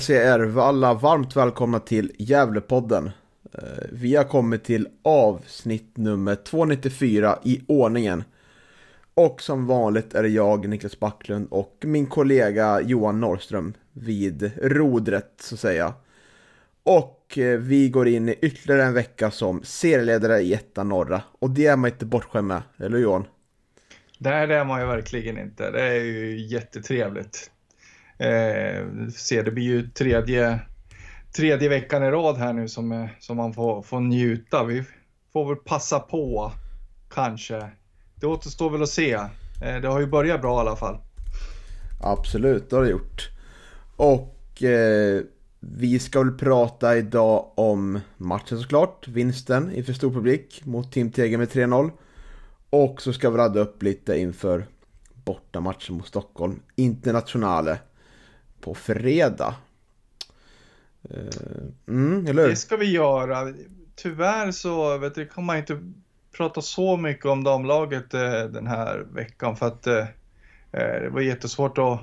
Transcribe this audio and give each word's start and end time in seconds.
Hälsar 0.00 0.14
jag 0.14 0.40
er 0.40 0.58
alla 0.60 0.94
varmt 0.94 1.36
välkomna 1.36 1.80
till 1.80 2.12
Gävlepodden. 2.18 3.10
Eh, 3.52 3.84
vi 3.92 4.16
har 4.16 4.24
kommit 4.24 4.64
till 4.64 4.88
avsnitt 5.02 5.96
nummer 5.96 6.34
294 6.34 7.38
i 7.44 7.60
ordningen. 7.68 8.24
Och 9.14 9.42
som 9.42 9.66
vanligt 9.66 10.14
är 10.14 10.22
det 10.22 10.28
jag, 10.28 10.68
Niklas 10.68 11.00
Backlund 11.00 11.48
och 11.50 11.76
min 11.80 12.06
kollega 12.06 12.80
Johan 12.80 13.20
Norrström 13.20 13.74
vid 13.92 14.50
rodret 14.62 15.34
så 15.40 15.54
att 15.54 15.60
säga. 15.60 15.94
Och 16.82 17.38
eh, 17.38 17.58
vi 17.58 17.88
går 17.88 18.08
in 18.08 18.28
i 18.28 18.38
ytterligare 18.42 18.84
en 18.84 18.94
vecka 18.94 19.30
som 19.30 19.62
serieledare 19.62 20.40
i 20.40 20.54
Etta 20.54 20.84
Norra. 20.84 21.22
Och 21.38 21.50
det 21.50 21.66
är 21.66 21.76
man 21.76 21.90
inte 21.90 22.06
bortskämd 22.06 22.48
med, 22.48 22.62
eller 22.76 22.96
hur 22.96 23.04
Johan? 23.04 23.24
Nej, 24.18 24.46
det 24.46 24.54
är 24.54 24.64
man 24.64 24.80
ju 24.80 24.86
verkligen 24.86 25.38
inte. 25.38 25.70
Det 25.70 25.82
är 25.82 26.04
ju 26.04 26.46
jättetrevligt. 26.46 27.50
Eh, 28.20 29.08
se, 29.14 29.42
det 29.42 29.50
blir 29.50 29.64
ju 29.64 29.88
tredje, 29.88 30.60
tredje 31.36 31.68
veckan 31.68 32.04
i 32.04 32.10
rad 32.10 32.36
här 32.36 32.52
nu 32.52 32.68
som, 32.68 32.92
eh, 32.92 33.06
som 33.18 33.36
man 33.36 33.54
får, 33.54 33.82
får 33.82 34.00
njuta. 34.00 34.64
Vi 34.64 34.84
får 35.32 35.48
väl 35.48 35.56
passa 35.56 35.98
på, 36.00 36.52
kanske. 37.14 37.70
Det 38.14 38.26
återstår 38.26 38.70
väl 38.70 38.82
att 38.82 38.88
se. 38.88 39.12
Eh, 39.12 39.80
det 39.82 39.88
har 39.88 40.00
ju 40.00 40.06
börjat 40.06 40.40
bra 40.40 40.56
i 40.56 40.60
alla 40.60 40.76
fall. 40.76 40.98
Absolut, 42.02 42.70
det 42.70 42.76
har 42.76 42.82
det 42.82 42.90
gjort. 42.90 43.28
Och 43.96 44.62
eh, 44.62 45.22
vi 45.60 45.98
ska 45.98 46.22
väl 46.22 46.38
prata 46.38 46.96
idag 46.96 47.52
om 47.54 48.00
matchen 48.16 48.60
såklart. 48.60 49.08
Vinsten 49.08 49.72
inför 49.74 49.92
stor 49.92 50.12
publik 50.12 50.62
mot 50.64 50.92
Team 50.92 51.10
Teger 51.12 51.38
med 51.38 51.48
3-0. 51.48 51.90
Och 52.70 53.02
så 53.02 53.12
ska 53.12 53.30
vi 53.30 53.36
ladda 53.36 53.60
upp 53.60 53.82
lite 53.82 54.18
inför 54.18 54.66
bortamatchen 55.24 55.96
mot 55.96 56.06
Stockholm. 56.06 56.60
Internationale. 56.76 57.78
På 58.60 58.74
fredag. 58.74 59.54
Eh, 61.10 61.60
Mm, 61.86 62.26
eller 62.26 62.42
hur? 62.42 62.50
Det 62.50 62.56
ska 62.56 62.76
vi 62.76 62.90
göra. 62.92 63.54
Tyvärr 63.96 64.50
så 64.50 64.98
vet 64.98 65.14
du, 65.14 65.26
kan 65.26 65.44
man 65.44 65.56
inte 65.58 65.80
prata 66.36 66.62
så 66.62 66.96
mycket 66.96 67.26
om 67.26 67.44
damlaget 67.44 68.14
eh, 68.14 68.42
den 68.42 68.66
här 68.66 69.06
veckan 69.12 69.56
för 69.56 69.66
att 69.66 69.86
eh, 69.86 70.06
eh, 70.72 71.02
det 71.02 71.10
var 71.10 71.20
jättesvårt 71.20 71.78
att, 71.78 72.00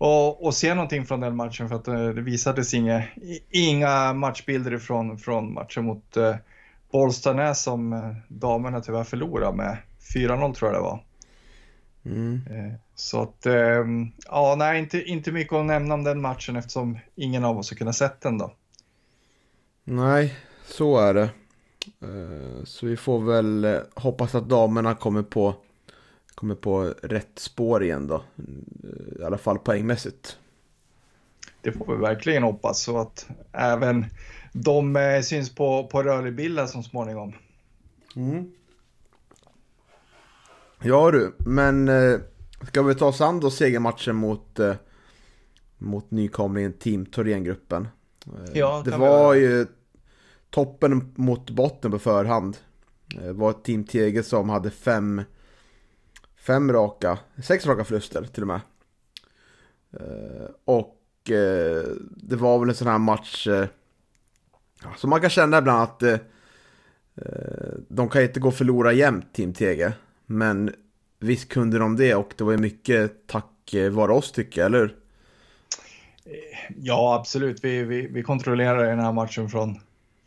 att, 0.00 0.46
att 0.46 0.54
se 0.54 0.74
någonting 0.74 1.06
från 1.06 1.20
den 1.20 1.36
matchen 1.36 1.68
för 1.68 1.76
att 1.76 1.88
eh, 1.88 2.08
det 2.08 2.22
visades 2.22 2.74
inga, 2.74 3.02
inga 3.50 4.12
matchbilder 4.12 4.78
från, 4.78 5.18
från 5.18 5.54
matchen 5.54 5.84
mot 5.84 6.16
eh, 6.16 6.36
Bollstanäs 6.92 7.62
som 7.62 8.14
damerna 8.28 8.80
tyvärr 8.80 9.04
förlorade 9.04 9.56
med 9.56 9.76
4-0 10.14 10.54
tror 10.54 10.72
jag 10.72 10.80
det 10.80 10.84
var. 10.84 11.04
Mm. 12.04 12.40
Så 12.98 13.22
att, 13.22 13.46
eh, 13.46 13.84
ja, 14.26 14.54
nej, 14.58 14.78
inte, 14.78 15.02
inte 15.02 15.32
mycket 15.32 15.52
att 15.52 15.64
nämna 15.66 15.94
om 15.94 16.04
den 16.04 16.20
matchen 16.20 16.56
eftersom 16.56 16.98
ingen 17.14 17.44
av 17.44 17.58
oss 17.58 17.70
har 17.70 17.76
kunnat 17.76 17.96
sett 17.96 18.20
den 18.20 18.38
då. 18.38 18.52
Nej, 19.84 20.36
så 20.66 20.98
är 20.98 21.14
det. 21.14 21.30
Eh, 22.00 22.64
Så 22.64 22.86
vi 22.86 22.96
får 22.96 23.20
väl 23.20 23.64
eh, 23.64 23.78
hoppas 23.94 24.34
att 24.34 24.48
damerna 24.48 24.94
kommer 24.94 25.22
på, 25.22 25.54
kommer 26.34 26.54
på 26.54 26.94
rätt 27.02 27.38
spår 27.38 27.82
igen 27.84 28.06
då. 28.06 28.14
Eh, 28.14 29.20
I 29.20 29.24
alla 29.24 29.38
fall 29.38 29.58
poängmässigt. 29.58 30.38
Det 31.62 31.72
får 31.72 31.96
vi 31.96 32.00
verkligen 32.00 32.42
hoppas 32.42 32.82
så 32.82 32.98
att 32.98 33.26
även 33.52 34.06
de 34.52 35.20
syns 35.24 35.54
på, 35.54 35.86
på 35.86 36.02
rörlig 36.02 36.34
bild 36.34 36.68
så 36.68 36.82
småningom. 36.82 37.32
Mm. 38.16 38.52
Ja 40.82 41.10
du, 41.10 41.34
men 41.38 41.88
ska 42.66 42.82
vi 42.82 42.94
ta 42.94 43.06
oss 43.06 43.20
an 43.20 43.40
då 43.40 43.50
segermatchen 43.50 44.16
mot, 44.16 44.58
eh, 44.58 44.74
mot 45.78 46.10
nykomlingen 46.10 46.72
Team 46.72 47.06
Thorengruppen? 47.06 47.88
Eh, 48.26 48.58
Ja, 48.58 48.82
det 48.84 48.90
vi 48.90 48.96
var 48.96 49.34
göra. 49.34 49.58
ju 49.58 49.66
toppen 50.50 51.12
mot 51.16 51.50
botten 51.50 51.90
på 51.90 51.98
förhand. 51.98 52.56
Eh, 53.16 53.22
Det 53.22 53.32
var 53.32 53.50
ett 53.50 53.64
Team 53.64 53.84
TG 53.84 54.22
som 54.22 54.48
hade 54.48 54.70
fem, 54.70 55.22
fem 56.36 56.72
raka, 56.72 57.18
sex 57.42 57.66
raka 57.66 57.84
förluster 57.84 58.24
till 58.24 58.42
och 58.42 58.46
med. 58.48 58.60
Eh, 59.92 60.50
och 60.64 61.30
eh, 61.30 61.82
det 62.16 62.36
var 62.36 62.58
väl 62.58 62.68
en 62.68 62.74
sån 62.74 62.88
här 62.88 62.98
match 62.98 63.46
eh, 63.46 63.66
som 64.96 65.10
man 65.10 65.20
kan 65.20 65.30
känna 65.30 65.58
ibland 65.58 65.82
att 65.82 66.02
de 67.88 68.08
kan 68.08 68.22
inte 68.22 68.40
gå 68.40 68.48
och 68.48 68.54
förlora 68.54 68.92
jämt 68.92 69.32
Team 69.32 69.52
TG. 69.52 69.92
Men 70.26 70.74
visst 71.18 71.48
kunde 71.48 71.78
de 71.78 71.96
det 71.96 72.14
och 72.14 72.34
det 72.36 72.44
var 72.44 72.52
ju 72.52 72.58
mycket 72.58 73.26
tack 73.26 73.74
eh, 73.74 73.90
vare 73.90 74.12
oss 74.12 74.32
tycker 74.32 74.60
jag, 74.60 74.66
eller 74.66 74.78
hur? 74.78 74.96
Ja, 76.76 77.14
absolut. 77.20 77.64
Vi, 77.64 77.82
vi, 77.84 78.06
vi 78.06 78.22
kontrollerar 78.22 78.84
den 78.90 78.98
här 79.00 79.12
matchen 79.12 79.48
från, 79.48 79.80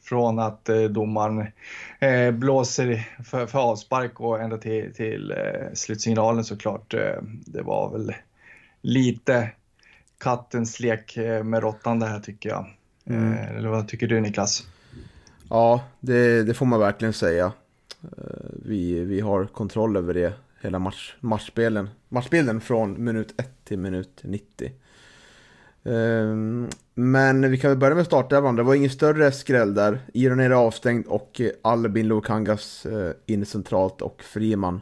från 0.04 0.40
att 0.40 0.70
eh, 0.70 0.84
domaren 0.84 1.48
eh, 2.00 2.32
blåser 2.32 3.10
för, 3.26 3.48
för 3.48 3.60
avspark 3.60 4.20
och 4.20 4.42
ända 4.42 4.58
till, 4.58 4.94
till 4.94 5.32
eh, 5.32 5.74
slutsignalen 5.74 6.44
såklart. 6.44 6.94
Eh, 6.94 7.22
det 7.46 7.62
var 7.62 7.92
väl 7.92 8.14
lite 8.82 9.52
kattens 10.20 10.80
lek 10.80 11.18
eh, 11.18 11.44
med 11.44 11.64
råttan 11.64 12.00
det 12.00 12.06
här 12.08 12.20
tycker 12.20 12.50
jag. 12.50 12.66
Mm. 13.06 13.34
Eh, 13.34 13.50
eller 13.58 13.70
vad 13.70 13.88
tycker 13.88 14.08
du 14.08 14.20
Niklas? 14.22 14.68
Ja, 15.50 15.84
det, 16.00 16.44
det 16.44 16.54
får 16.54 16.66
man 16.66 16.80
verkligen 16.80 17.14
säga. 17.14 17.52
Eh, 18.04 18.50
Vi, 18.66 19.00
vi 19.00 19.20
har 19.20 19.46
kontroll 19.46 19.98
över 19.98 20.14
det, 20.14 20.34
hela 20.62 20.80
match, 20.80 21.16
matchspelen, 21.20 21.90
matchbilden 22.10 22.62
från 22.62 23.04
minut 23.04 23.34
1 23.38 23.66
till 23.66 23.80
minut 23.80 24.22
90. 24.24 24.72
Um, 25.84 25.94
ehm, 25.94 26.70
Men 26.94 27.52
vi 27.52 27.58
kan 27.58 27.72
väl 27.72 27.78
börja 27.78 27.96
med 27.96 28.06
startelvan. 28.06 28.56
Det 28.56 28.64
var 28.64 28.76
ingen 28.76 28.90
större 28.90 29.32
skräll 29.32 29.74
där. 29.74 30.00
Iron 30.14 30.40
är 30.40 30.50
avstängd 30.50 31.08
och 31.08 31.42
eh, 31.42 31.52
Albin 31.62 32.08
Lokangas 32.08 32.86
uh, 32.86 33.06
eh, 33.06 33.14
in 33.26 33.46
centralt 33.46 34.02
och 34.02 34.24
Friman 34.24 34.82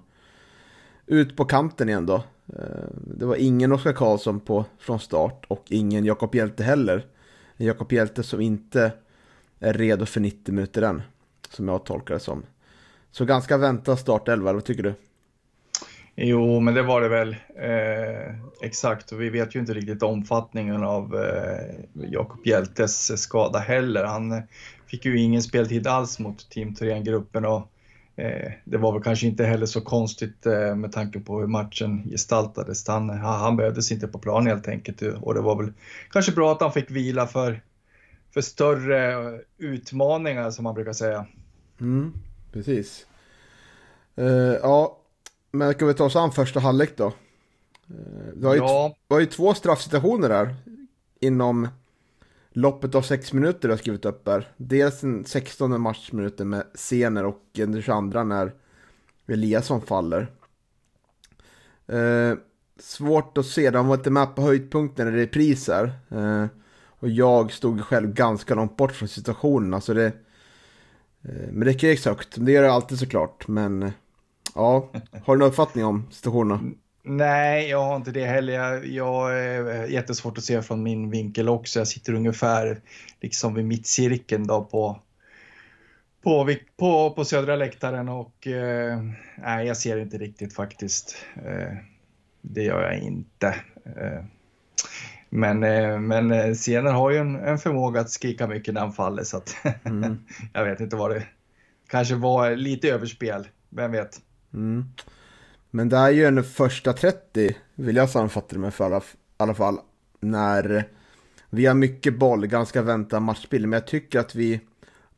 ut 1.06 1.36
på 1.36 1.46
kanten 1.46 1.90
igen 1.90 2.06
då. 2.06 2.24
Uh, 2.50 2.90
Det 3.18 3.26
var 3.26 3.36
ingen 3.36 3.72
Oskar 3.72 3.94
Karlsson 3.94 4.40
på, 4.40 4.66
från 4.80 5.00
start 5.00 5.46
och 5.48 5.66
ingen 5.70 6.06
Jakob 6.06 6.36
Hjelte 6.36 6.64
heller. 6.64 7.06
Jakob 7.58 7.94
Hjelte 7.94 8.24
som 8.24 8.42
inte 8.42 8.92
är 9.60 9.74
redo 9.74 10.06
för 10.06 10.20
90 10.20 10.54
minuter 10.54 10.82
än. 10.82 11.02
Som 11.50 11.68
jag 11.68 11.86
tolkar 11.86 12.14
det 12.14 12.20
som. 12.20 12.44
Så 13.12 13.26
ganska 13.26 13.58
väntad 13.58 13.98
startelva, 13.98 14.54
vad 14.54 14.64
tycker 14.64 14.84
du? 14.84 14.94
Jo, 16.22 16.60
men 16.60 16.74
det 16.74 16.82
var 16.82 17.02
det 17.02 17.10
väl. 17.10 17.36
Eh, 17.56 18.36
exakt, 18.62 19.12
och 19.12 19.22
vi 19.22 19.30
vet 19.30 19.56
ju 19.56 19.60
inte 19.60 19.74
riktigt 19.74 20.04
omfattningen 20.04 20.84
av 20.84 21.16
eh, 21.16 21.76
Jakob 21.94 22.48
Hjältes 22.48 23.22
skada 23.22 23.60
heller. 23.60 24.04
Han 24.04 24.42
fick 24.88 25.06
ju 25.06 25.20
ingen 25.20 25.42
speltid 25.42 25.88
alls 25.88 26.20
mot 26.20 26.50
Team 26.50 26.76
Thorengruppen 26.76 27.46
och 27.46 27.72
eh, 28.16 28.52
det 28.64 28.78
var 28.78 28.94
väl 28.94 29.04
kanske 29.04 29.28
inte 29.28 29.44
heller 29.44 29.66
så 29.66 29.82
konstigt 29.82 30.46
eh, 30.46 30.76
med 30.76 30.92
tanke 30.92 31.20
på 31.20 31.40
hur 31.40 31.48
matchen 31.48 32.10
gestaltades. 32.10 32.88
Han, 32.88 33.10
han 33.10 33.58
behövdes 33.58 33.92
inte 33.92 34.08
på 34.08 34.20
plan 34.20 34.48
helt 34.48 34.68
enkelt 34.68 35.02
och 35.02 35.34
det 35.34 35.42
var 35.42 35.56
väl 35.56 35.74
kanske 36.12 36.32
bra 36.32 36.52
att 36.52 36.62
han 36.62 36.72
fick 36.72 36.92
vila 36.92 37.28
för, 37.28 37.62
för 38.34 38.42
större 38.42 39.12
eh, 39.12 39.40
utmaningar 39.58 40.52
som 40.52 40.64
man 40.64 40.76
brukar 40.76 40.94
säga. 40.94 41.26
Mm, 41.82 42.14
precis. 42.54 43.06
Uh, 44.18 44.56
ja, 44.62 44.99
men 45.52 45.74
ska 45.74 45.86
vi 45.86 45.94
ta 45.94 46.06
oss 46.06 46.16
an 46.16 46.32
första 46.32 46.60
halvlek 46.60 46.98
då? 46.98 47.14
Det, 48.34 48.46
var 48.46 48.54
ju 48.54 48.60
Ja. 48.60 48.96
det 49.08 49.14
var 49.14 49.20
ju 49.20 49.26
två 49.26 49.54
straffsituationer 49.54 50.30
där. 50.30 50.56
Inom 51.20 51.68
loppet 52.52 52.96
av 52.96 53.02
sex 53.02 53.34
minuter 53.34 53.68
har 53.68 53.74
jag 53.74 53.80
skrivit 53.80 54.06
upp 54.06 54.28
här. 54.28 54.48
Dels 54.58 55.02
den 55.02 55.26
16 55.26 55.82
matchminuten 55.82 56.50
med 56.50 56.64
Sener 56.74 57.26
och 57.26 57.42
den 57.52 57.82
22 57.82 58.24
när 58.24 58.54
Eliasson 59.28 59.82
faller. 59.82 60.32
Eh, 61.88 62.34
svårt 62.80 63.38
att 63.38 63.46
se, 63.46 63.70
de 63.70 63.88
var 63.88 63.96
inte 63.96 64.10
med 64.10 64.36
på 64.36 64.42
höjdpunkten 64.42 65.08
i 65.08 65.12
repriser. 65.12 65.92
Eh, 66.10 66.46
och 66.86 67.10
jag 67.10 67.52
stod 67.52 67.82
själv 67.82 68.14
ganska 68.14 68.56
långt 68.56 68.78
bort 68.78 68.92
från 68.92 69.10
situationen. 69.10 69.74
Alltså 69.74 69.94
det, 69.94 70.14
Eh, 71.22 71.52
men 71.52 71.68
det 71.68 71.74
kräks 71.74 72.06
högt, 72.06 72.36
det 72.36 72.52
gör 72.52 72.64
det 72.64 72.72
alltid 72.72 73.00
såklart. 73.00 73.48
Men 73.48 73.84
eh, 73.84 73.92
ja, 74.56 74.90
har 75.26 75.36
du 75.36 75.40
någon 75.40 75.50
uppfattning 75.50 75.86
om 75.86 76.08
situationerna? 76.12 76.62
Nej, 77.04 77.70
jag 77.70 77.84
har 77.84 77.96
inte 77.96 78.12
det 78.12 78.26
heller. 78.26 78.54
Jag, 78.54 78.88
jag 78.88 79.40
är 79.40 79.86
jättesvårt 79.86 80.38
att 80.38 80.44
se 80.44 80.62
från 80.62 80.84
min 80.84 81.10
vinkel 81.10 81.50
också. 81.50 81.80
Jag 81.80 81.88
sitter 81.88 82.14
ungefär 82.14 82.82
liksom 83.22 83.54
vid 83.54 83.66
mittcirkeln 83.66 84.48
då 84.48 84.64
på, 84.64 85.00
på, 86.24 86.56
på, 86.78 87.12
på 87.12 87.26
södra 87.26 87.56
läktaren 87.56 88.10
och 88.10 88.48
eh, 88.48 89.04
nej, 89.38 89.68
jag 89.68 89.78
ser 89.78 89.98
inte 89.98 90.18
riktigt 90.18 90.54
faktiskt. 90.54 91.16
Eh, 91.36 91.78
det 92.42 92.64
gör 92.64 92.82
jag 92.82 93.00
inte. 93.00 93.48
Eh, 93.86 94.24
men, 95.30 95.64
eh, 95.64 96.00
men 96.00 96.56
scenen 96.56 96.96
har 96.96 97.12
ju 97.12 97.18
en, 97.18 97.36
en, 97.36 97.60
förmåga 97.60 98.02
att 98.02 98.10
skrika 98.10 98.48
mycket 98.48 98.74
när 98.74 98.82
han 98.82 98.94
faller 98.94 99.24
så 99.24 99.38
att 99.38 99.56
mm. 99.84 100.26
jag 100.54 100.66
vet 100.66 100.80
inte 100.80 100.96
vad 100.96 101.12
det 101.12 101.24
kanske 101.88 102.16
var 102.16 102.56
lite 102.56 102.90
överspel. 102.90 103.48
Vem 103.70 103.92
vet? 103.92 104.22
Mm. 104.54 104.86
Men 105.72 105.90
det 105.90 105.98
är 105.98 106.10
ju 106.10 106.26
en 106.26 106.44
första 106.44 106.94
30, 106.94 107.58
vill 107.76 107.96
jag 107.96 108.10
sammanfatta 108.10 108.48
det 108.50 108.60
med 108.60 108.74
för 108.74 108.86
alla, 108.86 109.02
alla 109.38 109.54
fall, 109.54 109.80
när 110.20 110.90
vi 111.50 111.66
har 111.66 111.74
mycket 111.74 112.20
boll, 112.20 112.48
ganska 112.48 112.82
väntad 112.82 113.20
matchbild, 113.20 113.68
men 113.68 113.78
jag 113.78 113.88
tycker 113.88 114.20
att 114.20 114.36
vi, 114.36 114.62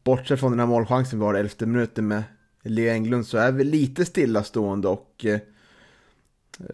bortsett 0.04 0.40
från 0.40 0.52
den 0.52 0.60
här 0.60 0.68
målchansen 0.68 1.20
vi 1.20 1.26
har 1.26 1.38
i 1.38 1.40
elfte 1.40 1.66
minuten 1.66 2.08
med 2.08 2.24
Leo 2.64 2.92
Englund, 2.92 3.28
så 3.28 3.38
är 3.38 3.52
vi 3.52 3.64
lite 3.64 4.06
stillastående 4.06 4.88
och 4.88 5.26
eh, 5.26 5.40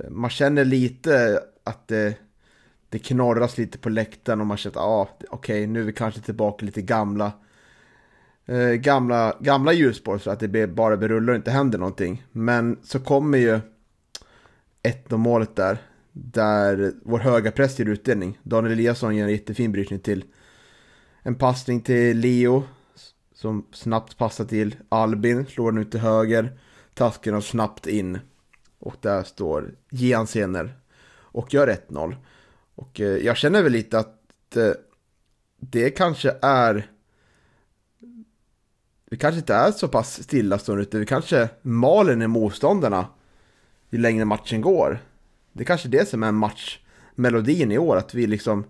man 0.10 0.30
känner 0.30 0.66
lite 0.66 1.40
att 1.64 1.88
det, 1.88 2.16
det 2.90 3.00
knorras 3.00 3.58
lite 3.58 3.78
på 3.78 3.90
läktaren 3.90 4.42
och 4.42 4.48
man 4.48 4.58
känner 4.58 4.78
att 4.78 4.84
ah, 4.84 5.10
okej, 5.30 5.30
okay, 5.30 5.68
nu 5.68 5.80
är 5.80 5.84
vi 5.84 5.94
kanske 5.94 6.22
tillbaka 6.22 6.66
lite 6.66 6.82
gamla 6.82 7.32
eh, 8.48 8.72
gamla, 8.72 9.38
gamla 9.40 9.74
hjulspår 9.74 10.18
så 10.18 10.32
att 10.32 10.40
det 10.40 10.68
bara 10.68 10.98
berullar 10.98 11.34
och 11.34 11.38
inte 11.38 11.52
händer 11.52 11.80
någonting. 11.80 12.26
Men 12.32 12.80
så 12.84 13.00
kommer 13.00 13.38
ju 13.38 13.60
1-0 14.84 15.18
målet 15.18 15.56
där, 15.56 15.78
där 16.12 16.94
vår 17.04 17.20
höga 17.20 17.52
press 17.52 17.80
ger 17.80 17.86
utdelning. 17.86 18.40
Daniel 18.44 18.74
Eliasson 18.74 19.16
ger 19.16 19.24
en 19.24 19.32
jättefin 19.32 19.72
brytning 19.72 20.00
till 20.00 20.26
en 21.22 21.36
passning 21.36 21.82
till 21.82 22.18
Leo 22.18 22.64
som 23.34 23.66
snabbt 23.72 24.18
passar 24.18 24.46
till 24.46 24.76
Albin, 24.90 25.46
slår 25.46 25.72
den 25.72 25.82
ut 25.82 25.92
till 25.92 26.00
höger, 26.00 26.60
tasken 26.94 27.36
och 27.36 27.44
snabbt 27.44 27.88
in. 27.88 28.20
Och 28.80 28.96
där 29.02 29.24
står 29.24 29.76
Gian 29.90 30.28
Sener 30.28 30.78
och 31.10 31.54
gör 31.54 31.68
1-0. 31.90 32.16
Och 32.76 33.02
eh, 33.02 33.08
jag 33.08 33.38
känner 33.38 33.64
väl 33.64 33.72
lite 33.72 34.00
att 34.00 34.56
eh, 34.56 34.72
det 35.60 35.90
kanske 35.90 36.36
är 36.42 36.92
vi 39.10 39.18
kanske 39.18 39.40
inte 39.40 39.54
är 39.54 39.72
så 39.72 39.88
pass 39.88 40.24
stillastående 40.24 40.84
utan 40.84 41.00
vi 41.00 41.06
kanske 41.06 41.50
maler 41.62 42.16
ner 42.16 42.28
motståndarna 42.28 43.08
ju 43.90 43.98
längre 43.98 44.26
matchen 44.26 44.62
går. 44.62 45.00
Det 45.54 45.64
är 45.64 45.66
kanske 45.66 45.88
det 45.90 46.10
som 46.10 46.24
är 46.24 46.32
matchmelodin 46.32 47.72
i 47.72 47.78
år, 47.78 47.96
att 47.96 48.14
vi 48.14 48.28
liksom 48.28 48.64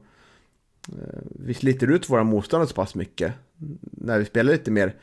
eh, 0.89 1.19
vi 1.21 1.53
sliter 1.53 1.87
ut 1.87 2.09
våra 2.09 2.23
motståndare 2.23 2.67
så 2.67 2.75
pass 2.75 2.95
mycket 2.95 3.33
när 3.81 4.19
vi 4.19 4.25
spelar 4.25 4.51
lite 4.51 4.71
mer, 4.71 4.95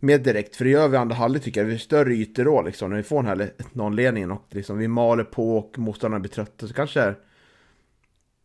mer 0.00 0.18
direkt. 0.18 0.56
För 0.56 0.64
det 0.64 0.70
gör 0.70 0.88
vi 0.88 0.96
andra 0.96 1.16
halvlek 1.16 1.42
tycker 1.42 1.60
jag. 1.60 1.66
Vi 1.66 1.72
har 1.72 1.78
större 1.78 2.14
ytor 2.14 2.44
då 2.44 2.62
liksom 2.62 2.90
när 2.90 2.96
vi 2.96 3.02
får 3.02 3.22
den 3.22 3.26
här 3.26 3.52
1-0-ledningen 3.58 4.30
och 4.30 4.46
liksom 4.50 4.78
vi 4.78 4.88
maler 4.88 5.24
på 5.24 5.58
och 5.58 5.78
motståndarna 5.78 6.20
blir 6.20 6.30
trötta. 6.30 6.68
Så 6.68 6.74
kanske 6.74 7.00
är, 7.00 7.18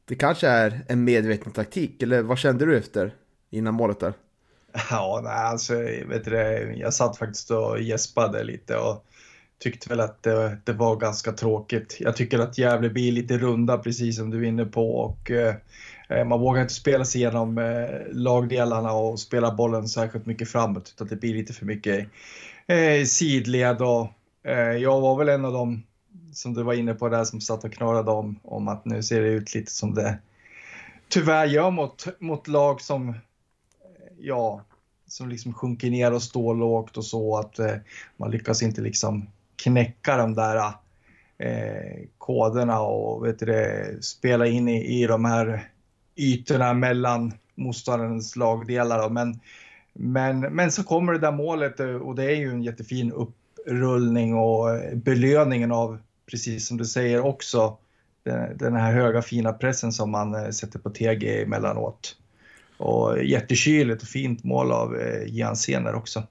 det 0.06 0.16
kanske 0.16 0.48
är 0.48 0.86
en 0.88 1.04
medveten 1.04 1.52
taktik. 1.52 2.04
Eller 2.04 2.22
vad 2.22 2.38
kände 2.38 2.66
du 2.66 2.78
efter 2.78 3.16
innan 3.50 3.74
målet 3.74 4.00
där? 4.00 4.14
Ja, 4.90 5.22
nej, 5.24 5.34
alltså, 5.34 5.74
vet 6.08 6.26
du 6.26 6.36
jag 6.78 6.94
satt 6.94 7.18
faktiskt 7.18 7.52
och 7.52 7.82
gäspade 7.82 8.44
lite 8.44 8.78
och 8.78 9.06
tyckte 9.60 9.90
väl 9.90 10.00
att 10.00 10.24
det, 10.24 10.58
det 10.64 10.74
var 10.74 10.96
ganska 10.96 11.32
tråkigt. 11.32 11.98
Jag 12.00 12.16
tycker 12.16 12.40
att 12.40 12.58
Gävle 12.58 12.90
blir 12.90 13.12
lite 13.12 13.38
runda, 13.38 13.78
precis 13.78 14.18
som 14.18 14.30
du 14.30 14.44
är 14.44 14.48
inne 14.48 14.66
på. 14.66 14.96
Och, 14.96 15.32
eh, 15.32 15.56
man 16.26 16.40
vågar 16.40 16.62
inte 16.62 16.74
spela 16.74 17.06
sig 17.06 17.22
igenom 17.22 17.58
eh, 17.58 17.90
lagdelarna 18.12 18.92
och 18.92 19.20
spela 19.20 19.52
bollen 19.52 19.88
särskilt 19.88 20.26
mycket 20.26 20.50
framåt, 20.50 20.94
utan 20.96 21.08
det 21.08 21.16
blir 21.16 21.34
lite 21.34 21.54
för 21.54 21.66
mycket 21.66 22.08
eh, 22.68 23.04
sidled. 23.06 23.82
Och, 23.82 24.08
eh, 24.44 24.72
jag 24.72 25.02
var 25.02 25.18
väl 25.18 25.30
en 25.30 25.46
av 25.46 25.54
dem 25.54 25.84
som 26.34 26.54
du 26.54 26.64
var 26.64 26.74
inne 26.74 26.94
på 26.94 27.10
där 27.10 27.24
som 27.24 27.42
satt 27.42 27.64
och 27.64 27.74
knorrade 27.74 28.12
om, 28.12 28.40
om 28.44 28.68
att 28.68 28.86
nu 28.86 29.04
ser 29.04 29.22
det 29.22 29.28
ut 29.28 29.56
lite 29.56 29.72
som 29.72 29.94
det 29.94 30.18
tyvärr 31.10 31.46
gör 31.46 31.72
mot, 31.72 32.08
mot 32.20 32.48
lag 32.48 32.82
som 32.82 33.14
ja, 34.20 34.62
som 35.08 35.30
liksom 35.30 35.54
sjunker 35.54 35.90
ner 35.90 36.14
och 36.14 36.24
står 36.24 36.56
lågt 36.56 36.98
och 36.98 37.06
så 37.06 37.38
att 37.38 37.60
eh, 37.60 37.76
man 38.18 38.32
lyckas 38.32 38.64
inte 38.64 38.82
liksom 38.82 39.28
knäcka 39.56 40.18
de 40.18 40.34
där 40.34 40.58
eh, 41.38 42.08
koderna 42.18 42.80
och 42.80 43.26
vet 43.26 43.40
du, 43.40 43.98
spela 44.02 44.48
in 44.48 44.68
i, 44.68 45.02
i 45.02 45.08
de 45.08 45.26
här 45.26 45.70
ytorna 46.16 46.74
mellan 46.74 47.34
motståndarens 47.56 48.36
lagdelar. 48.36 49.10
Men, 49.10 49.40
men, 49.94 50.40
men 50.40 50.72
så 50.72 50.84
kommer 50.84 51.14
det 51.14 51.20
där 51.20 51.32
målet 51.32 51.80
eh, 51.80 51.96
och 51.96 52.16
det 52.16 52.24
är 52.24 52.36
ju 52.36 52.50
en 52.50 52.64
jättefin 52.64 53.12
upprullning 53.12 54.36
och 54.36 54.76
eh, 54.76 54.96
belöningen 54.96 55.72
av, 55.72 56.00
precis 56.30 56.68
som 56.68 56.78
du 56.78 56.86
säger 56.86 57.26
också, 57.26 57.78
den, 58.24 58.58
den 58.58 58.76
här 58.76 58.94
höga 58.94 59.22
fina 59.22 59.54
pressen 59.54 59.92
som 59.92 60.12
man 60.12 60.36
eh, 60.36 60.50
sätter 60.50 60.80
på 60.80 60.90
TG 60.90 61.42
emellanåt. 61.42 62.16
Och 62.78 63.24
jättekyligt 63.24 64.02
och 64.02 64.08
fint 64.08 64.44
mål 64.44 64.72
av 64.72 64.96
eh, 64.96 65.24
Jan 65.28 65.56
Sener 65.56 65.96
också. 65.96 66.24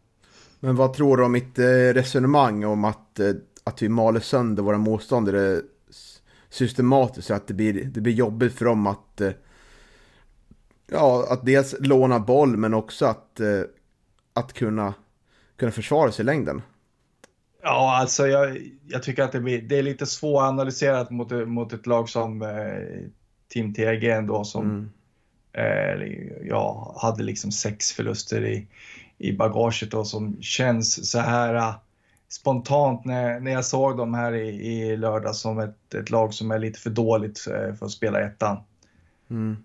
Men 0.60 0.76
vad 0.76 0.92
tror 0.92 1.16
du 1.16 1.24
om 1.24 1.32
mitt 1.32 1.58
eh, 1.58 1.64
resonemang 1.94 2.64
om 2.64 2.84
att, 2.84 3.20
eh, 3.20 3.32
att 3.64 3.82
vi 3.82 3.88
maler 3.88 4.20
sönder 4.20 4.62
våra 4.62 4.78
motståndare 4.78 5.60
systematiskt 6.48 7.26
så 7.26 7.34
att 7.34 7.46
det 7.46 7.54
blir, 7.54 7.84
det 7.84 8.00
blir 8.00 8.12
jobbigt 8.12 8.54
för 8.54 8.64
dem 8.64 8.86
att 8.86 9.20
ja, 10.90 11.26
att 11.30 11.46
dels 11.46 11.74
låna 11.80 12.20
boll 12.20 12.56
men 12.56 12.74
också 12.74 13.06
att, 13.06 13.40
att 14.32 14.52
kunna, 14.52 14.94
kunna 15.56 15.72
försvara 15.72 16.12
sig 16.12 16.22
i 16.22 16.26
längden. 16.26 16.62
Ja, 17.68 17.96
alltså 18.00 18.26
jag, 18.26 18.58
jag 18.88 19.02
tycker 19.02 19.22
att 19.22 19.32
det, 19.32 19.40
blir, 19.40 19.62
det 19.62 19.78
är 19.78 19.82
lite 19.82 20.06
svåranalyserat 20.06 21.10
mot, 21.10 21.30
mot 21.30 21.72
ett 21.72 21.86
lag 21.86 22.08
som 22.08 22.42
eh, 22.42 22.48
Team 23.48 23.74
TG 23.74 24.10
ändå 24.10 24.44
som, 24.44 24.64
mm. 24.64 24.90
Eh, 25.56 26.02
jag 26.42 26.94
hade 26.96 27.22
liksom 27.22 27.52
sex 27.52 27.92
förluster 27.92 28.44
i, 28.44 28.66
i 29.18 29.32
bagaget 29.32 29.94
och 29.94 30.06
som 30.06 30.42
känns 30.42 31.10
så 31.10 31.18
här 31.18 31.54
eh, 31.54 31.74
spontant 32.28 33.04
när, 33.04 33.40
när 33.40 33.52
jag 33.52 33.64
såg 33.64 33.96
dem 33.96 34.14
här 34.14 34.32
i, 34.34 34.48
i 34.48 34.96
lördag 34.96 35.36
som 35.36 35.58
ett, 35.58 35.94
ett 35.94 36.10
lag 36.10 36.34
som 36.34 36.50
är 36.50 36.58
lite 36.58 36.80
för 36.80 36.90
dåligt 36.90 37.46
eh, 37.46 37.74
för 37.74 37.86
att 37.86 37.92
spela 37.92 38.20
ettan. 38.20 38.58
Mm. 39.30 39.56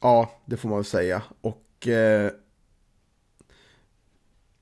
Ja, 0.00 0.30
det 0.44 0.56
får 0.56 0.68
man 0.68 0.78
väl 0.78 0.84
säga. 0.84 1.22
Och 1.40 1.88
eh, 1.88 2.30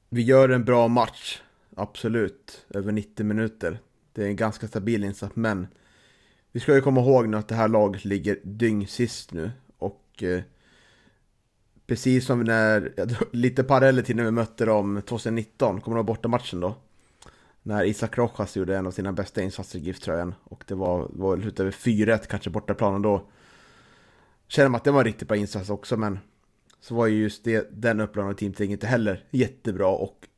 vi 0.09 0.23
gör 0.23 0.49
en 0.49 0.65
bra 0.65 0.89
match, 0.89 1.43
absolut, 1.77 2.67
över 2.75 2.93
90 2.93 3.27
minuter. 3.27 3.79
Det 4.13 4.23
är 4.23 4.27
en 4.27 4.37
ganska 4.37 4.69
stabil 4.69 5.05
insats, 5.05 5.37
men 5.37 5.67
vi 6.53 6.61
ska 6.61 6.75
ju 6.75 6.81
komma 6.81 7.01
ihåg 7.01 7.29
nu 7.29 7.37
att 7.37 7.49
det 7.49 7.55
här 7.55 7.69
laget 7.69 8.05
ligger 8.05 8.39
dyng 8.45 8.87
sist 8.87 9.33
eh, 10.23 10.43
precis 11.87 12.27
som 12.27 12.41
när, 12.41 12.93
lite 13.33 13.65
paralleller 13.65 14.03
till 14.03 14.17
när 14.17 14.25
vi 14.25 14.31
mötte 14.31 14.65
dem 14.65 15.03
2019, 15.07 15.81
kommer 15.81 15.97
du 15.97 15.99
ihåg 15.99 16.07
bortamatchen 16.07 16.61
då? 16.61 16.75
När 17.63 17.85
Isak 17.85 18.19
Rojas 18.19 18.57
gjorde 18.57 18.77
en 18.77 18.87
av 18.87 18.91
sina 18.91 19.13
bästa 19.13 19.43
insatser 19.43 19.79
i 19.79 19.83
GIF-tröjan 19.83 20.35
och 20.45 20.65
det 20.67 20.75
var, 20.75 21.09
var 21.13 21.37
över 21.37 21.71
4-1 21.71 22.27
kanske 22.29 22.51
bortaplanen 22.51 23.03
då. 23.03 23.29
Känner 24.49 24.69
man 24.69 24.77
att 24.79 24.85
det 24.85 24.91
var 24.91 25.01
en 25.01 25.05
riktigt 25.05 25.29
bra 25.29 25.37
insats 25.37 25.71
också 25.71 25.97
men 25.97 26.19
så 26.81 26.95
var 26.95 27.07
ju 27.07 27.23
just 27.23 27.45
det, 27.45 27.69
den 27.73 28.01
upplagan 28.01 28.31
av 28.31 28.35
Team 28.35 28.55
inte 28.59 28.87
heller 28.87 29.25
jättebra 29.31 29.89
och 29.89 30.29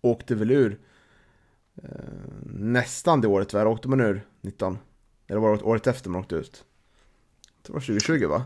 åkte 0.00 0.34
väl 0.34 0.50
ur 0.50 0.80
eh, 1.82 1.90
nästan 2.44 3.20
det 3.20 3.28
året, 3.28 3.48
tyvärr, 3.48 3.66
åkte 3.66 3.88
man 3.88 4.00
ur 4.00 4.26
19? 4.40 4.78
Eller 5.26 5.40
var 5.40 5.56
det 5.56 5.62
året 5.62 5.86
efter 5.86 6.10
man 6.10 6.20
åkte 6.20 6.34
ut? 6.34 6.64
Det 7.62 7.72
var 7.72 7.80
2020 7.80 8.26
va? 8.26 8.44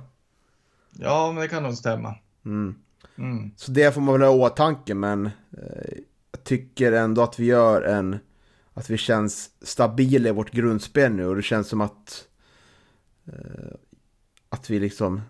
Ja, 0.98 1.32
men 1.32 1.42
det 1.42 1.48
kan 1.48 1.62
nog 1.62 1.74
stämma. 1.74 2.14
Mm. 2.44 2.74
Mm. 3.18 3.50
Så 3.56 3.72
det 3.72 3.94
får 3.94 4.00
man 4.00 4.20
väl 4.20 4.28
ha 4.28 4.36
i 4.36 4.40
åtanke, 4.40 4.94
men 4.94 5.26
eh, 5.26 5.98
jag 6.32 6.44
tycker 6.44 6.92
ändå 6.92 7.22
att 7.22 7.38
vi 7.38 7.44
gör 7.44 7.82
en... 7.82 8.18
Att 8.74 8.90
vi 8.90 8.96
känns 8.96 9.50
stabila 9.62 10.28
i 10.28 10.32
vårt 10.32 10.50
grundspel 10.50 11.12
nu 11.12 11.26
och 11.26 11.36
det 11.36 11.42
känns 11.42 11.68
som 11.68 11.80
att... 11.80 12.28
Eh, 13.26 13.74
att 14.48 14.70
vi 14.70 14.80
liksom 14.80 15.20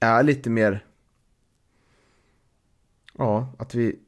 är 0.00 0.22
lite 0.22 0.50
mer... 0.50 0.84
Ja, 3.12 3.52
att 3.58 3.74
vi... 3.74 3.98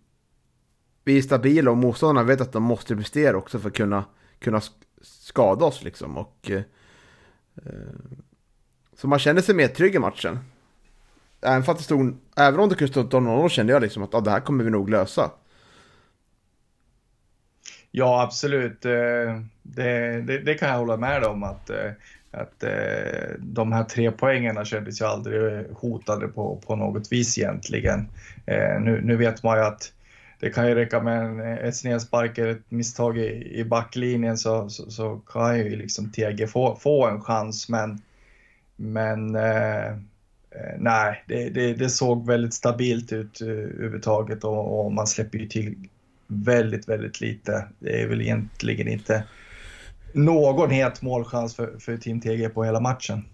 Vi 1.04 1.18
är 1.18 1.22
stabila 1.22 1.70
och 1.70 1.76
motståndarna 1.76 2.26
vet 2.26 2.40
att 2.40 2.52
de 2.52 2.62
måste 2.62 2.96
prestera 2.96 3.36
också 3.36 3.58
för 3.58 3.68
att 3.68 3.76
kunna, 3.76 4.04
kunna 4.38 4.60
skada 5.00 5.64
oss 5.64 5.82
liksom. 5.82 6.18
Och, 6.18 6.50
eh, 6.50 6.62
så 8.96 9.08
man 9.08 9.18
känner 9.18 9.42
sig 9.42 9.54
mer 9.54 9.68
trygg 9.68 9.94
i 9.94 9.98
matchen 9.98 10.38
även, 11.42 11.62
för 11.62 11.72
att 11.72 11.78
det 11.78 11.84
stod, 11.84 12.16
även 12.36 12.60
om 12.60 12.68
det 12.68 12.74
kunde 12.74 12.92
stå 12.92 13.02
0-0 13.02 13.48
kände 13.48 13.72
jag 13.72 13.82
liksom 13.82 14.02
att 14.02 14.14
ah, 14.14 14.20
det 14.20 14.30
här 14.30 14.40
kommer 14.40 14.64
vi 14.64 14.70
nog 14.70 14.90
lösa. 14.90 15.30
Ja, 17.90 18.22
absolut. 18.22 18.84
Eh, 18.84 19.40
det, 19.62 20.20
det, 20.20 20.38
det 20.38 20.54
kan 20.54 20.68
jag 20.68 20.78
hålla 20.78 20.96
med 20.96 21.24
om 21.24 21.42
att, 21.42 21.70
eh, 21.70 21.90
att 22.30 22.62
eh, 22.62 23.30
de 23.38 23.72
här 23.72 23.84
tre 23.84 24.10
poängen 24.10 24.64
kändes 24.64 25.00
ju 25.00 25.04
aldrig 25.04 25.66
hotade 25.70 26.28
på, 26.28 26.62
på 26.66 26.76
något 26.76 27.12
vis 27.12 27.38
egentligen. 27.38 28.08
Nu, 28.80 29.00
nu 29.04 29.16
vet 29.16 29.42
man 29.42 29.58
ju 29.58 29.64
att 29.64 29.92
det 30.40 30.50
kan 30.50 30.68
ju 30.68 30.74
räcka 30.74 31.00
med 31.00 31.24
en, 31.24 31.40
ett 31.40 31.76
snedspark 31.76 32.38
eller 32.38 32.50
ett 32.50 32.70
misstag 32.70 33.18
i, 33.18 33.58
i 33.60 33.64
backlinjen 33.64 34.38
så, 34.38 34.70
så, 34.70 34.90
så, 34.90 35.20
kan 35.26 35.58
ju 35.58 35.76
liksom 35.76 36.12
TG 36.12 36.46
få, 36.46 36.76
få 36.76 37.06
en 37.06 37.20
chans. 37.20 37.68
Men, 37.68 38.02
men 38.76 39.34
eh, 39.34 39.96
Eh, 40.50 40.76
nej, 40.78 41.24
det, 41.26 41.48
det, 41.48 41.74
det, 41.74 41.90
såg 41.90 42.26
väldigt 42.26 42.54
stabilt 42.54 43.12
ut 43.12 43.40
eh, 43.40 43.48
överhuvudtaget 43.48 44.44
och, 44.44 44.84
och 44.84 44.92
man 44.92 45.06
släpper 45.06 45.38
ju 45.38 45.46
till 45.46 45.88
väldigt, 46.26 46.88
väldigt 46.88 47.20
lite. 47.20 47.68
Det 47.78 48.02
är 48.02 48.08
väl 48.08 48.20
egentligen 48.20 48.88
inte 48.88 49.24
någon 50.12 50.70
het 50.70 51.02
målchans 51.02 51.54
för, 51.54 51.78
för 51.78 51.96
Team 51.96 52.20
TG 52.20 52.48
på 52.48 52.64
hela 52.64 52.80
matchen. 52.80 53.24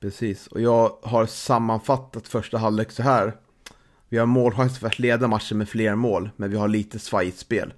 Precis, 0.00 0.46
och 0.46 0.60
jag 0.60 0.92
har 1.02 1.26
sammanfattat 1.26 2.28
första 2.28 2.58
halvlek 2.58 2.90
så 2.90 3.02
här. 3.02 3.32
Vi 4.08 4.18
har 4.18 4.26
målchans 4.26 4.78
för 4.78 4.86
att 4.86 4.98
leda 4.98 5.28
matchen 5.28 5.58
med 5.58 5.68
fler 5.68 5.94
mål, 5.94 6.30
men 6.36 6.50
vi 6.50 6.56
har 6.56 6.68
lite 6.68 6.98
svajigt 6.98 7.38
spel. 7.38 7.74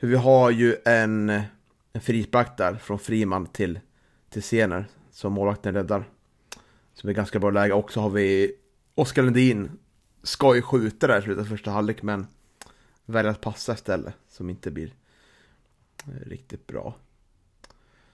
För 0.00 0.06
vi 0.06 0.16
har 0.16 0.50
ju 0.50 0.76
en, 0.84 1.30
en 1.92 2.00
frispark 2.00 2.56
där 2.56 2.74
från 2.74 2.98
Friman 2.98 3.46
till, 3.46 3.80
till 4.30 4.42
Sener 4.42 4.86
som 5.10 5.32
målvakten 5.32 5.74
räddar. 5.74 6.04
Som 6.94 7.10
är 7.10 7.14
ganska 7.14 7.38
bra 7.38 7.50
läge. 7.50 7.74
Och 7.74 7.92
så 7.92 8.00
har 8.00 8.10
vi 8.10 8.52
Oskar 8.94 9.22
Lundin 9.22 9.70
ska 10.22 10.54
ju 10.54 10.62
skjuta 10.62 11.06
där 11.06 11.18
i 11.18 11.22
slutet 11.22 11.42
av 11.42 11.48
första 11.48 11.70
halvlek, 11.70 12.02
men 12.02 12.26
väljer 13.06 13.32
att 13.32 13.40
passa 13.40 13.72
istället. 13.72 14.14
Som 14.28 14.50
inte 14.50 14.70
blir 14.70 14.90
eh, 16.06 16.28
riktigt 16.28 16.66
bra. 16.66 16.94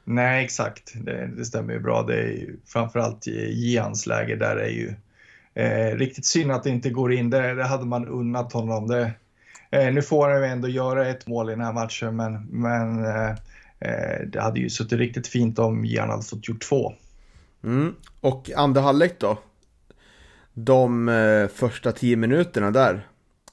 Nej, 0.05 0.45
exakt. 0.45 0.93
Det, 0.95 1.27
det 1.37 1.45
stämmer 1.45 1.73
ju 1.73 1.81
bra. 1.81 2.03
Det 2.03 2.15
är 2.15 2.29
ju 2.29 2.57
framförallt 2.67 3.27
i 3.27 3.81
läge 4.07 4.37
där 4.37 4.57
är 4.57 4.69
ju 4.69 4.95
eh, 5.55 5.97
riktigt 5.97 6.25
synd 6.25 6.53
att 6.53 6.65
det 6.65 6.71
inte 6.71 6.91
går 6.91 7.13
in. 7.13 7.31
Det, 7.31 7.55
det 7.55 7.65
hade 7.65 7.85
man 7.85 8.09
unnat 8.09 8.53
honom. 8.53 8.87
Det, 8.87 9.13
eh, 9.71 9.93
nu 9.93 10.03
får 10.03 10.29
han 10.29 10.43
ju 10.43 10.47
ändå 10.47 10.69
göra 10.69 11.09
ett 11.09 11.27
mål 11.27 11.49
i 11.49 11.53
den 11.53 11.65
här 11.65 11.73
matchen, 11.73 12.17
men, 12.17 12.47
men 12.47 13.05
eh, 13.05 13.31
eh 13.79 14.27
det 14.27 14.41
hade 14.41 14.61
ju 14.61 14.71
suttit 14.71 14.99
riktigt 14.99 15.27
fint 15.27 15.59
om 15.59 15.85
Gian 15.85 16.11
hade 16.11 16.23
fått 16.23 16.49
gjort 16.49 16.63
två. 16.63 16.95
Mm. 17.65 17.95
Och 18.21 18.51
andra 18.57 18.81
halvlek 18.81 19.21
då? 19.21 19.39
De 20.55 21.09
eh, 21.09 21.49
första 21.49 21.93
tio 21.93 22.17
minuterna 22.17 22.71
där 22.71 23.07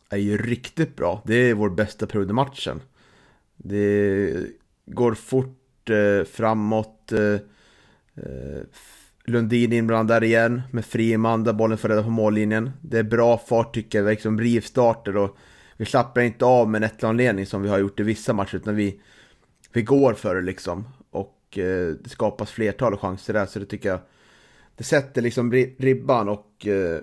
är 0.10 0.18
ju 0.18 0.38
riktigt 0.38 0.96
bra. 0.96 1.22
Det 1.26 1.36
är 1.36 1.54
vår 1.54 1.70
bästa 1.70 2.08
period 2.08 2.30
i 2.30 2.34
matchen. 2.34 2.82
Det 3.56 4.34
går 4.86 5.14
fort 5.14 5.90
eh, 5.90 6.26
framåt. 6.26 7.12
Eh, 7.12 7.34
eh 8.24 8.62
Lundin 9.30 9.74
inblandad 9.74 10.24
igen 10.24 10.62
med 10.72 10.86
Friman 10.86 11.44
där 11.44 11.54
bollen 11.54 11.78
får 11.78 11.90
rädda 11.90 12.04
på 12.04 12.10
mållinjen. 12.10 12.72
Det 12.82 13.00
är 13.00 13.04
bra 13.04 13.38
fart 13.38 13.74
tycker 13.74 14.00
jag, 14.00 14.10
liksom 14.10 14.40
rivstarter 14.40 15.18
och 15.18 15.38
vi 15.78 15.86
slappnar 15.86 16.24
inte 16.24 16.46
av 16.46 16.70
med 16.70 16.84
en 16.84 17.10
1 17.10 17.16
ledning 17.16 17.46
som 17.46 17.62
vi 17.62 17.70
har 17.70 17.78
gjort 17.78 18.00
i 18.00 18.04
vissa 18.04 18.34
matcher 18.34 18.56
utan 18.56 18.76
vi, 18.76 19.02
vi 19.74 19.82
går 19.82 20.14
för 20.14 20.36
det 20.36 20.42
liksom. 20.42 20.86
Och 21.58 21.64
eh, 21.64 21.88
det 21.88 22.10
skapas 22.10 22.52
flertal 22.52 22.98
chanser 22.98 23.34
där 23.34 23.46
så 23.46 23.60
det 23.60 23.66
tycker 23.66 23.90
jag 23.90 24.00
det 24.76 24.84
sätter 24.84 25.22
liksom 25.22 25.54
ribban 25.54 26.30
och 26.30 26.68
eh, 26.68 27.00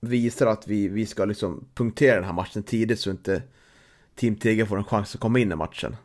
visar 0.00 0.46
att 0.46 0.68
vi, 0.68 0.88
vi 0.88 1.06
ska 1.06 1.24
liksom 1.24 1.68
punktera 1.74 2.14
den 2.14 2.24
här 2.24 2.32
matchen 2.32 2.62
tidigt 2.62 3.00
så 3.00 3.10
inte 3.10 3.42
Team 4.14 4.36
Tiger 4.36 4.64
får 4.64 4.78
en 4.78 4.84
chans 4.84 5.14
att 5.14 5.20
komma 5.20 5.38
in 5.38 5.52
i 5.52 5.56
matchen. 5.56 5.96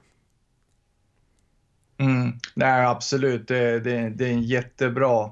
Mm. 1.97 2.31
Nej, 2.55 2.85
absolut. 2.85 3.47
Det, 3.47 3.79
det, 3.79 4.09
det, 4.09 4.25
är 4.25 4.31
en 4.31 4.43
jättebra 4.43 5.31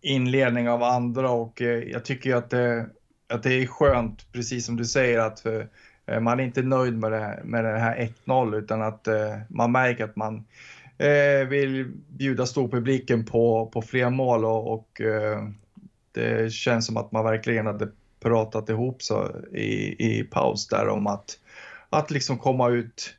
inledning 0.00 0.68
av 0.68 0.82
andra 0.82 1.30
och 1.30 1.62
eh, 1.62 1.82
jag 1.82 2.04
tycker 2.04 2.36
att 2.36 2.50
det, 2.50 2.86
att 3.28 3.42
det 3.42 3.54
är 3.54 3.66
skönt, 3.66 4.32
precis 4.32 4.66
som 4.66 4.76
du 4.76 4.84
säger, 4.84 5.18
att 5.18 5.46
eh, 5.46 6.20
man 6.20 6.40
är 6.40 6.44
inte 6.44 6.62
nöjd 6.62 6.98
med 6.98 7.12
det, 7.12 7.40
med 7.44 7.64
det 7.64 7.78
här 7.78 8.10
1-0 8.24 8.56
utan 8.56 8.82
att 8.82 9.08
eh, 9.08 9.38
man 9.48 9.72
märker 9.72 10.04
att 10.04 10.16
man 10.16 10.44
Eh, 10.98 11.48
vill 11.48 11.92
bjuda 12.08 12.46
storpubliken 12.46 13.24
på, 13.24 13.66
på 13.66 13.82
fler 13.82 14.10
mål 14.10 14.44
och, 14.44 14.72
och 14.72 15.00
eh, 15.00 15.48
det 16.12 16.52
känns 16.52 16.86
som 16.86 16.96
att 16.96 17.12
man 17.12 17.24
verkligen 17.24 17.66
hade 17.66 17.88
pratat 18.20 18.68
ihop 18.68 19.02
sig 19.02 19.16
i, 19.52 19.96
i 20.18 20.24
paus 20.24 20.68
där 20.68 20.88
om 20.88 21.06
att, 21.06 21.38
att 21.90 22.10
liksom 22.10 22.38
komma 22.38 22.68
ut 22.68 23.14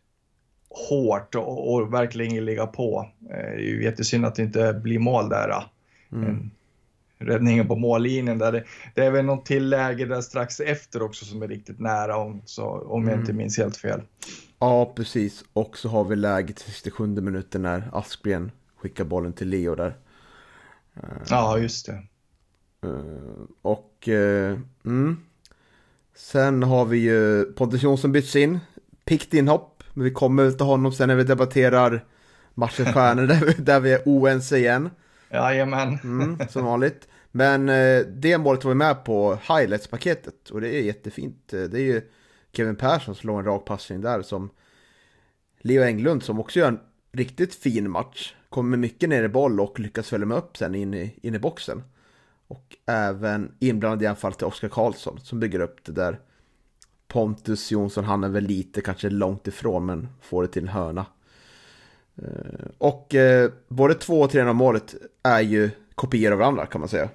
hårt 0.90 1.36
och, 1.36 1.74
och 1.74 1.94
verkligen 1.94 2.46
ligga 2.46 2.68
på. 2.68 3.10
Eh, 3.30 3.36
det 3.36 3.64
är 3.64 3.68
ju 3.68 3.84
jättesynd 3.84 4.26
att 4.26 4.36
det 4.36 4.44
inte 4.44 4.74
blir 4.74 5.00
mål 5.00 5.30
där. 5.30 5.50
Eh. 5.50 5.64
Mm. 6.12 6.52
Räddningen 7.20 7.68
på 7.68 7.76
mållinjen 7.76 8.38
där. 8.38 8.52
Det, 8.52 8.64
det 8.96 9.06
är 9.06 9.12
väl 9.12 9.26
något 9.26 9.46
tilläge 9.46 10.06
där 10.06 10.22
strax 10.22 10.60
efter 10.60 11.02
också 11.02 11.26
som 11.26 11.42
är 11.42 11.48
riktigt 11.48 11.80
nära 11.80 12.18
om, 12.18 12.42
så, 12.46 12.66
om 12.66 13.08
jag 13.08 13.20
inte 13.20 13.32
mm. 13.32 13.38
minns 13.38 13.58
helt 13.58 13.78
fel. 13.78 14.02
Ja, 14.60 14.94
precis. 14.96 15.44
Och 15.54 15.78
så 15.78 15.90
har 15.90 16.04
vi 16.04 16.16
läget 16.16 16.56
till 16.56 16.66
67 16.66 17.08
minuten 17.08 17.62
när 17.62 17.90
Aspgren 17.94 18.52
skickar 18.78 19.04
bollen 19.04 19.34
till 19.34 19.50
Leo 19.50 19.76
där. 19.76 19.98
Ja, 21.30 21.58
just 21.58 21.86
det. 21.86 22.04
Uh, 22.88 23.46
och 23.62 24.08
uh, 24.08 24.60
mm. 24.86 25.18
sen 26.16 26.64
har 26.64 26.86
vi 26.86 26.98
ju 26.98 27.46
Pontus 27.46 27.84
Jonsson 27.84 28.12
bytts 28.12 28.36
in. 28.36 28.60
Pikt 29.06 29.34
inhopp. 29.34 29.84
Men 29.94 30.04
vi 30.04 30.12
kommer 30.12 30.52
till 30.52 30.66
honom 30.66 30.92
sen 30.92 31.08
när 31.08 31.16
vi 31.16 31.24
debatterar 31.24 32.06
matchens 32.54 32.94
stjärnor 32.94 33.28
där, 33.28 33.46
vi, 33.46 33.54
där 33.54 33.80
vi 33.80 33.92
är 33.92 34.02
oense 34.06 34.58
igen. 34.58 34.90
Jajamän. 35.30 36.00
Mm, 36.04 36.38
som 36.50 36.66
vanligt. 36.66 37.08
Men 37.32 37.70
eh, 37.70 38.00
det 38.00 38.38
målet 38.38 38.64
var 38.64 38.72
vi 38.72 38.76
med 38.76 39.06
på 39.06 39.38
highlights-paketet 39.48 40.50
och 40.50 40.62
det 40.62 40.76
är 40.76 40.82
jättefint. 40.82 41.54
Eh, 41.54 41.62
det 41.62 41.80
är 41.80 41.84
ju 41.84 42.02
Kevin 42.52 42.76
Persson 42.76 43.16
som 43.16 43.16
slår 43.16 43.40
en 43.40 43.46
rak 43.46 43.66
passning 43.66 44.02
där 44.02 44.22
som 44.22 44.50
Leo 45.60 45.84
Englund 45.84 46.24
som 46.24 46.40
också 46.40 46.60
gör 46.60 46.68
en 46.68 46.80
riktigt 47.12 47.56
fin 47.56 47.90
match. 47.90 48.36
Kommer 48.50 48.78
mycket 48.78 49.10
ner 49.10 49.24
i 49.24 49.30
boll 49.30 49.60
och 49.60 49.80
lyckas 49.80 50.10
följa 50.10 50.26
med 50.26 50.38
upp 50.38 50.58
sen 50.58 50.76
in 50.76 50.94
i, 50.94 51.20
in 51.22 51.36
i 51.36 51.40
boxen. 51.40 51.84
Och 52.48 52.78
även 52.86 53.52
inblandad 53.60 54.04
i 54.04 54.08
anfall 54.08 54.34
till 54.34 54.48
Oskar 54.48 54.70
Karlsson 54.70 55.20
som 55.20 55.40
bygger 55.40 55.60
upp 55.60 55.84
det 55.86 55.92
där. 55.92 56.20
Pontus 57.08 57.72
Jonsson, 57.72 58.04
han 58.04 58.24
är 58.24 58.30
väl 58.30 58.44
lite 58.44 58.82
kanske 58.82 59.10
långt 59.10 59.48
ifrån 59.48 59.86
men 59.86 60.08
får 60.22 60.42
det 60.42 60.48
till 60.48 60.64
en 60.64 60.70
hörna. 60.70 61.06
Eh, 62.24 62.66
och 62.78 63.16
eh, 63.16 63.52
både 63.68 63.96
två 63.96 64.22
och 64.22 64.32
tre 64.32 64.42
av 64.42 64.56
målet 64.56 64.96
är 65.24 65.42
ju 65.42 65.70
kopior 65.96 66.32
av 66.32 66.38
varandra 66.38 66.66
kan 66.66 66.82
man 66.82 66.90
säga. 66.90 67.10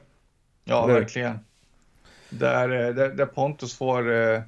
Ja, 0.64 0.84
Eller? 0.84 0.94
verkligen. 0.94 1.38
Där, 2.30 2.68
eh, 2.68 2.94
där, 2.94 3.08
där, 3.08 3.26
Pontus 3.26 3.78
får 3.78 4.12
eh, 4.12 4.42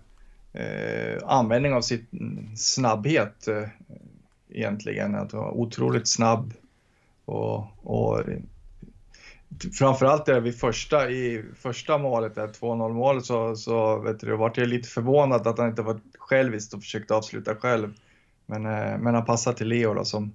användning 1.25 1.73
av 1.73 1.81
sin 1.81 2.07
snabbhet 2.57 3.49
eh, 3.49 3.69
egentligen. 4.51 5.15
Att 5.15 5.33
vara 5.33 5.51
otroligt 5.51 6.09
snabb 6.09 6.53
och, 7.25 7.67
och 7.83 8.23
framförallt 9.79 10.27
där 10.27 10.41
vid 10.41 10.59
första, 10.59 11.11
i 11.11 11.45
första 11.57 11.99
målet, 11.99 12.37
2-0 12.37 12.93
målet, 12.93 13.25
så, 13.25 13.57
så 13.57 13.99
vet 13.99 14.21
du, 14.21 14.37
vart 14.37 14.57
jag 14.57 14.69
lite 14.69 14.89
förvånad 14.89 15.47
att 15.47 15.59
han 15.59 15.69
inte 15.69 15.83
var 15.83 16.01
självisk 16.19 16.75
och 16.75 16.81
försökte 16.81 17.15
avsluta 17.15 17.55
själv. 17.55 17.95
Men, 18.47 18.67
eh, 18.67 18.99
men 18.99 19.15
han 19.15 19.25
passar 19.25 19.53
till 19.53 19.69
Leo 19.69 19.95
då, 19.95 20.05
som, 20.05 20.33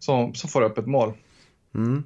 som, 0.00 0.34
som 0.34 0.50
får 0.50 0.62
upp 0.62 0.78
ett 0.78 0.86
mål. 0.86 1.12
Mm. 1.74 2.04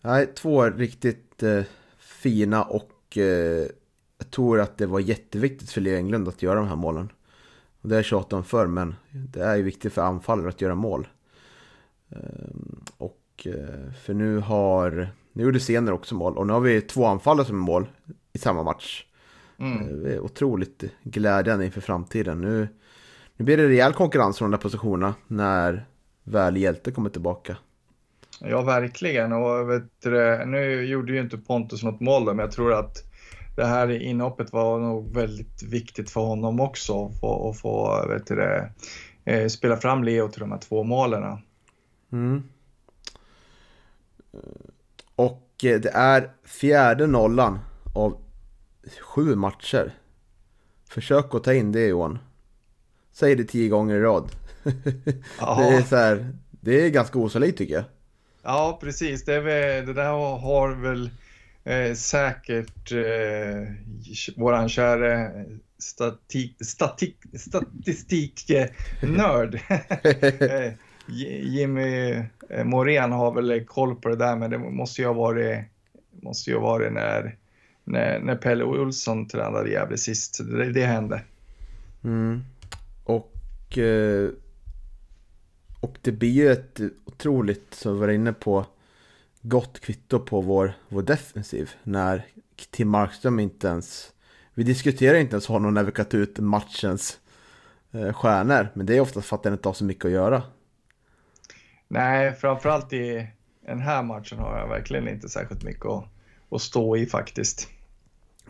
Nej, 0.00 0.26
två 0.34 0.64
riktigt 0.64 1.42
eh, 1.42 1.62
fina 1.98 2.62
och 2.62 3.18
eh, 3.18 3.66
jag 4.18 4.30
tror 4.30 4.60
att 4.60 4.78
det 4.78 4.86
var 4.86 5.00
jätteviktigt 5.00 5.70
för 5.70 5.80
Leo 5.80 5.96
Englund 5.96 6.28
att 6.28 6.42
göra 6.42 6.58
de 6.58 6.68
här 6.68 6.76
målen. 6.76 7.12
Och 7.80 7.88
det 7.88 7.94
har 7.94 7.98
jag 7.98 8.04
tjatat 8.04 8.32
om 8.32 8.44
förr, 8.44 8.66
men 8.66 8.94
det 9.10 9.40
är 9.40 9.56
ju 9.56 9.62
viktigt 9.62 9.92
för 9.92 10.02
anfallare 10.02 10.48
att 10.48 10.60
göra 10.60 10.74
mål. 10.74 11.08
Eh, 12.10 12.18
och 12.96 13.46
eh, 13.46 13.92
för 14.04 14.14
nu 14.14 14.38
har 14.38 15.12
nu 15.32 15.42
gjorde 15.42 15.60
Sener 15.60 15.92
också 15.92 16.14
mål 16.14 16.38
och 16.38 16.46
nu 16.46 16.52
har 16.52 16.60
vi 16.60 16.80
två 16.80 17.06
anfallare 17.06 17.46
som 17.46 17.56
är 17.56 17.64
mål 17.64 17.86
i 18.32 18.38
samma 18.38 18.62
match. 18.62 19.06
Mm. 19.58 20.02
Det 20.02 20.14
är 20.14 20.20
otroligt 20.20 20.84
glädjande 21.02 21.64
inför 21.64 21.80
framtiden. 21.80 22.40
Nu, 22.40 22.68
nu 23.36 23.44
blir 23.44 23.56
det 23.56 23.68
rejäl 23.68 23.92
konkurrens 23.92 24.38
från 24.38 24.50
de 24.50 24.56
där 24.56 24.62
positionerna 24.62 25.14
när 25.26 25.86
väl 26.24 26.56
hjälte 26.56 26.90
kommer 26.90 27.10
tillbaka. 27.10 27.56
Ja, 28.40 28.62
verkligen. 28.62 29.32
Och 29.32 29.80
du, 30.02 30.44
nu 30.46 30.84
gjorde 30.84 31.12
ju 31.12 31.20
inte 31.20 31.38
Pontus 31.38 31.82
något 31.82 32.00
mål 32.00 32.24
men 32.24 32.38
jag 32.38 32.52
tror 32.52 32.72
att 32.72 33.02
det 33.56 33.64
här 33.64 33.90
inhoppet 33.90 34.52
var 34.52 34.78
nog 34.78 35.14
väldigt 35.14 35.62
viktigt 35.62 36.10
för 36.10 36.20
honom 36.20 36.60
också. 36.60 37.06
Att 37.06 37.20
få, 37.20 37.50
att 37.50 37.60
få 37.60 38.06
vet 38.08 38.26
du, 38.26 38.68
eh, 39.24 39.48
spela 39.48 39.76
fram 39.76 40.04
Leo 40.04 40.28
till 40.28 40.40
de 40.40 40.52
här 40.52 40.58
två 40.58 40.82
målen. 40.82 41.38
Mm. 42.12 42.42
Och 45.16 45.64
eh, 45.64 45.80
det 45.80 45.90
är 45.90 46.30
fjärde 46.44 47.06
nollan 47.06 47.58
av 47.94 48.16
sju 49.00 49.34
matcher. 49.34 49.94
Försök 50.88 51.34
att 51.34 51.44
ta 51.44 51.54
in 51.54 51.72
det 51.72 51.86
Johan. 51.86 52.18
Säg 53.12 53.36
det 53.36 53.44
tio 53.44 53.68
gånger 53.68 53.94
i 53.94 54.00
rad. 54.00 54.30
Det 55.38 55.76
är 55.76 55.82
så 55.82 55.96
här, 55.96 56.32
det 56.50 56.86
är 56.86 56.90
ganska 56.90 57.18
osannolikt 57.18 57.58
tycker 57.58 57.74
jag. 57.74 57.84
Ja, 58.42 58.78
precis. 58.80 59.24
Det, 59.24 59.40
väl, 59.40 59.86
det 59.86 59.92
där 59.92 60.38
har 60.38 60.74
väl 60.74 61.10
eh, 61.64 61.94
säkert 61.94 62.92
eh, 62.92 63.62
våran 64.36 64.68
kära 64.68 65.30
statik, 65.78 66.56
statik, 66.64 67.16
statistiknörd 67.38 69.54
eh, 70.40 70.72
Jimmy 71.42 72.22
eh, 72.48 72.64
Morén 72.64 73.12
har 73.12 73.32
väl 73.32 73.64
koll 73.64 73.94
på 73.94 74.08
det 74.08 74.16
där, 74.16 74.36
men 74.36 74.50
det 74.50 74.58
måste 74.58 75.02
ju 75.02 75.06
ha 75.06 75.14
varit, 75.14 75.58
måste 76.10 76.50
ju 76.50 76.56
ha 76.56 76.62
varit 76.62 76.92
när, 76.92 77.36
när, 77.84 78.18
när 78.18 78.36
Pelle 78.36 78.64
Olsson 78.64 79.28
tränade 79.28 79.70
Gävle 79.70 79.98
sist. 79.98 80.40
Det, 80.44 80.72
det 80.72 80.86
hände. 80.86 81.22
Mm. 82.04 82.44
Och, 83.04 83.78
eh, 83.78 84.28
och 85.84 85.98
det 86.02 86.12
blir 86.12 86.30
ju 86.30 86.52
ett 86.52 86.80
otroligt, 87.04 87.74
som 87.74 87.94
vi 87.94 88.00
var 88.00 88.08
inne 88.08 88.32
på, 88.32 88.66
gott 89.42 89.80
kvitto 89.80 90.18
på 90.18 90.40
vår, 90.40 90.72
vår 90.88 91.02
defensiv. 91.02 91.70
När 91.82 92.26
Tim 92.70 92.88
Markström 92.88 93.40
inte 93.40 93.68
ens, 93.68 94.12
vi 94.54 94.62
diskuterar 94.62 95.18
inte 95.18 95.34
ens 95.34 95.46
honom 95.46 95.74
när 95.74 95.84
vi 95.84 95.92
kan 95.92 96.04
ta 96.04 96.16
ut 96.16 96.38
matchens 96.38 97.18
eh, 97.92 98.12
stjärnor. 98.12 98.68
Men 98.74 98.86
det 98.86 98.96
är 98.96 99.00
ofta 99.00 99.22
för 99.22 99.36
att 99.36 99.42
den 99.42 99.52
inte 99.52 99.68
har 99.68 99.74
så 99.74 99.84
mycket 99.84 100.04
att 100.04 100.10
göra. 100.10 100.42
Nej, 101.88 102.32
framförallt 102.32 102.92
i 102.92 103.26
den 103.66 103.80
här 103.80 104.02
matchen 104.02 104.38
har 104.38 104.58
jag 104.58 104.68
verkligen 104.68 105.08
inte 105.08 105.28
särskilt 105.28 105.62
mycket 105.62 105.86
att, 105.86 106.04
att 106.50 106.62
stå 106.62 106.96
i 106.96 107.06
faktiskt. 107.06 107.68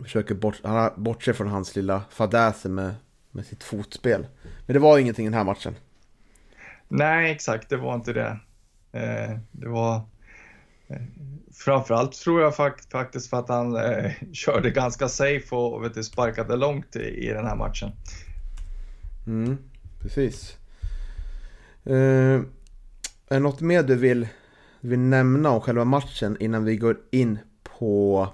Försöker 0.02 0.34
bort, 0.34 0.60
han 0.62 0.76
har 0.76 0.92
bortse 0.96 1.32
från 1.32 1.48
hans 1.48 1.76
lilla 1.76 2.02
fadäser 2.10 2.70
med, 2.70 2.94
med 3.30 3.46
sitt 3.46 3.62
fotspel. 3.62 4.26
Men 4.66 4.74
det 4.74 4.80
var 4.80 4.98
ingenting 4.98 5.26
i 5.26 5.28
den 5.28 5.38
här 5.38 5.44
matchen. 5.44 5.74
Nej, 6.96 7.30
exakt, 7.30 7.68
det 7.68 7.76
var 7.76 7.94
inte 7.94 8.12
det. 8.12 8.38
Eh, 8.92 9.38
det 9.50 9.68
var 9.68 9.96
eh, 10.88 11.02
framförallt 11.52 12.12
tror 12.12 12.42
jag 12.42 12.56
fakt 12.56 12.92
faktiskt 12.92 13.30
för 13.30 13.36
att 13.36 13.48
han 13.48 13.76
eh, 13.76 14.10
körde 14.32 14.70
ganska 14.70 15.08
safe 15.08 15.54
och 15.54 15.84
vet 15.84 15.94
du, 15.94 16.04
sparkade 16.04 16.56
långt 16.56 16.96
i, 16.96 17.28
i 17.28 17.28
den 17.28 17.46
här 17.46 17.56
matchen. 17.56 17.90
Mm, 19.26 19.58
precis. 20.02 20.56
Eh, 21.84 22.40
är 23.28 23.34
det 23.34 23.38
något 23.38 23.60
mer 23.60 23.82
du 23.82 23.94
vill, 23.94 24.28
vill 24.80 24.98
nämna 24.98 25.50
om 25.50 25.60
själva 25.60 25.84
matchen 25.84 26.36
innan 26.40 26.64
vi 26.64 26.76
går 26.76 26.96
in 27.10 27.38
på 27.78 28.28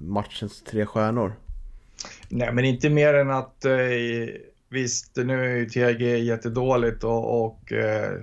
matchens 0.00 0.62
tre 0.62 0.86
stjärnor? 0.86 1.32
Nej, 2.28 2.52
men 2.52 2.64
inte 2.64 2.90
mer 2.90 3.14
än 3.14 3.30
att 3.30 3.64
eh, 3.64 3.72
visst, 4.68 5.16
nu 5.16 5.44
är 5.44 5.56
ju 5.56 5.66
TG 5.66 6.18
jättedåligt 6.18 7.04
och, 7.04 7.44
och 7.44 7.72
eh, 7.72 8.20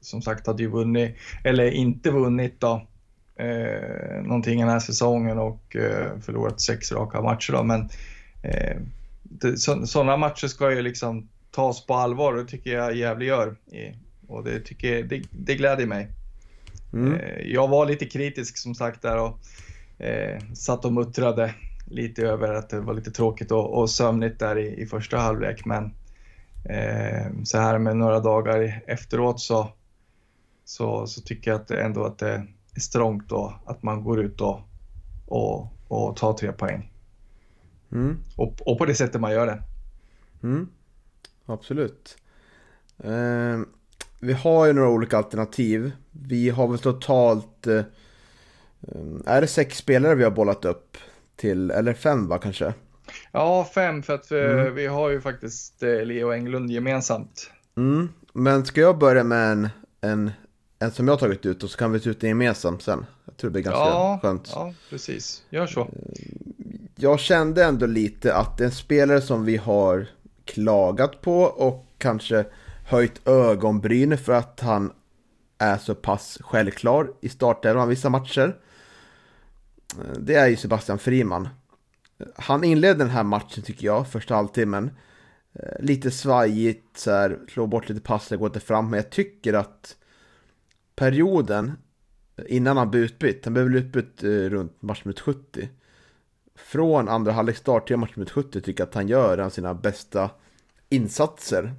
som 0.00 0.22
sagt 0.22 0.46
hade 0.46 0.62
ju 0.62 0.70
vunnit, 0.70 1.16
eller 1.44 1.70
inte 1.70 2.10
vunnit 2.10 2.60
då, 2.60 2.86
eh, 3.36 4.22
någonting 4.22 4.60
den 4.60 4.68
här 4.68 4.80
säsongen 4.80 5.38
och 5.38 5.76
eh, 5.76 6.20
förlorat 6.20 6.60
sex 6.60 6.92
raka 6.92 7.22
matcher 7.22 7.52
då, 7.52 7.62
men 7.62 7.88
eh, 8.42 8.76
sådana 9.84 10.16
matcher 10.16 10.46
ska 10.46 10.72
ju 10.72 10.82
liksom 10.82 11.28
tas 11.50 11.86
på 11.86 11.94
allvar 11.94 12.32
och 12.32 12.38
det 12.38 12.50
tycker 12.50 12.74
jag 12.74 12.96
Gävle 12.96 13.24
gör. 13.24 13.56
Och 14.26 14.44
det, 14.44 14.60
tycker, 14.60 15.02
det, 15.02 15.22
det 15.30 15.54
gläder 15.54 15.86
mig. 15.86 16.08
Mm. 16.92 17.14
Eh, 17.14 17.52
jag 17.52 17.68
var 17.68 17.86
lite 17.86 18.06
kritisk 18.06 18.58
som 18.58 18.74
sagt 18.74 19.02
där 19.02 19.18
och 19.18 19.38
eh, 20.04 20.42
satt 20.54 20.84
och 20.84 20.92
muttrade 20.92 21.54
lite 21.92 22.22
över 22.22 22.54
att 22.54 22.70
det 22.70 22.80
var 22.80 22.94
lite 22.94 23.10
tråkigt 23.10 23.50
och, 23.52 23.78
och 23.78 23.90
sömnigt 23.90 24.38
där 24.38 24.58
i, 24.58 24.82
i 24.82 24.86
första 24.86 25.18
halvlek. 25.18 25.64
Men 25.64 25.84
eh, 26.64 27.42
så 27.44 27.58
här 27.58 27.78
med 27.78 27.96
några 27.96 28.20
dagar 28.20 28.82
efteråt 28.86 29.40
så, 29.40 29.68
så, 30.64 31.06
så 31.06 31.20
tycker 31.20 31.50
jag 31.50 31.60
att 31.60 31.68
det 31.68 31.82
ändå 31.82 32.04
att 32.04 32.18
det 32.18 32.46
är 32.74 32.80
strångt 32.80 33.28
då 33.28 33.60
att 33.66 33.82
man 33.82 34.04
går 34.04 34.20
ut 34.20 34.40
och, 34.40 34.60
och, 35.26 35.68
och 35.88 36.16
tar 36.16 36.32
tre 36.32 36.52
poäng. 36.52 36.92
Mm. 37.92 38.16
Och, 38.36 38.54
och 38.66 38.78
på 38.78 38.84
det 38.84 38.94
sättet 38.94 39.20
man 39.20 39.32
gör 39.32 39.46
det. 39.46 39.62
Mm. 40.42 40.68
Absolut. 41.46 42.18
Eh, 42.98 43.60
vi 44.20 44.32
har 44.32 44.66
ju 44.66 44.72
några 44.72 44.88
olika 44.88 45.16
alternativ. 45.16 45.92
Vi 46.10 46.50
har 46.50 46.68
väl 46.68 46.78
totalt... 46.78 47.66
Eh, 47.66 47.82
är 49.26 49.40
det 49.40 49.46
sex 49.46 49.76
spelare 49.76 50.14
vi 50.14 50.24
har 50.24 50.30
bollat 50.30 50.64
upp 50.64 50.96
till? 51.42 51.70
Eller 51.70 51.94
fem 51.94 52.28
va 52.28 52.38
kanske? 52.38 52.74
Ja, 53.32 53.70
fem 53.74 54.02
för 54.02 54.14
att 54.14 54.32
vi, 54.32 54.40
eh, 54.40 54.50
mm. 54.50 54.74
vi 54.74 54.86
har 54.86 55.10
ju 55.10 55.20
faktiskt 55.20 55.82
eh, 55.82 56.04
Leo 56.04 56.32
Englund 56.32 56.70
gemensamt. 56.70 57.50
Mm. 57.76 58.08
Men 58.32 58.64
ska 58.64 58.80
jag 58.80 58.98
börja 58.98 59.24
med 59.24 59.52
en, 59.52 59.68
en, 60.00 60.30
en 60.78 60.90
som 60.90 61.08
jag 61.08 61.12
har 61.12 61.18
tagit 61.18 61.46
ut 61.46 61.62
och 61.62 61.70
så 61.70 61.78
kan 61.78 61.92
vi 61.92 62.00
ta 62.00 62.10
ut 62.10 62.22
en 62.22 62.28
gemensamt 62.28 62.82
sen? 62.82 63.06
Jag 63.24 63.36
tror 63.36 63.50
det 63.50 63.52
blir 63.52 63.62
ganska 63.62 63.80
ja, 63.80 64.18
skönt. 64.22 64.50
Ja, 64.54 64.74
precis. 64.90 65.42
Gör 65.50 65.66
så. 65.66 65.88
Jag 66.96 67.20
kände 67.20 67.64
ändå 67.64 67.86
lite 67.86 68.34
att 68.34 68.60
en 68.60 68.70
spelare 68.70 69.20
som 69.20 69.44
vi 69.44 69.56
har 69.56 70.06
klagat 70.44 71.20
på 71.20 71.42
och 71.42 71.86
kanske 71.98 72.44
höjt 72.86 73.28
ögonbryn 73.28 74.18
för 74.18 74.32
att 74.32 74.60
han 74.60 74.92
är 75.58 75.78
så 75.78 75.94
pass 75.94 76.38
självklar 76.40 77.10
i 77.20 77.28
startelvan 77.28 77.88
vissa 77.88 78.08
matcher. 78.08 78.56
Det 80.18 80.34
är 80.34 80.46
ju 80.48 80.56
Sebastian 80.56 80.98
Friman. 80.98 81.48
Han 82.36 82.64
inledde 82.64 82.98
den 83.04 83.10
här 83.10 83.24
matchen 83.24 83.62
tycker 83.62 83.86
jag, 83.86 84.08
första 84.08 84.34
halvtimmen. 84.34 84.90
Eh, 85.52 85.80
lite 85.80 86.10
svajigt, 86.10 86.98
så 86.98 87.10
här, 87.10 87.38
slår 87.48 87.66
bort 87.66 87.88
lite 87.88 88.00
passningar, 88.00 88.38
går 88.38 88.48
inte 88.48 88.60
fram. 88.60 88.90
Men 88.90 88.96
jag 88.96 89.10
tycker 89.10 89.54
att 89.54 89.96
perioden 90.94 91.72
innan 92.46 92.76
han 92.76 92.90
blev 92.90 93.02
utbytt, 93.02 93.44
han 93.44 93.54
blev 93.54 93.66
väl 93.66 93.76
utbytt 93.76 94.22
eh, 94.22 94.28
runt 94.28 94.82
matchminut 94.82 95.20
70. 95.20 95.68
Från 96.54 97.08
andra 97.08 97.32
halvlek 97.32 97.56
start 97.56 97.86
till 97.86 97.96
matchminut 97.96 98.30
70 98.30 98.60
tycker 98.60 98.82
jag 98.82 98.88
att 98.88 98.94
han 98.94 99.08
gör 99.08 99.38
en 99.38 99.44
av 99.44 99.50
sina 99.50 99.74
bästa 99.74 100.30
insatser 100.88 101.74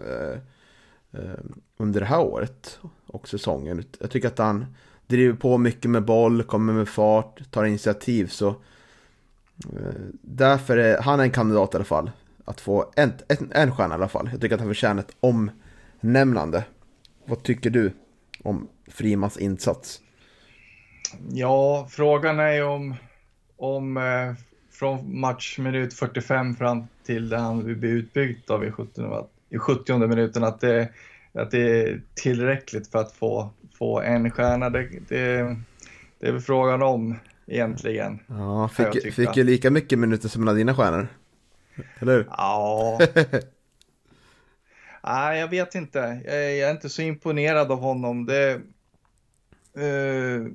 eh, 0.00 0.38
eh, 1.20 1.40
under 1.76 2.00
det 2.00 2.06
här 2.06 2.20
året 2.20 2.78
och 3.06 3.28
säsongen. 3.28 3.84
Jag 4.00 4.10
tycker 4.10 4.28
att 4.28 4.38
han 4.38 4.66
driver 5.08 5.34
på 5.34 5.58
mycket 5.58 5.90
med 5.90 6.04
boll, 6.04 6.42
kommer 6.42 6.72
med 6.72 6.88
fart, 6.88 7.50
tar 7.50 7.64
initiativ. 7.64 8.26
Så 8.26 8.48
eh, 8.48 8.54
därför 10.22 10.76
är 10.76 11.02
han 11.02 11.20
en 11.20 11.30
kandidat 11.30 11.74
i 11.74 11.76
alla 11.76 11.84
fall. 11.84 12.10
Att 12.44 12.60
få 12.60 12.90
en, 12.96 13.12
en, 13.28 13.52
en 13.52 13.74
stjärna 13.74 13.94
i 13.94 13.98
alla 13.98 14.08
fall. 14.08 14.28
Jag 14.32 14.40
tycker 14.40 14.54
att 14.54 14.60
han 14.60 14.70
förtjänar 14.70 15.02
ett 15.02 15.16
omnämnande. 15.20 16.64
Vad 17.24 17.42
tycker 17.42 17.70
du 17.70 17.92
om 18.42 18.68
Frimans 18.86 19.38
insats? 19.38 20.00
Ja, 21.30 21.88
frågan 21.90 22.40
är 22.40 22.52
ju 22.52 22.62
om, 22.62 22.94
om 23.56 23.96
eh, 23.96 24.34
från 24.70 25.20
matchminut 25.20 25.94
45 25.94 26.56
fram 26.56 26.86
till 27.06 27.28
där 27.28 27.38
han 27.38 27.80
blir 27.80 27.90
utbyggt 27.90 28.50
av 28.50 28.64
i 28.64 28.70
70, 28.70 29.26
i 29.50 29.58
70 29.58 30.06
minuten 30.06 30.44
att 30.44 30.60
det, 30.60 30.88
att 31.32 31.50
det 31.50 31.82
är 31.82 32.00
tillräckligt 32.14 32.88
för 32.88 32.98
att 32.98 33.12
få, 33.12 33.50
få 33.78 34.00
en 34.00 34.30
stjärna. 34.30 34.70
Det, 34.70 34.88
det, 35.08 35.56
det 36.18 36.28
är 36.28 36.32
väl 36.32 36.40
frågan 36.40 36.82
om 36.82 37.18
egentligen. 37.46 38.18
Ja, 38.26 38.68
fick, 38.68 39.14
fick 39.14 39.36
ju 39.36 39.44
lika 39.44 39.70
mycket 39.70 39.98
minuter 39.98 40.28
som 40.28 40.42
en 40.42 40.48
av 40.48 40.54
dina 40.54 40.74
stjärnor. 40.74 41.08
Eller 41.98 42.12
hur? 42.12 42.26
Ja. 42.30 43.00
Nej, 45.04 45.40
jag 45.40 45.48
vet 45.48 45.74
inte. 45.74 45.98
Jag 46.24 46.58
är 46.58 46.70
inte 46.70 46.88
så 46.88 47.02
imponerad 47.02 47.72
av 47.72 47.78
honom. 47.78 48.26
Det, 48.26 48.60
uh, 49.78 50.46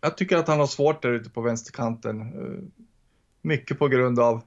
jag 0.00 0.16
tycker 0.16 0.36
att 0.36 0.48
han 0.48 0.60
har 0.60 0.66
svårt 0.66 1.02
där 1.02 1.12
ute 1.12 1.30
på 1.30 1.40
vänsterkanten. 1.40 2.20
Uh, 2.20 2.58
mycket 3.42 3.78
på 3.78 3.88
grund 3.88 4.20
av, 4.20 4.42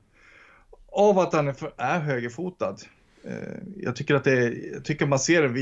av 0.91 1.19
att 1.19 1.33
han 1.33 1.47
är, 1.47 1.53
för, 1.53 1.73
är 1.77 1.99
högerfotad. 1.99 2.75
Uh, 3.27 3.57
jag 3.77 3.95
tycker 3.95 4.15
att 4.15 4.23
det 4.23 4.53
jag 4.73 4.85
tycker 4.85 5.05
man 5.05 5.19
ser 5.19 5.43
en, 5.43 5.53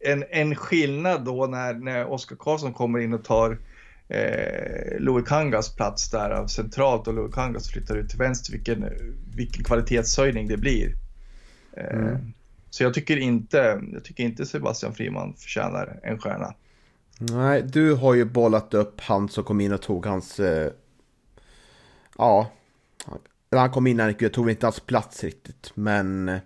en, 0.00 0.24
en 0.30 0.54
skillnad 0.54 1.24
då 1.24 1.46
när, 1.46 1.74
när 1.74 2.06
Oskar 2.06 2.36
Karlsson 2.36 2.72
kommer 2.72 2.98
in 2.98 3.14
och 3.14 3.24
tar 3.24 3.58
eh, 4.08 4.98
Louis 4.98 5.28
Kangas 5.28 5.76
plats 5.76 6.10
där 6.10 6.46
centralt 6.46 7.08
och 7.08 7.14
Louis 7.14 7.34
Kangas 7.34 7.70
flyttar 7.70 7.96
ut 7.96 8.08
till 8.08 8.18
vänster. 8.18 8.52
Vilken, 8.52 8.84
vilken 9.36 9.64
kvalitetshöjning 9.64 10.48
det 10.48 10.56
blir. 10.56 10.94
Eh, 11.72 11.96
mm. 11.96 12.32
Så 12.70 12.82
jag 12.82 12.94
tycker 12.94 13.16
inte, 13.16 13.82
jag 13.92 14.04
tycker 14.04 14.24
inte 14.24 14.46
Sebastian 14.46 14.94
Friman 14.94 15.34
förtjänar 15.34 16.00
en 16.02 16.18
stjärna. 16.18 16.54
Nej, 17.18 17.62
du 17.62 17.94
har 17.94 18.14
ju 18.14 18.24
bollat 18.24 18.74
upp 18.74 19.00
han 19.00 19.28
som 19.28 19.44
kom 19.44 19.60
in 19.60 19.72
och 19.72 19.82
tog 19.82 20.06
hans... 20.06 20.40
Eh, 20.40 20.72
ja, 22.18 22.50
han 23.50 23.70
kom 23.70 23.86
in, 23.86 24.14
jag 24.18 24.32
tog 24.32 24.50
inte 24.50 24.66
hans 24.66 24.80
plats 24.80 25.24
riktigt, 25.24 25.72
men 25.74 26.28
eh, 26.28 26.38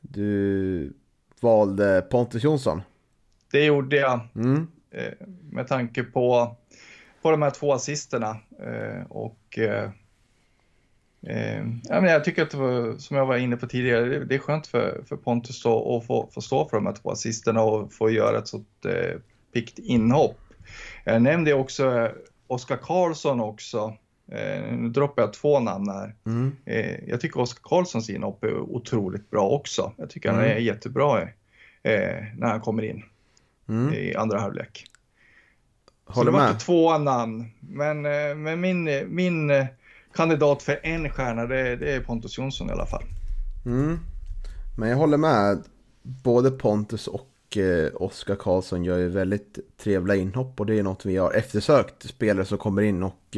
du 0.00 0.92
valde 1.40 2.02
Pontus 2.10 2.44
Jonsson. 2.44 2.82
Det 3.52 3.64
gjorde 3.64 3.96
jag. 3.96 4.20
Mm. 4.34 4.66
Eh, 4.90 5.12
med 5.50 5.68
tanke 5.68 6.02
på, 6.02 6.56
på 7.22 7.30
de 7.30 7.42
här 7.42 7.50
två 7.50 7.72
assisterna. 7.72 8.36
Eh, 8.60 9.06
och 9.08 9.58
eh, 9.58 9.90
eh, 11.26 11.64
ja, 11.84 12.00
men 12.00 12.04
jag 12.04 12.24
tycker 12.24 12.42
att 12.42 12.54
var, 12.54 12.98
som 12.98 13.16
jag 13.16 13.26
var 13.26 13.36
inne 13.36 13.56
på 13.56 13.66
tidigare, 13.66 14.04
det, 14.04 14.24
det 14.24 14.34
är 14.34 14.38
skönt 14.38 14.66
för, 14.66 15.02
för 15.08 15.16
Pontus 15.16 15.62
då, 15.62 15.96
att 15.96 16.06
få, 16.06 16.30
få 16.34 16.40
stå 16.40 16.68
för 16.68 16.76
de 16.76 16.86
här 16.86 16.94
två 16.94 17.10
assisterna 17.10 17.62
och 17.62 17.92
få 17.92 18.10
göra 18.10 18.38
ett 18.38 18.48
sånt 18.48 18.84
eh, 18.84 19.20
pikt 19.54 19.78
inhopp. 19.78 20.38
Jag 21.04 21.22
nämnde 21.22 21.54
också 21.54 22.10
Oskar 22.46 22.76
Karlsson 22.76 23.40
också. 23.40 23.96
Eh, 24.32 24.72
nu 24.76 24.88
droppar 24.88 25.22
jag 25.22 25.32
två 25.32 25.60
namn 25.60 25.88
här. 25.88 26.14
Mm. 26.26 26.56
Eh, 26.64 27.08
jag 27.08 27.20
tycker 27.20 27.40
Oskar 27.40 27.60
Karlssons 27.62 28.10
inhopp 28.10 28.44
är 28.44 28.58
otroligt 28.58 29.30
bra 29.30 29.48
också. 29.48 29.92
Jag 29.96 30.10
tycker 30.10 30.28
han 30.30 30.38
Mm. 30.38 30.50
är 30.56 30.60
jättebra 30.60 31.22
eh, 31.22 32.24
när 32.36 32.46
han 32.46 32.60
kommer 32.60 32.82
in 32.82 33.02
Mm. 33.68 33.94
i 33.94 34.14
andra 34.14 34.38
halvlek. 34.40 34.84
Så 36.06 36.12
Håller 36.12 36.32
det 36.32 36.38
var 36.38 36.48
inte 36.48 36.64
två 36.64 36.98
namn. 36.98 37.44
Men, 37.60 38.02
men 38.42 38.60
min, 38.60 38.84
min 39.14 39.66
kandidat 40.14 40.62
för 40.62 40.80
en 40.82 41.10
stjärna, 41.10 41.46
det, 41.46 41.76
det 41.76 41.92
är 41.94 42.00
Pontus 42.00 42.38
Jonsson 42.38 42.68
i 42.68 42.72
alla 42.72 42.86
fall. 42.86 43.04
Mm. 43.66 43.98
Men 44.78 44.88
jag 44.88 44.96
håller 44.96 45.16
med. 45.16 45.62
Både 46.02 46.50
Pontus 46.50 47.06
och 47.08 47.28
Oskar 47.94 48.34
Karlsson 48.36 48.84
gör 48.84 48.98
ju 48.98 49.08
väldigt 49.08 49.58
trevliga 49.76 50.16
inhopp 50.16 50.60
och 50.60 50.66
det 50.66 50.78
är 50.78 50.82
något 50.82 51.04
vi 51.06 51.16
har 51.16 51.32
eftersökt. 51.32 52.02
Spelare 52.08 52.44
som 52.44 52.58
kommer 52.58 52.82
in 52.82 53.02
och 53.02 53.36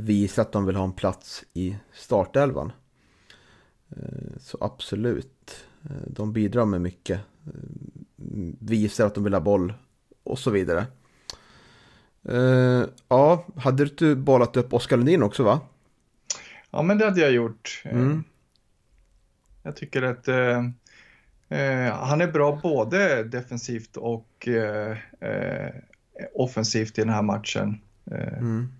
visar 0.00 0.42
att 0.42 0.52
de 0.52 0.66
vill 0.66 0.76
ha 0.76 0.84
en 0.84 0.92
plats 0.92 1.44
i 1.54 1.76
startelvan. 1.92 2.72
Eh, 3.96 4.38
så 4.40 4.58
absolut. 4.60 5.66
Eh, 5.84 6.06
de 6.06 6.32
bidrar 6.32 6.64
med 6.64 6.80
mycket. 6.80 7.20
Eh, 7.46 7.52
visar 8.58 9.06
att 9.06 9.14
de 9.14 9.24
vill 9.24 9.34
ha 9.34 9.40
boll 9.40 9.74
och 10.24 10.38
så 10.38 10.50
vidare. 10.50 10.86
Ja, 13.08 13.46
hade 13.56 13.84
du 13.84 14.16
bollat 14.16 14.56
upp 14.56 14.72
Oskar 14.72 14.96
Lundin 14.96 15.22
också 15.22 15.42
va? 15.42 15.60
Ja, 16.70 16.82
men 16.82 16.98
det 16.98 17.04
hade 17.04 17.20
jag 17.20 17.30
gjort. 17.30 17.82
Mm. 17.84 18.24
Jag 19.62 19.76
tycker 19.76 20.02
att 20.02 20.28
eh, 20.28 20.62
han 21.92 22.20
är 22.20 22.32
bra 22.32 22.60
både 22.62 23.24
defensivt 23.24 23.96
och 23.96 24.48
eh, 24.48 24.96
offensivt 26.34 26.98
i 26.98 27.00
den 27.00 27.10
här 27.10 27.22
matchen. 27.22 27.80
Mm. 28.10 28.72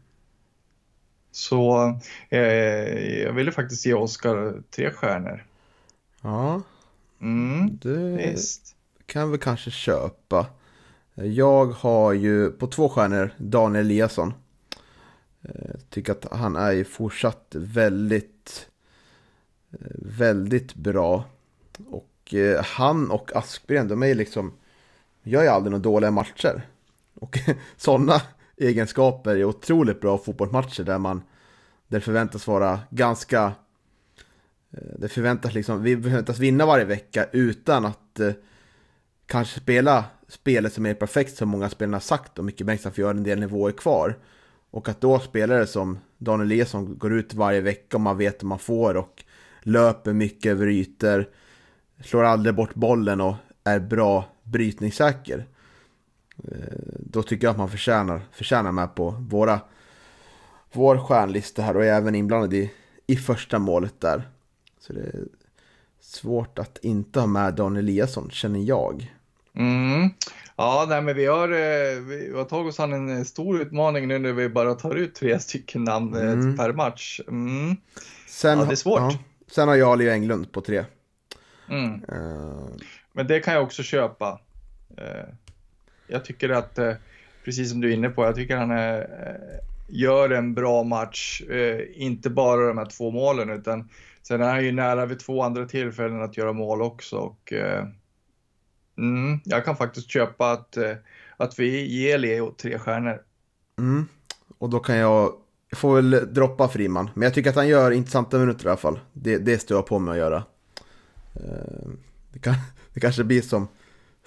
Så 1.30 1.90
eh, 2.28 2.40
jag 3.22 3.32
ville 3.32 3.52
faktiskt 3.52 3.86
ge 3.86 3.94
Oskar 3.94 4.62
tre 4.70 4.90
stjärnor. 4.90 5.46
Ja, 6.22 6.62
Mm, 7.20 7.78
det 7.82 8.16
visst. 8.16 8.76
kan 9.06 9.30
vi 9.32 9.38
kanske 9.38 9.70
köpa. 9.70 10.46
Jag 11.14 11.66
har 11.66 12.12
ju 12.12 12.50
på 12.50 12.66
två 12.66 12.88
stjärnor 12.88 13.30
Daniel 13.36 13.84
Eliasson. 13.86 14.34
Eh, 15.42 15.80
Tycker 15.90 16.12
att 16.12 16.26
han 16.32 16.56
är 16.56 16.72
ju 16.72 16.84
fortsatt 16.84 17.46
väldigt, 17.58 18.68
eh, 19.72 19.78
väldigt 19.96 20.74
bra. 20.74 21.24
Och 21.90 22.34
eh, 22.34 22.64
han 22.64 23.10
och 23.10 23.36
Aspgren, 23.36 23.88
de 23.88 24.02
är 24.02 24.06
ju 24.06 24.14
liksom, 24.14 24.52
gör 25.22 25.42
ju 25.42 25.48
aldrig 25.48 25.70
några 25.70 25.82
dåliga 25.82 26.10
matcher. 26.10 26.62
Och 27.14 27.38
sådana 27.76 28.22
egenskaper 28.60 29.36
i 29.36 29.44
otroligt 29.44 30.00
bra 30.00 30.18
fotbollsmatcher 30.18 30.84
där 30.84 30.98
man, 30.98 31.22
där 31.88 31.98
det 31.98 32.04
förväntas 32.04 32.46
vara 32.46 32.80
ganska 32.90 33.52
eh, 34.70 34.98
Det 34.98 35.08
förväntas 35.08 35.54
liksom, 35.54 35.82
vi 35.82 36.02
förväntas 36.02 36.38
vinna 36.38 36.66
varje 36.66 36.84
vecka 36.84 37.26
utan 37.32 37.84
att 37.84 38.20
eh, 38.20 38.32
kanske 39.26 39.60
spela 39.60 40.04
spelet 40.28 40.72
som 40.72 40.86
är 40.86 40.94
perfekt 40.94 41.36
som 41.36 41.48
många 41.48 41.68
spelare 41.68 41.94
har 41.94 42.00
sagt 42.00 42.38
och 42.38 42.44
mycket 42.44 42.66
Bengtsson 42.66 42.92
för 42.92 43.02
gör 43.02 43.14
en 43.14 43.22
del 43.22 43.40
nivåer 43.40 43.72
kvar. 43.72 44.18
Och 44.70 44.88
att 44.88 45.00
då 45.00 45.18
spelare 45.18 45.66
som 45.66 45.98
Daniel 46.18 46.46
Eliasson 46.46 46.98
går 46.98 47.12
ut 47.12 47.34
varje 47.34 47.60
vecka 47.60 47.96
och 47.96 48.00
man 48.00 48.16
vet 48.18 48.42
vad 48.42 48.48
man 48.48 48.58
får 48.58 48.96
och 48.96 49.24
löper 49.62 50.12
mycket 50.12 50.50
över 50.50 50.66
ytor, 50.66 51.28
slår 52.04 52.24
aldrig 52.24 52.54
bort 52.54 52.74
bollen 52.74 53.20
och 53.20 53.34
är 53.64 53.80
bra 53.80 54.24
brytningssäker. 54.42 55.46
Eh, 56.44 56.99
då 57.12 57.22
tycker 57.22 57.46
jag 57.46 57.50
att 57.52 57.58
man 57.58 57.70
förtjänar, 57.70 58.20
förtjänar 58.32 58.72
med 58.72 58.94
på 58.94 59.10
våra, 59.10 59.60
vår 60.72 60.98
stjärnlista 60.98 61.62
här 61.62 61.76
och 61.76 61.84
är 61.84 61.92
även 61.92 62.14
inblandad 62.14 62.54
i, 62.54 62.72
i 63.06 63.16
första 63.16 63.58
målet 63.58 64.00
där. 64.00 64.28
Så 64.80 64.92
det 64.92 65.00
är 65.00 65.24
svårt 66.00 66.58
att 66.58 66.78
inte 66.82 67.20
ha 67.20 67.26
med 67.26 67.54
Daniel 67.54 67.84
Eliasson, 67.88 68.30
känner 68.30 68.60
jag. 68.60 69.14
Mm. 69.54 70.08
Ja, 70.56 70.86
nej, 70.88 71.02
men 71.02 71.16
vi 71.16 71.26
har, 71.26 71.48
eh, 71.48 72.00
vi 72.00 72.32
har 72.36 72.44
tagit 72.44 72.68
oss 72.72 72.80
an 72.80 72.92
en 72.92 73.18
eh, 73.18 73.24
stor 73.24 73.60
utmaning 73.60 74.08
nu 74.08 74.18
när 74.18 74.32
vi 74.32 74.48
bara 74.48 74.74
tar 74.74 74.94
ut 74.94 75.14
tre 75.14 75.38
stycken 75.38 75.84
namn 75.84 76.14
eh, 76.16 76.22
Mm. 76.32 76.56
per 76.56 76.72
match. 76.72 77.20
Mm. 77.28 77.76
Sen, 78.28 78.58
Ja, 78.58 78.64
det 78.64 78.72
är 78.72 78.76
svårt. 78.76 79.12
sen 79.50 79.68
har 79.68 79.74
jag 79.76 79.98
Leo 79.98 80.10
Englund 80.10 80.52
på 80.52 80.60
tre. 80.60 80.84
Mm. 81.68 81.94
Eh, 81.94 82.66
Men 83.12 83.26
det 83.26 83.40
kan 83.40 83.54
jag 83.54 83.62
också 83.62 83.82
köpa. 83.82 84.40
Eh, 84.96 85.34
jag 86.10 86.24
tycker 86.24 86.48
att, 86.48 86.78
eh, 86.78 86.92
precis 87.44 87.70
som 87.70 87.80
du 87.80 87.90
är 87.90 87.94
inne 87.94 88.08
på, 88.08 88.24
jag 88.24 88.34
tycker 88.34 88.56
han 88.56 88.70
är, 88.70 89.06
gör 89.88 90.30
en 90.30 90.54
bra 90.54 90.82
match. 90.82 91.42
Inte 91.94 92.30
bara 92.30 92.66
de 92.66 92.78
här 92.78 92.86
två 92.86 93.10
målen, 93.10 93.50
utan 93.50 93.88
sen 94.22 94.42
är 94.42 94.48
han 94.48 94.64
ju 94.64 94.72
nära 94.72 95.06
vid 95.06 95.18
två 95.20 95.42
andra 95.42 95.66
tillfällen 95.66 96.22
att 96.22 96.36
göra 96.36 96.52
mål 96.52 96.82
också. 96.82 97.16
Och, 97.16 97.52
mm, 98.98 99.40
jag 99.44 99.64
kan 99.64 99.76
faktiskt 99.76 100.10
köpa 100.10 100.50
att, 100.50 100.76
att 101.36 101.58
vi 101.58 101.86
ger 101.86 102.18
Leo 102.18 102.54
tre 102.56 102.78
stjärnor. 102.78 103.22
mm. 103.78 104.06
Och 104.58 104.70
då 104.70 104.78
kan 104.78 104.96
jag, 104.96 105.32
jag 105.70 105.78
får 105.78 105.94
väl 105.94 106.34
droppa 106.34 106.68
Friman. 106.68 107.10
Men 107.14 107.22
jag 107.22 107.34
tycker 107.34 107.50
att 107.50 107.56
han 107.56 107.68
gör 107.68 107.90
intressanta 107.90 108.38
minuter 108.38 108.66
i 108.66 108.68
alla 108.68 108.76
fall. 108.76 109.00
Det, 109.12 109.38
det 109.38 109.58
står 109.58 109.76
jag 109.76 109.86
på 109.86 109.98
mig 109.98 110.12
att 110.12 110.18
göra. 110.18 110.44
Det, 112.32 112.38
kan, 112.38 112.54
det 112.94 113.00
kanske 113.00 113.24
blir 113.24 113.42
som, 113.42 113.68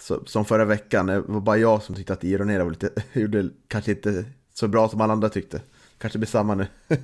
som, 0.03 0.25
som 0.25 0.45
förra 0.45 0.65
veckan. 0.65 1.05
Det 1.05 1.21
var 1.21 1.41
bara 1.41 1.57
jag 1.57 1.83
som 1.83 1.95
tyckte 1.95 2.13
att 2.13 2.23
Ironera 2.23 2.63
var 2.63 2.71
lite, 2.71 2.89
gjorde 3.19 3.49
kanske 3.67 3.91
inte 3.91 4.25
så 4.53 4.67
bra 4.67 4.89
som 4.89 5.01
alla 5.01 5.13
andra 5.13 5.29
tyckte. 5.29 5.61
Kanske 5.97 6.19
blir 6.19 6.27
samma 6.27 6.55
nu. 6.55 6.67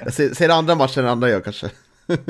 jag 0.00 0.12
ser, 0.12 0.34
ser 0.34 0.48
andra 0.48 0.74
matcher 0.74 0.98
än 0.98 1.06
andra 1.06 1.28
gör 1.28 1.40
kanske. 1.40 1.70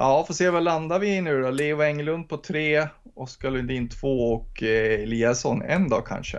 Ja, 0.00 0.24
får 0.26 0.34
se 0.34 0.50
vad 0.50 0.62
landar 0.62 0.98
vi 0.98 1.16
i 1.16 1.20
nu 1.20 1.42
då. 1.42 1.50
Leo 1.50 1.82
Englund 1.82 2.28
på 2.28 2.36
tre, 2.36 2.88
Oskar 3.14 3.50
Lundin 3.50 3.88
två 3.88 4.32
och 4.32 4.62
eh, 4.62 5.02
Eliasson 5.02 5.62
en 5.62 5.88
dag 5.88 6.06
kanske. 6.06 6.38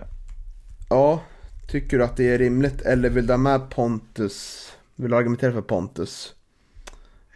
Ja, 0.89 1.23
tycker 1.71 1.97
du 1.97 2.03
att 2.03 2.17
det 2.17 2.33
är 2.33 2.37
rimligt 2.37 2.81
eller 2.81 3.09
vill 3.09 3.27
du 3.27 3.33
ha 3.33 3.37
med 3.37 3.69
Pontus? 3.69 4.69
Vill 4.95 5.11
du 5.11 5.17
argumentera 5.17 5.51
för 5.51 5.61
Pontus? 5.61 6.35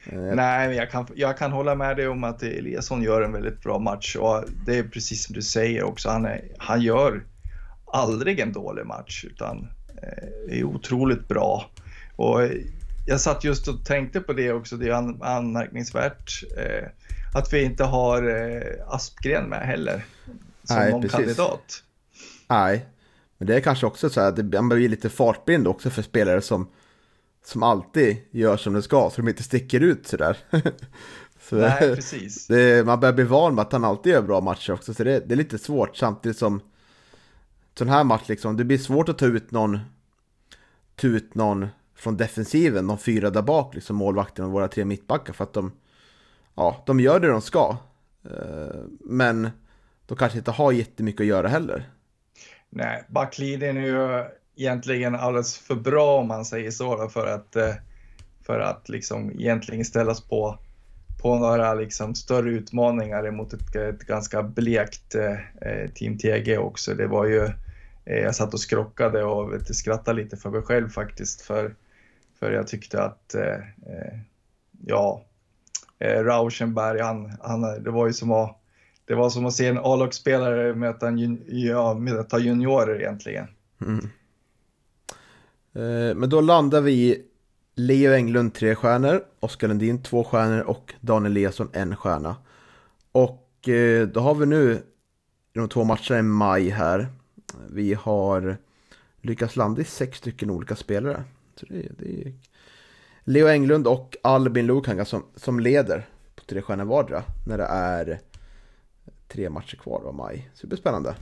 Eh, 0.05 0.19
Nej, 0.19 0.67
men 0.67 0.77
jag 0.77 0.91
kan, 0.91 1.07
jag 1.15 1.37
kan 1.37 1.51
hålla 1.51 1.75
med 1.75 1.97
dig 1.97 2.07
om 2.07 2.23
att 2.23 2.43
Eliasson 2.43 3.03
gör 3.03 3.21
en 3.21 3.31
väldigt 3.31 3.61
bra 3.61 3.79
match 3.79 4.15
och 4.15 4.43
det 4.65 4.77
är 4.77 4.83
precis 4.83 5.25
som 5.25 5.35
du 5.35 5.41
säger 5.41 5.83
också. 5.83 6.09
Han, 6.09 6.25
är, 6.25 6.41
han 6.57 6.81
gör 6.81 7.23
aldrig 7.85 8.39
en 8.39 8.53
dålig 8.53 8.85
match 8.85 9.25
utan 9.25 9.67
eh, 10.03 10.57
är 10.59 10.63
otroligt 10.63 11.27
bra. 11.27 11.69
Och 12.15 12.41
jag 13.07 13.21
satt 13.21 13.43
just 13.43 13.67
och 13.67 13.85
tänkte 13.85 14.19
på 14.19 14.33
det 14.33 14.51
också. 14.51 14.77
Det 14.77 14.87
är 14.87 14.93
an, 14.93 15.21
anmärkningsvärt 15.21 16.43
eh, 16.57 16.87
att 17.33 17.53
vi 17.53 17.63
inte 17.63 17.83
har 17.83 18.29
eh, 18.29 18.61
Aspgren 18.87 19.49
med 19.49 19.59
heller 19.59 20.05
som 20.63 20.75
Nej, 20.77 20.91
någon 20.91 21.01
precis. 21.01 21.17
kandidat. 21.17 21.83
Nej, 22.47 22.85
men 23.37 23.47
det 23.47 23.55
är 23.55 23.59
kanske 23.59 23.85
också 23.85 24.09
så 24.09 24.21
att 24.21 24.53
man 24.53 24.69
blir 24.69 24.89
lite 24.89 25.09
fartblind 25.09 25.67
också 25.67 25.89
för 25.89 26.01
spelare 26.01 26.41
som, 26.41 26.67
som 27.43 27.63
alltid 27.63 28.17
gör 28.31 28.57
som 28.57 28.73
det 28.73 28.81
ska, 28.81 29.09
så 29.09 29.21
de 29.21 29.27
inte 29.27 29.43
sticker 29.43 29.79
ut 29.79 30.07
sådär. 30.07 30.37
så 31.49 31.55
Nej, 31.55 31.95
precis. 31.95 32.47
det, 32.47 32.85
man 32.85 32.99
börjar 32.99 33.13
bli 33.13 33.23
van 33.23 33.55
med 33.55 33.61
att 33.61 33.71
han 33.71 33.83
alltid 33.83 34.13
gör 34.13 34.21
bra 34.21 34.41
matcher 34.41 34.73
också, 34.73 34.93
så 34.93 35.03
det, 35.03 35.19
det 35.19 35.33
är 35.33 35.37
lite 35.37 35.57
svårt 35.57 35.97
samtidigt 35.97 36.37
som 36.37 36.61
sån 37.77 37.89
här 37.89 38.03
match 38.03 38.29
liksom, 38.29 38.57
det 38.57 38.63
blir 38.63 38.77
svårt 38.77 39.09
att 39.09 39.17
ta 39.17 39.25
ut 39.25 39.51
någon, 39.51 39.79
ta 40.95 41.07
ut 41.07 41.35
någon 41.35 41.67
från 41.95 42.17
defensiven, 42.17 42.87
de 42.87 42.97
fyra 42.97 43.29
där 43.29 43.41
bak, 43.41 43.75
liksom 43.75 43.95
målvakten 43.95 44.45
och 44.45 44.51
våra 44.51 44.67
tre 44.67 44.85
mittbackar 44.85 45.33
för 45.33 45.43
att 45.43 45.53
de, 45.53 45.71
ja, 46.55 46.83
de 46.85 46.99
gör 46.99 47.19
det 47.19 47.27
de 47.27 47.41
ska. 47.41 47.77
Eh, 48.25 48.81
Men 48.99 49.49
de 50.05 50.17
kanske 50.17 50.37
inte 50.37 50.51
har 50.51 50.71
jättemycket 50.71 51.21
att 51.21 51.27
göra 51.27 51.47
heller. 51.47 51.89
Nej, 52.69 53.03
backlinjen 53.09 53.77
är 53.77 53.85
ju 53.85 54.25
egentligen 54.55 55.15
alldeles 55.15 55.57
för 55.57 55.75
bra 55.75 56.19
om 56.19 56.27
man 56.27 56.45
säger 56.45 56.71
så 56.71 56.95
då, 56.95 57.09
för 57.09 57.27
att, 57.27 57.55
eh, 57.55 57.73
för 58.45 58.59
att 58.59 58.89
liksom 58.89 59.31
egentligen 59.31 59.85
ställas 59.85 60.21
på, 60.21 60.59
på 61.21 61.35
några 61.35 61.73
liksom 61.73 62.15
större 62.15 62.49
utmaningar 62.49 63.31
mot 63.31 63.53
ett, 63.53 63.75
ett 63.75 64.01
ganska 64.01 64.43
blekt 64.43 65.15
eh, 65.15 65.31
eh 65.61 65.89
Team 65.95 66.17
TG 66.17 66.57
också. 66.57 66.93
Det 66.93 67.07
var 67.07 67.25
ju, 67.25 67.43
eh, 68.05 68.17
jag 68.17 68.35
satt 68.35 68.53
och 68.53 68.59
skrockade 68.59 69.23
och 69.23 69.53
vet, 69.53 69.75
skrattade 69.75 70.21
lite 70.21 70.37
för 70.37 70.49
mig 70.49 70.61
själv 70.61 70.89
faktiskt 70.89 71.41
för, 71.41 71.75
för 72.39 72.51
jag 72.51 72.67
tyckte 72.67 73.03
att, 73.03 73.35
eh, 73.35 73.55
eh, 73.85 74.19
ja, 74.85 75.25
eh, 75.99 76.23
Rauschenberg, 76.23 77.01
han, 77.01 77.37
han, 77.41 77.83
det 77.83 77.91
var 77.91 78.07
ju 78.07 78.13
som 78.13 78.31
att 78.31 78.59
det 79.05 79.15
var 79.15 79.29
som 79.29 79.45
att 79.45 79.53
se 79.53 79.67
en 79.67 79.77
A-lagsspelare 79.77 80.75
möta, 80.75 81.11
ja, 81.47 81.93
möta 81.93 82.39
juniorer 82.39 82.99
egentligen. 83.01 83.47
Mm. 83.81 84.09
Eh, 85.73 86.15
men 86.15 86.29
då 86.29 86.41
landar 86.41 86.81
vi 86.81 86.91
i 86.91 87.21
Leo 87.75 88.13
Englund 88.13 88.53
tre 88.53 88.75
stjärnor, 88.75 89.23
Oskar 89.39 89.67
Lundin 89.67 90.03
två 90.03 90.23
stjärnor 90.23 90.61
och 90.61 90.93
Daniel 91.01 91.31
Eliasson 91.31 91.69
en 91.73 91.95
stjärna. 91.95 92.35
Och 93.11 93.69
eh, 93.69 94.07
då 94.07 94.19
har 94.19 94.35
vi 94.35 94.45
nu 94.45 94.83
de 95.53 95.69
två 95.69 95.83
matcherna 95.83 96.19
i 96.19 96.21
maj 96.21 96.69
här. 96.69 97.07
Vi 97.69 97.93
har 97.93 98.57
lyckats 99.21 99.55
landa 99.55 99.81
i 99.81 99.85
sex 99.85 100.17
stycken 100.17 100.49
olika 100.49 100.75
spelare. 100.75 101.23
Så 101.55 101.65
det, 101.65 101.87
det 101.99 102.21
är 102.21 102.33
Leo 103.23 103.47
Englund 103.47 103.87
och 103.87 104.15
Albin 104.23 104.67
Lukanga 104.67 105.05
som, 105.05 105.23
som 105.35 105.59
leder 105.59 106.07
på 106.35 106.43
tre 106.43 106.61
stjärnor 106.61 106.85
vardera 106.85 107.23
när 107.47 107.57
det 107.57 107.65
är 107.65 108.19
tre 109.27 109.49
matcher 109.49 109.75
kvar 109.75 110.03
av 110.05 110.15
maj. 110.15 110.49
Så 110.53 110.61
det 110.61 110.67
blir 110.67 110.77
spännande. 110.77 111.15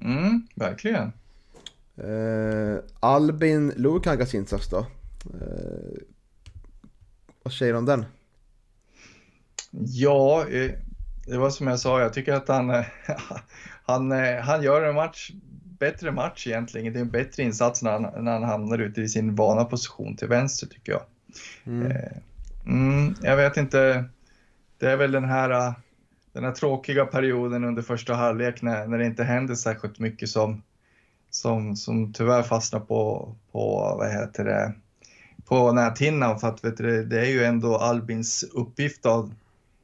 Mm, 0.00 0.46
verkligen. 0.54 1.12
Uh, 1.98 2.78
Albin 3.00 3.72
Lukangas 3.76 4.34
insats 4.34 4.68
då? 4.70 4.78
Uh, 5.34 5.98
vad 7.42 7.52
säger 7.54 7.72
du 7.72 7.78
om 7.78 7.86
den? 7.86 8.04
Ja, 9.70 10.46
eh, 10.48 10.70
det 11.26 11.38
var 11.38 11.50
som 11.50 11.66
jag 11.66 11.80
sa, 11.80 12.00
jag 12.00 12.12
tycker 12.12 12.32
att 12.32 12.48
han, 12.48 12.70
han, 13.84 14.10
han 14.42 14.62
gör 14.62 14.82
en 14.82 14.94
match, 14.94 15.30
bättre 15.78 16.12
match 16.12 16.46
egentligen. 16.46 16.92
Det 16.92 16.98
är 16.98 17.02
en 17.02 17.10
bättre 17.10 17.42
insats 17.42 17.82
när 17.82 17.90
han, 17.90 18.24
när 18.24 18.32
han 18.32 18.42
hamnar 18.42 18.78
ute 18.78 19.00
i 19.00 19.08
sin 19.08 19.34
vana 19.34 19.64
position 19.64 20.16
till 20.16 20.28
vänster 20.28 20.66
tycker 20.66 20.92
jag. 20.92 21.02
Mm. 21.64 21.92
Mm, 22.66 23.14
jag 23.22 23.36
vet 23.36 23.56
inte, 23.56 24.04
det 24.78 24.90
är 24.90 24.96
väl 24.96 25.12
den 25.12 25.24
här, 25.24 25.74
den 26.32 26.44
här 26.44 26.52
tråkiga 26.52 27.06
perioden 27.06 27.64
under 27.64 27.82
första 27.82 28.14
halvlek 28.14 28.62
när, 28.62 28.86
när 28.86 28.98
det 28.98 29.06
inte 29.06 29.24
händer 29.24 29.54
särskilt 29.54 29.98
mycket 29.98 30.28
som, 30.28 30.62
som, 31.34 31.76
som 31.76 32.12
tyvärr 32.12 32.42
fastnar 32.42 32.80
på, 32.80 33.34
på, 33.52 33.94
vad 33.98 34.12
heter 34.12 34.44
det, 34.44 34.72
på 35.44 35.72
näthinnan 35.72 36.38
för 36.38 36.48
att 36.48 36.64
vet 36.64 36.76
du, 36.76 37.04
det 37.04 37.20
är 37.20 37.30
ju 37.30 37.44
ändå 37.44 37.76
Albins 37.76 38.44
uppgift 38.52 39.06
av, 39.06 39.34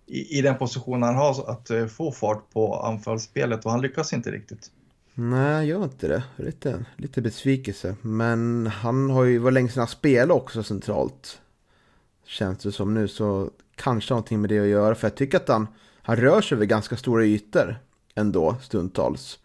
i, 0.06 0.38
i 0.38 0.42
den 0.42 0.58
position 0.58 1.02
han 1.02 1.14
har 1.14 1.50
att 1.50 1.70
eh, 1.70 1.86
få 1.86 2.12
fart 2.12 2.50
på 2.52 2.76
anfallsspelet 2.76 3.64
och 3.64 3.70
han 3.70 3.82
lyckas 3.82 4.12
inte 4.12 4.30
riktigt. 4.30 4.70
Nej, 5.14 5.66
gör 5.66 5.84
inte 5.84 6.08
det. 6.08 6.24
Lite, 6.36 6.84
lite 6.96 7.22
besvikelse. 7.22 7.96
Men 8.02 8.66
han 8.66 9.10
har 9.10 9.24
ju, 9.24 9.38
var 9.38 9.50
länge 9.50 9.68
sedan 9.68 9.80
han 9.80 9.88
spelade 9.88 10.32
också 10.32 10.62
centralt. 10.62 11.40
Känns 12.26 12.58
det 12.58 12.72
som 12.72 12.94
nu, 12.94 13.08
så 13.08 13.50
kanske 13.74 14.12
någonting 14.12 14.40
med 14.40 14.50
det 14.50 14.60
att 14.60 14.66
göra. 14.66 14.94
För 14.94 15.06
jag 15.06 15.14
tycker 15.16 15.36
att 15.36 15.48
han, 15.48 15.66
han 16.02 16.16
rör 16.16 16.40
sig 16.40 16.56
över 16.56 16.66
ganska 16.66 16.96
stora 16.96 17.24
ytor 17.24 17.76
ändå, 18.14 18.56
stundtals. 18.62 19.38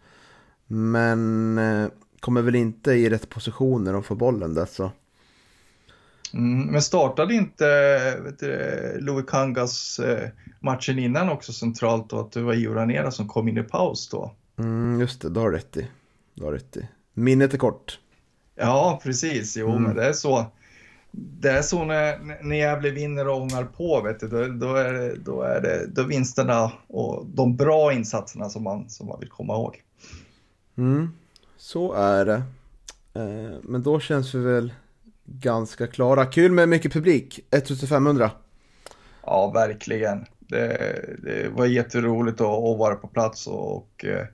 Men 0.74 1.58
eh, 1.58 1.88
kommer 2.20 2.42
väl 2.42 2.54
inte 2.54 2.92
i 2.92 3.10
rätt 3.10 3.28
positioner 3.28 3.94
och 3.94 4.06
får 4.06 4.16
bollen 4.16 4.54
där 4.54 4.66
så. 4.66 4.90
Mm, 6.32 6.66
men 6.66 6.82
startade 6.82 7.34
inte 7.34 7.64
du, 8.38 9.00
Louis 9.00 9.26
Kangas 9.28 9.98
eh, 9.98 10.28
matchen 10.60 10.98
innan 10.98 11.28
också 11.28 11.52
centralt 11.52 12.12
och 12.12 12.20
att 12.20 12.32
det 12.32 12.40
var 12.40 12.54
Ivo 12.54 12.74
Ranera 12.74 13.10
som 13.10 13.28
kom 13.28 13.48
in 13.48 13.58
i 13.58 13.62
paus 13.62 14.08
då? 14.08 14.32
Mm, 14.58 15.00
just 15.00 15.20
det, 15.20 15.30
du 15.30 15.40
har 15.40 15.50
rätt 15.50 15.76
i. 15.76 15.86
Du 16.34 16.44
har 16.44 16.52
rätt 16.52 16.76
i. 16.76 16.88
Minnet 17.14 17.54
är 17.54 17.58
kort. 17.58 17.98
Ja, 18.54 19.00
precis. 19.02 19.56
Jo, 19.56 19.70
mm. 19.70 19.82
men 19.82 19.96
det 19.96 20.04
är 20.04 20.12
så. 20.12 20.46
Det 21.10 21.50
är 21.50 21.62
så 21.62 21.84
när, 21.84 22.18
när 22.42 22.56
Gävle 22.56 22.90
vinner 22.90 23.28
och 23.28 23.40
ångar 23.40 23.64
på, 23.64 24.00
vet 24.00 24.20
du, 24.20 24.28
då, 24.28 24.46
då, 24.66 24.74
är 24.74 24.92
det, 24.92 25.16
då 25.16 25.42
är 25.42 25.60
det 25.60 25.86
då 25.86 26.02
vinsterna 26.02 26.72
och 26.86 27.26
de 27.26 27.56
bra 27.56 27.92
insatserna 27.92 28.50
som 28.50 28.62
man, 28.62 28.90
som 28.90 29.06
man 29.06 29.20
vill 29.20 29.28
komma 29.28 29.54
ihåg. 29.54 29.82
Mm, 30.76 31.10
så 31.56 31.92
är 31.92 32.24
det. 32.24 32.42
Eh, 33.14 33.58
men 33.62 33.82
då 33.82 34.00
känns 34.00 34.34
vi 34.34 34.38
väl 34.38 34.72
ganska 35.24 35.86
klara. 35.86 36.26
Kul 36.26 36.52
med 36.52 36.68
mycket 36.68 36.92
publik, 36.92 37.40
1500. 37.50 38.30
Ja, 39.22 39.50
verkligen. 39.50 40.26
Det, 40.38 41.04
det 41.22 41.48
var 41.48 41.66
jätteroligt 41.66 42.40
att, 42.40 42.46
att, 42.46 42.78
vara 42.78 42.94
på 42.94 43.08
plats 43.08 43.46
och, 43.46 43.76
och 43.76 44.04
eh, 44.04 44.26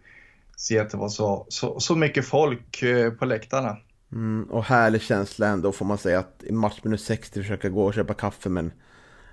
se 0.56 0.78
att 0.78 0.90
det 0.90 0.96
var 0.96 1.08
så, 1.08 1.46
så, 1.48 1.80
så 1.80 1.96
mycket 1.96 2.26
folk 2.26 2.82
eh, 2.82 3.12
på 3.12 3.24
läktarna. 3.24 3.76
Mm, 4.12 4.50
och 4.50 4.64
härlig 4.64 5.02
känsla 5.02 5.46
ändå 5.46 5.72
får 5.72 5.84
man 5.84 5.98
säga 5.98 6.18
att 6.18 6.42
i 6.42 6.52
matchminut 6.52 7.00
60 7.00 7.42
försöka 7.42 7.68
gå 7.68 7.84
och 7.84 7.94
köpa 7.94 8.14
kaffe 8.14 8.48
men 8.48 8.72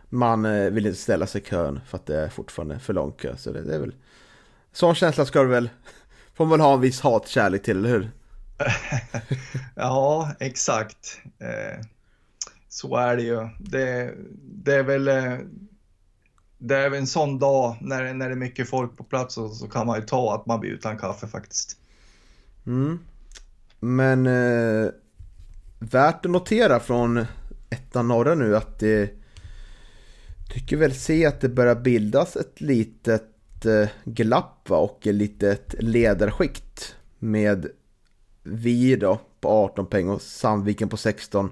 man 0.09 0.43
vill 0.73 0.85
inte 0.85 0.99
ställa 0.99 1.27
sig 1.27 1.41
i 1.41 1.45
kön 1.45 1.79
för 1.87 1.97
att 1.97 2.05
det 2.05 2.17
är 2.17 2.29
fortfarande 2.29 2.79
för 2.79 2.93
lång 2.93 3.11
kö. 3.11 3.37
Så 3.37 3.51
det, 3.51 3.61
det 3.61 3.75
är 3.75 3.79
väl 3.79 3.95
sån 4.71 4.95
känsla 4.95 5.25
ska 5.25 5.41
du 5.41 5.47
väl 5.47 5.69
Får 6.37 6.45
man 6.45 6.59
ha 6.59 6.73
en 6.73 6.81
viss 6.81 7.01
hatkärlek 7.01 7.63
till, 7.63 7.77
eller 7.77 7.89
hur? 7.89 8.11
ja, 9.75 10.31
exakt. 10.39 11.19
Eh, 11.39 11.85
så 12.69 12.95
är 12.95 13.15
det 13.15 13.23
ju. 13.23 13.49
Det, 13.59 14.13
det, 14.41 14.73
är 14.73 14.83
väl 14.83 15.07
eh, 15.07 15.37
det 16.57 16.75
är 16.75 16.89
väl 16.89 16.99
en 16.99 17.07
sån 17.07 17.39
dag 17.39 17.77
när, 17.81 18.13
när 18.13 18.29
det 18.29 18.33
är 18.33 18.37
mycket 18.37 18.69
folk 18.69 18.97
på 18.97 19.03
plats 19.03 19.37
och 19.37 19.51
så 19.51 19.67
kan 19.67 19.87
man 19.87 19.99
ju 19.99 20.05
ta 20.05 20.35
att 20.35 20.45
man 20.45 20.59
blir 20.59 20.71
utan 20.71 20.97
kaffe 20.97 21.27
faktiskt. 21.27 21.77
Mm. 22.65 22.99
Men 23.79 24.27
eh, 24.27 24.89
värt 25.79 26.25
att 26.25 26.31
notera 26.31 26.79
från 26.79 27.25
ettan 27.69 28.07
norra 28.07 28.35
nu 28.35 28.57
att 28.57 28.79
det 28.79 29.09
tycker 30.49 30.77
väl 30.77 30.95
se 30.95 31.25
att 31.25 31.41
det 31.41 31.49
börjar 31.49 31.75
bildas 31.75 32.35
ett 32.35 32.61
litet 32.61 33.36
glapp 34.03 34.69
va? 34.69 34.77
och 34.77 35.07
ett 35.07 35.15
litet 35.15 35.75
ledarskikt 35.79 36.95
med 37.19 37.67
vi 38.43 38.95
då 38.95 39.19
på 39.41 39.49
18 39.49 39.85
poäng 39.85 40.09
och 40.09 40.21
Sandviken 40.21 40.89
på 40.89 40.97
16. 40.97 41.51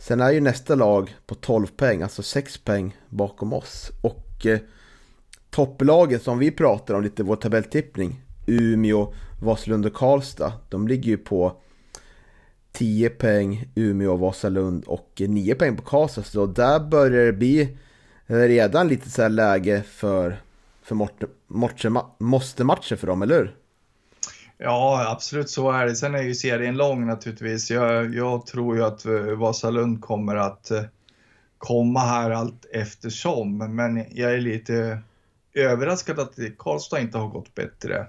Sen 0.00 0.20
är 0.20 0.30
ju 0.30 0.40
nästa 0.40 0.74
lag 0.74 1.16
på 1.26 1.34
12 1.34 1.66
poäng, 1.66 2.02
alltså 2.02 2.22
6 2.22 2.58
poäng 2.58 2.96
bakom 3.08 3.52
oss. 3.52 3.90
Och 4.02 4.46
eh, 4.46 4.58
topplaget 5.50 6.22
som 6.22 6.38
vi 6.38 6.50
pratar 6.50 6.94
om 6.94 7.02
lite, 7.02 7.22
vår 7.22 7.36
tabelltippning, 7.36 8.20
Umeå, 8.46 9.14
Vasalund 9.42 9.86
och 9.86 9.94
Karlstad, 9.94 10.52
de 10.68 10.88
ligger 10.88 11.08
ju 11.08 11.16
på 11.16 11.60
10 12.72 13.10
poäng 13.10 13.68
Umeå, 13.74 14.16
Vasalund 14.16 14.84
och 14.84 15.22
9 15.26 15.54
poäng 15.54 15.76
på 15.76 15.82
Karlstad. 15.82 16.22
Så 16.22 16.46
där 16.46 16.80
börjar 16.80 17.26
det 17.26 17.32
bli 17.32 17.76
redan 18.26 18.88
lite 18.88 19.10
så 19.10 19.22
här 19.22 19.28
läge 19.28 19.82
för 19.82 20.40
för 20.88 22.24
måste-matcher 22.24 22.96
för 22.96 23.06
dem, 23.06 23.22
eller 23.22 23.38
hur? 23.38 23.56
Ja, 24.58 25.10
absolut 25.10 25.50
så 25.50 25.70
är 25.70 25.86
det. 25.86 25.96
Sen 25.96 26.14
är 26.14 26.22
ju 26.22 26.34
serien 26.34 26.76
lång 26.76 27.06
naturligtvis. 27.06 27.70
Jag, 27.70 28.14
jag 28.14 28.46
tror 28.46 28.76
ju 28.76 28.84
att 28.84 29.04
eh, 29.04 29.20
Vasalund 29.20 30.00
kommer 30.00 30.36
att 30.36 30.70
eh, 30.70 30.82
komma 31.58 32.00
här 32.00 32.30
allt 32.30 32.66
eftersom, 32.72 33.58
men 33.58 34.04
jag 34.10 34.34
är 34.34 34.40
lite 34.40 34.98
överraskad 35.54 36.20
att 36.20 36.38
Karlstad 36.58 37.00
inte 37.00 37.18
har 37.18 37.28
gått 37.28 37.54
bättre 37.54 38.06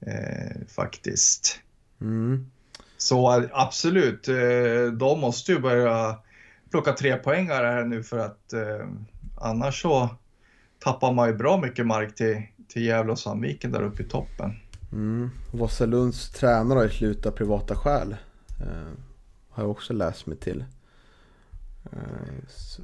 eh, 0.00 0.66
faktiskt. 0.68 1.60
Mm. 2.00 2.50
Så 2.96 3.48
absolut, 3.52 4.28
eh, 4.28 4.92
de 4.92 5.20
måste 5.20 5.52
ju 5.52 5.58
börja 5.58 6.18
plocka 6.70 6.92
tre 6.92 7.16
poängare 7.16 7.66
här 7.66 7.84
nu 7.84 8.02
för 8.02 8.18
att 8.18 8.52
eh, 8.52 8.88
annars 9.40 9.82
så 9.82 10.08
tappar 10.78 11.12
man 11.12 11.28
ju 11.28 11.34
bra 11.34 11.60
mycket 11.60 11.86
mark 11.86 12.14
till, 12.14 12.42
till 12.68 12.84
Gävle 12.84 13.12
och 13.12 13.18
Sandviken 13.18 13.72
där 13.72 13.82
uppe 13.82 14.02
i 14.02 14.06
toppen. 14.06 14.56
Mm. 14.92 15.30
Vasalunds 15.52 16.30
tränare 16.30 16.78
har 16.78 16.84
ju 16.84 16.90
slutat 16.90 17.34
privata 17.34 17.76
skäl. 17.76 18.16
Eh, 18.60 18.92
har 19.50 19.62
jag 19.62 19.70
också 19.70 19.92
läst 19.92 20.26
mig 20.26 20.36
till. 20.36 20.64
Eh, 21.92 21.98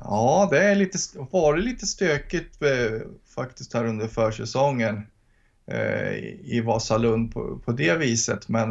ja, 0.00 0.48
det 0.50 0.58
är 0.58 0.74
lite, 0.74 0.98
varit 1.30 1.64
lite 1.64 1.86
stökigt 1.86 2.62
eh, 2.62 3.00
faktiskt 3.34 3.74
här 3.74 3.84
under 3.84 4.08
försäsongen 4.08 5.06
eh, 5.66 6.14
i 6.42 6.62
Vasalund 6.66 7.32
på, 7.32 7.58
på 7.64 7.72
det 7.72 7.96
viset. 7.96 8.48
Men 8.48 8.70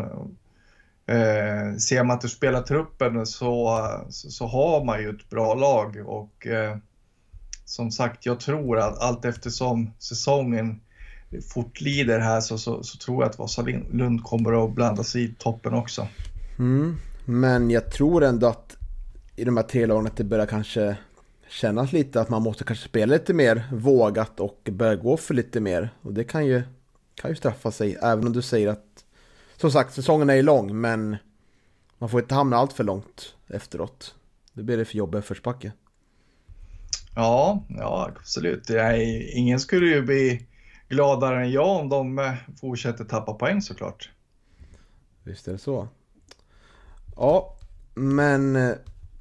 eh, 1.06 1.78
ser 1.80 2.04
man 2.04 2.20
till 2.20 2.30
spelartruppen 2.30 3.26
så, 3.26 3.80
så, 4.10 4.32
så, 4.32 4.48
har 4.48 4.84
man 4.84 5.02
ju 5.02 5.10
ett 5.10 5.30
bra 5.30 5.54
lag 5.54 6.04
och 6.06 6.48
eh, 6.48 6.78
som 7.74 7.92
sagt, 7.92 8.26
jag 8.26 8.40
tror 8.40 8.80
att 8.80 9.00
allt 9.00 9.26
eftersom 9.26 9.94
säsongen 10.00 10.82
fortlider 11.54 12.20
här 12.20 12.42
så, 12.42 12.58
så, 12.58 12.84
så 12.84 12.98
tror 12.98 13.24
jag 13.24 13.30
att 13.30 13.40
Vasalund 13.40 14.24
kommer 14.24 14.66
att 14.66 14.76
blanda 14.76 15.04
sig 15.04 15.24
i 15.24 15.36
toppen 15.40 15.74
också. 15.74 16.08
Mm. 16.60 16.98
Men 17.26 17.70
jag 17.70 17.92
tror 17.92 18.24
ändå 18.24 18.48
att 18.48 18.78
i 19.36 19.44
de 19.44 19.58
här 19.58 19.64
tre 19.64 19.86
lagen 19.86 20.08
att 20.08 20.18
det 20.18 20.24
börjar 20.24 20.46
kanske 20.46 20.98
kännas 21.50 21.92
lite 21.92 22.22
att 22.22 22.30
man 22.30 22.42
måste 22.42 22.64
kanske 22.64 22.90
spela 22.90 23.14
lite 23.14 23.34
mer 23.34 23.64
vågat 23.72 24.40
och 24.40 24.70
börja 24.72 24.96
gå 24.96 25.18
för 25.18 25.34
lite 25.34 25.60
mer. 25.60 25.90
Och 26.02 26.14
det 26.14 26.24
kan 26.24 26.46
ju, 26.46 26.64
kan 27.16 27.32
ju 27.32 27.36
straffa 27.36 27.72
sig, 27.72 27.98
även 28.02 28.28
om 28.28 28.34
du 28.34 28.42
säger 28.42 28.68
att 28.68 29.04
som 29.56 29.72
sagt, 29.72 29.94
säsongen 29.94 30.30
är 30.30 30.36
ju 30.36 30.42
lång, 30.42 30.82
men 30.82 31.18
man 31.98 32.10
får 32.10 32.20
inte 32.20 32.36
hamna 32.36 32.58
allt 32.58 32.74
för 32.74 32.84
långt 32.84 33.36
efteråt. 33.48 34.16
Då 34.54 34.64
blir 34.64 34.78
det 34.78 34.86
för 34.86 34.98
jobbig 34.98 35.20
uppförsbacke. 35.20 35.72
Ja, 37.16 37.66
ja 37.70 38.12
absolut. 38.18 38.70
Jag, 38.70 39.04
ingen 39.34 39.60
skulle 39.60 39.86
ju 39.86 40.02
bli 40.02 40.48
gladare 40.90 41.42
än 41.42 41.52
jag 41.52 41.68
om 41.68 41.90
de 41.90 42.20
eh, 42.20 42.34
fortsätter 42.62 43.04
tappa 43.04 43.34
poäng 43.34 43.62
såklart. 43.62 44.10
Visst 45.24 45.48
är 45.48 45.52
det 45.52 45.58
så. 45.58 45.88
Ja, 47.16 47.58
men 47.94 48.56
eh, 48.56 48.72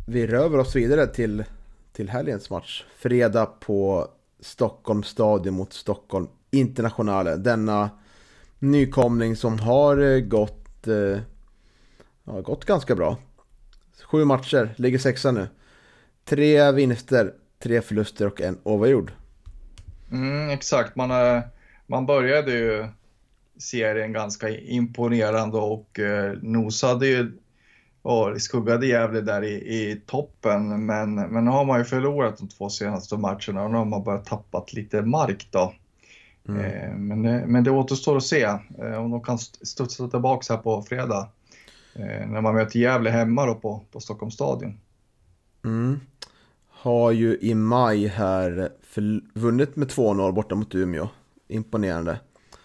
vi 0.06 0.26
rör 0.26 0.58
oss 0.58 0.76
vidare 0.76 1.06
till, 1.06 1.44
till 1.92 2.08
helgens 2.08 2.50
match. 2.50 2.84
Fredag 2.98 3.46
på 3.46 4.08
Stockholms 4.40 5.06
stadion 5.06 5.54
mot 5.54 5.72
Stockholm 5.72 6.28
Internationale. 6.50 7.36
Denna 7.36 7.90
nykomling 8.58 9.36
som 9.36 9.58
har 9.58 9.98
eh, 9.98 10.20
gått, 10.20 10.88
eh, 10.88 11.20
ja, 12.24 12.40
gått 12.40 12.64
ganska 12.64 12.94
bra. 12.94 13.16
Sju 14.04 14.24
matcher, 14.24 14.74
ligger 14.76 14.98
sexa 14.98 15.30
nu. 15.30 15.48
Tre 16.24 16.72
vinster, 16.72 17.34
tre 17.62 17.82
förluster 17.82 18.26
och 18.26 18.40
en 18.40 18.58
oavgjord. 18.62 19.12
Mm, 20.12 20.50
exakt, 20.50 20.96
man, 20.96 21.42
man 21.86 22.06
började 22.06 22.52
ju 22.52 22.86
serien 23.58 24.12
ganska 24.12 24.48
imponerande 24.48 25.58
och 25.58 25.98
eh, 25.98 26.32
nosade 26.42 27.06
ju 27.06 27.32
och 28.02 28.42
skuggade 28.42 28.86
Gävle 28.86 29.20
där 29.20 29.44
i, 29.44 29.54
i 29.54 30.02
toppen. 30.06 30.86
Men, 30.86 31.14
men 31.14 31.44
nu 31.44 31.50
har 31.50 31.64
man 31.64 31.78
ju 31.78 31.84
förlorat 31.84 32.38
de 32.38 32.48
två 32.48 32.68
senaste 32.68 33.16
matcherna 33.16 33.64
och 33.64 33.70
nu 33.70 33.76
har 33.76 33.84
man 33.84 34.04
börjat 34.04 34.24
tappat 34.24 34.72
lite 34.72 35.02
mark 35.02 35.48
då. 35.50 35.74
Mm. 36.48 36.64
Eh, 36.64 36.96
men, 36.96 37.22
det, 37.22 37.44
men 37.46 37.64
det 37.64 37.70
återstår 37.70 38.16
att 38.16 38.24
se 38.24 38.42
eh, 38.78 38.94
om 38.94 39.10
de 39.10 39.22
kan 39.22 39.38
studsa 39.38 40.08
tillbaka 40.08 40.54
här 40.54 40.62
på 40.62 40.82
fredag. 40.82 41.28
Eh, 41.94 42.26
när 42.26 42.40
man 42.40 42.54
möter 42.54 42.78
Gävle 42.78 43.10
hemma 43.10 43.46
då 43.46 43.54
på, 43.54 43.84
på 43.92 44.00
Stockholms 44.00 44.34
stadion. 44.34 44.80
Mm. 45.64 46.00
Har 46.82 47.10
ju 47.10 47.38
i 47.40 47.54
maj 47.54 48.06
här 48.06 48.70
vunnit 49.34 49.76
med 49.76 49.88
2-0 49.88 50.32
borta 50.32 50.54
mot 50.54 50.74
Umeå. 50.74 51.08
Imponerande. 51.48 52.20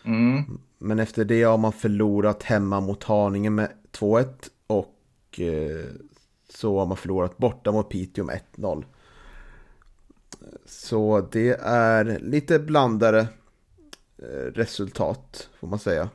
Mm. 0.06 0.60
Men 0.78 1.00
efter 1.00 1.26
det 1.26 1.44
har 1.44 1.58
man 1.58 1.74
förlorat 1.74 2.44
hemma 2.44 2.80
mot 2.80 3.04
Haninge 3.04 3.50
med 3.50 3.70
2-1 3.92 4.26
och 4.68 5.40
eh, 5.40 5.86
så 6.50 6.80
har 6.80 6.86
man 6.86 6.98
förlorat 6.98 7.38
borta 7.38 7.72
mot 7.72 7.90
Piteå 7.90 8.24
med 8.24 8.40
1-0. 8.56 8.84
Så 10.66 11.28
det 11.32 11.60
är 11.64 12.20
lite 12.20 12.60
blandade 12.60 13.20
eh, 14.18 14.52
resultat 14.54 15.50
får 15.60 15.68
man 15.68 15.80
säga. 15.80 16.10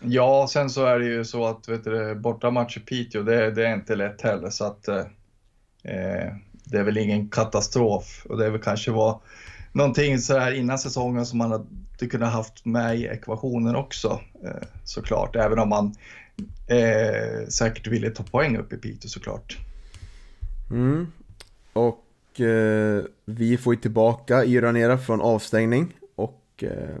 Ja, 0.00 0.46
sen 0.50 0.70
så 0.70 0.84
är 0.84 0.98
det 0.98 1.06
ju 1.06 1.24
så 1.24 1.46
att 1.46 1.68
vet 1.68 1.84
du, 1.84 2.14
bortamatch 2.14 2.76
i 2.76 2.80
Piteå, 2.80 3.22
det, 3.22 3.50
det, 3.50 3.66
är 3.66 3.74
inte 3.74 3.96
lätt 3.96 4.22
heller 4.22 4.50
så 4.50 4.64
att 4.64 4.88
eh, 4.88 5.06
eh, 5.82 6.32
det 6.64 6.78
är 6.78 6.82
väl 6.82 6.98
ingen 6.98 7.28
katastrof 7.28 8.26
och 8.28 8.38
det 8.38 8.46
är 8.46 8.50
väl 8.50 8.60
kanske 8.60 8.90
var 8.90 9.20
någonting 9.72 10.18
så 10.18 10.38
här 10.38 10.52
innan 10.52 10.78
säsongen 10.78 11.26
som 11.26 11.38
man 11.38 11.50
hade 11.50 12.06
kunnat 12.10 12.32
haft 12.32 12.64
med 12.64 12.96
i 12.96 13.04
ekvationen 13.04 13.76
också 13.76 14.20
eh, 14.44 14.68
såklart, 14.84 15.36
även 15.36 15.58
om 15.58 15.68
man 15.68 15.94
eh, 16.66 17.48
säkert 17.48 17.86
ville 17.86 18.10
ta 18.10 18.22
poäng 18.22 18.56
upp 18.56 18.72
i 18.72 18.76
Piteå 18.76 19.08
såklart. 19.08 19.58
Mm. 20.70 21.06
Och 21.72 22.40
eh, 22.40 23.04
vi 23.24 23.56
får 23.56 23.74
ju 23.74 23.80
tillbaka 23.80 24.44
Iranera 24.44 24.98
från 24.98 25.20
avstängning 25.20 25.94
och 26.14 26.42
eh, 26.58 26.96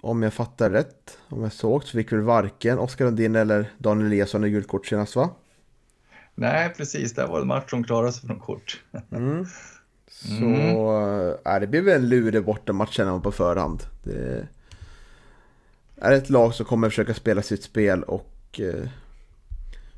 om 0.00 0.22
jag 0.22 0.34
fattar 0.34 0.70
rätt, 0.70 1.18
om 1.28 1.42
jag 1.42 1.52
såg 1.52 1.84
så 1.84 1.90
fick 1.90 2.12
väl 2.12 2.20
varken 2.20 2.78
Oskar 2.78 3.04
Lundin 3.04 3.36
eller 3.36 3.72
Daniel 3.78 4.06
Eliasson 4.06 4.44
i 4.44 4.50
gult 4.50 4.68
kort 4.68 4.86
senast 4.86 5.16
va? 5.16 5.30
Nej, 6.38 6.72
precis. 6.76 7.12
Det 7.12 7.26
var 7.26 7.40
en 7.40 7.46
match 7.46 7.70
som 7.70 7.84
klarade 7.84 8.12
sig 8.12 8.26
från 8.26 8.40
kort. 8.40 8.82
Mm. 9.12 9.46
Så 10.06 10.44
mm. 10.44 11.36
äh, 11.46 11.60
det 11.60 11.66
blir 11.66 11.82
väl 11.82 12.02
en 12.02 12.08
lurig 12.08 12.44
bortamatch 12.44 12.96
känner 12.96 13.10
man 13.10 13.22
på 13.22 13.32
förhand. 13.32 13.82
Det 14.02 14.46
är 15.96 16.12
ett 16.12 16.30
lag 16.30 16.54
som 16.54 16.66
kommer 16.66 16.88
försöka 16.88 17.14
spela 17.14 17.42
sitt 17.42 17.62
spel 17.62 18.02
och 18.02 18.60
eh, 18.60 18.88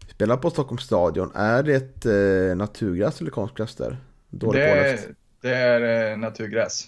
spela 0.08 0.36
på 0.36 0.50
Stockholms 0.50 0.82
stadion. 0.82 1.32
Är 1.34 1.62
det 1.62 1.74
ett 1.74 2.06
eh, 2.06 2.56
naturgräs 2.56 3.20
eller 3.20 3.30
konstgräs 3.30 3.74
där? 3.74 3.96
Det, 4.30 5.14
det 5.40 5.54
är 5.54 6.10
eh, 6.10 6.18
naturgräs. 6.18 6.84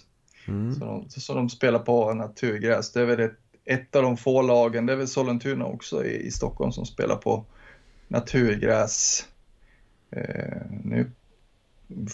Mm. 0.47 0.75
Så, 0.75 0.85
de, 0.85 1.09
så 1.09 1.33
de 1.33 1.49
spelar 1.49 1.79
på 1.79 2.13
naturgräs. 2.13 2.91
Det 2.91 3.01
är 3.01 3.05
väl 3.05 3.19
ett, 3.19 3.39
ett 3.65 3.95
av 3.95 4.03
de 4.03 4.17
få 4.17 4.41
lagen, 4.41 4.85
det 4.85 4.93
är 4.93 4.97
väl 4.97 5.07
Sollentuna 5.07 5.65
också 5.65 6.05
i, 6.05 6.27
i 6.27 6.31
Stockholm 6.31 6.71
som 6.71 6.85
spelar 6.85 7.15
på 7.15 7.45
naturgräs. 8.07 9.25
Eh, 10.11 10.61
nu 10.83 11.11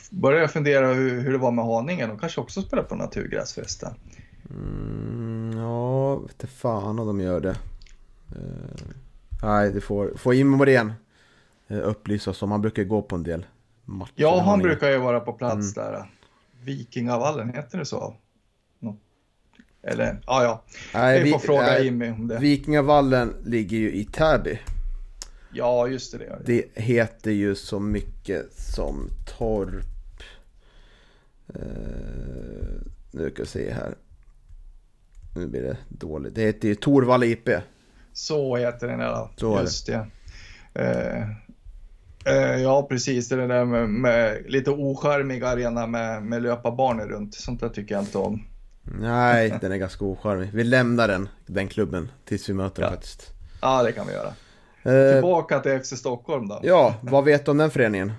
börjar 0.10 0.41
jag 0.41 0.51
fundera 0.51 0.93
hur, 0.93 1.21
hur 1.21 1.31
det 1.31 1.38
var 1.38 1.51
med 1.51 1.65
Haninge. 1.65 2.07
De 2.07 2.19
kanske 2.19 2.41
också 2.41 2.62
spelar 2.62 2.83
på 2.83 2.95
naturgräs 2.95 3.53
förresten. 3.53 3.93
Mm, 4.49 5.57
ja, 5.57 6.15
vet 6.15 6.49
fan 6.49 6.99
om 6.99 7.07
de 7.07 7.21
gör 7.21 7.39
det. 7.39 7.55
Uh, 8.36 8.93
nej, 9.43 9.71
det 9.71 9.81
får, 9.81 10.13
får 10.15 10.33
Jimmy 10.33 10.57
Morén 10.57 10.93
uh, 11.71 11.88
upplysa 11.88 12.31
oss 12.31 12.43
om. 12.43 12.51
Han 12.51 12.62
brukar 12.62 12.83
gå 12.83 13.01
på 13.01 13.15
en 13.15 13.23
del 13.23 13.45
matcher. 13.86 14.13
Ja, 14.15 14.41
han 14.41 14.60
brukar 14.60 14.89
ju 14.89 14.97
vara 14.97 15.19
på 15.19 15.33
plats 15.33 15.77
mm. 15.77 15.91
där. 15.91 16.12
Vikingavallen, 16.62 17.49
heter 17.49 17.77
det 17.77 17.86
så? 17.86 18.15
Eller, 19.83 20.17
ja, 20.25 20.43
ja. 20.43 20.63
Nej, 20.93 21.23
vi 21.23 21.31
får 21.31 21.39
fråga 21.39 21.62
nej, 21.62 21.83
Jimmy 21.83 22.12
om 22.12 22.27
det. 22.27 22.38
Vikingavallen 22.39 23.33
ligger 23.45 23.77
ju 23.77 23.91
i 23.91 24.05
Täby. 24.05 24.60
Ja, 25.51 25.88
just 25.88 26.12
det. 26.12 26.17
Det, 26.17 26.43
det 26.45 26.81
heter 26.81 27.31
ju 27.31 27.55
så 27.55 27.79
mycket 27.79 28.53
som 28.53 29.10
Torp. 29.38 29.86
Uh, 31.55 31.62
nu 33.12 33.31
ska 33.31 33.43
vi 33.43 33.49
se 33.49 33.73
här. 33.73 33.95
Nu 35.36 35.47
blir 35.47 35.62
det 35.62 35.77
dåligt. 35.89 36.36
Det 36.36 36.41
heter 36.41 36.67
ju 36.67 36.75
Torvalla 36.75 37.25
IP. 37.25 37.49
Så 38.13 38.55
heter 38.55 38.88
den 38.88 38.99
ja. 38.99 39.31
Så 39.36 39.60
just 39.60 39.88
det. 39.88 40.07
Uh, 40.79 41.23
uh, 42.33 42.62
ja, 42.62 42.88
precis. 42.89 43.29
Det 43.29 43.36
är 43.36 43.39
det 43.39 43.47
där 43.47 43.65
med, 43.65 43.89
med 43.89 44.43
lite 44.47 44.71
ocharmig 44.71 45.43
arena 45.43 45.88
med, 45.88 46.23
med 46.23 46.41
löparbanor 46.41 47.05
runt. 47.05 47.36
Sånt 47.36 47.60
där 47.60 47.69
tycker 47.69 47.95
jag 47.95 48.03
inte 48.03 48.17
om. 48.17 48.43
Nej, 48.99 49.57
den 49.62 49.71
är 49.71 49.77
ganska 49.77 50.05
ocharmig. 50.05 50.49
Vi 50.53 50.63
lämnar 50.63 51.07
den, 51.07 51.29
den 51.45 51.67
klubben, 51.67 52.12
tills 52.25 52.49
vi 52.49 52.53
möter 52.53 52.81
ja. 52.81 52.88
den 52.88 52.97
faktiskt. 52.97 53.33
Ja, 53.62 53.83
det 53.83 53.91
kan 53.91 54.07
vi 54.07 54.13
göra. 54.13 54.33
Eh, 54.83 55.13
Tillbaka 55.13 55.59
till 55.59 55.79
FC 55.79 55.97
Stockholm 55.97 56.47
då. 56.47 56.59
Ja, 56.63 56.95
vad 57.01 57.25
vet 57.25 57.45
du 57.45 57.51
om 57.51 57.57
den 57.57 57.71
föreningen? 57.71 58.13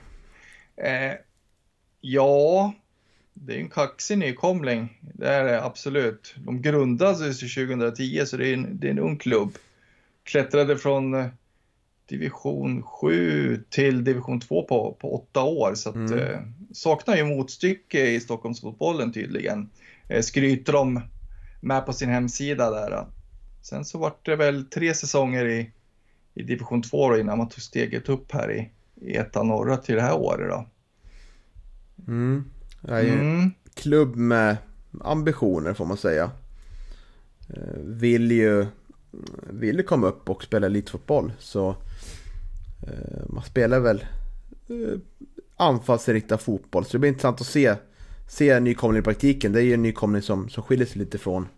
Eh, 0.76 1.12
ja, 2.00 2.72
det 3.34 3.54
är 3.54 3.58
en 3.58 3.68
kaxig 3.68 4.18
nykomling. 4.18 4.98
Det 5.00 5.28
är 5.28 5.44
det 5.44 5.64
absolut. 5.64 6.34
De 6.36 6.62
grundades 6.62 7.40
2010 7.40 8.22
så 8.26 8.36
det 8.36 8.48
är 8.48 8.54
en, 8.54 8.78
det 8.80 8.86
är 8.86 8.90
en 8.90 8.98
ung 8.98 9.16
klubb. 9.16 9.58
Klättrade 10.24 10.76
från 10.76 11.14
eh, 11.14 11.26
division 12.08 12.82
7 12.82 13.64
till 13.70 14.04
division 14.04 14.40
2 14.40 14.62
på, 14.62 14.96
på 15.00 15.14
åtta 15.14 15.42
år. 15.42 15.74
Så 15.74 15.88
att, 15.88 15.94
mm. 15.94 16.18
eh, 16.18 16.38
saknar 16.72 17.16
ju 17.16 17.24
motstycke 17.24 18.06
i 18.06 18.20
Stockholmsfotbollen 18.20 19.12
tydligen. 19.12 19.70
Eh, 20.08 20.22
skryter 20.22 20.72
de 20.72 21.00
med 21.60 21.86
på 21.86 21.92
sin 21.92 22.08
hemsida 22.08 22.70
där. 22.70 23.06
Sen 23.62 23.84
så 23.84 23.98
vart 23.98 24.26
det 24.26 24.36
väl 24.36 24.64
tre 24.64 24.94
säsonger 24.94 25.46
i 25.46 25.70
i 26.38 26.42
division 26.42 26.82
2 26.82 27.10
då, 27.10 27.18
innan 27.18 27.38
man 27.38 27.48
tog 27.48 27.62
steget 27.62 28.08
upp 28.08 28.32
här 28.32 28.52
i, 28.52 28.70
i 28.94 29.16
ettan 29.16 29.48
norra 29.48 29.76
till 29.76 29.94
det 29.94 30.02
här 30.02 30.16
året. 30.16 30.50
Då. 30.50 30.66
Mm. 32.12 32.44
Det 32.80 32.92
är 32.92 33.02
ju 33.02 33.12
mm. 33.12 33.50
klubb 33.74 34.16
med 34.16 34.56
ambitioner 35.00 35.74
får 35.74 35.84
man 35.84 35.96
säga. 35.96 36.30
Eh, 37.48 37.78
vill 37.84 38.32
ju 38.32 38.66
vill 39.50 39.82
komma 39.82 40.06
upp 40.06 40.30
och 40.30 40.42
spela 40.42 40.66
elitfotboll 40.66 41.32
så 41.38 41.68
eh, 42.82 43.28
man 43.28 43.44
spelar 43.44 43.80
väl 43.80 44.04
eh, 44.68 44.98
anfallsriktad 45.56 46.38
fotboll. 46.38 46.84
Så 46.84 46.92
det 46.92 46.98
blir 46.98 47.08
intressant 47.08 47.40
att 47.40 47.46
se, 47.46 47.74
se 48.28 48.60
nykomling 48.60 49.00
i 49.00 49.04
praktiken. 49.04 49.52
Det 49.52 49.60
är 49.60 49.64
ju 49.64 49.74
en 49.74 49.82
nykomling 49.82 50.22
som, 50.22 50.48
som 50.48 50.62
skiljer 50.62 50.86
sig 50.86 50.98
lite 50.98 51.18
från 51.18 51.48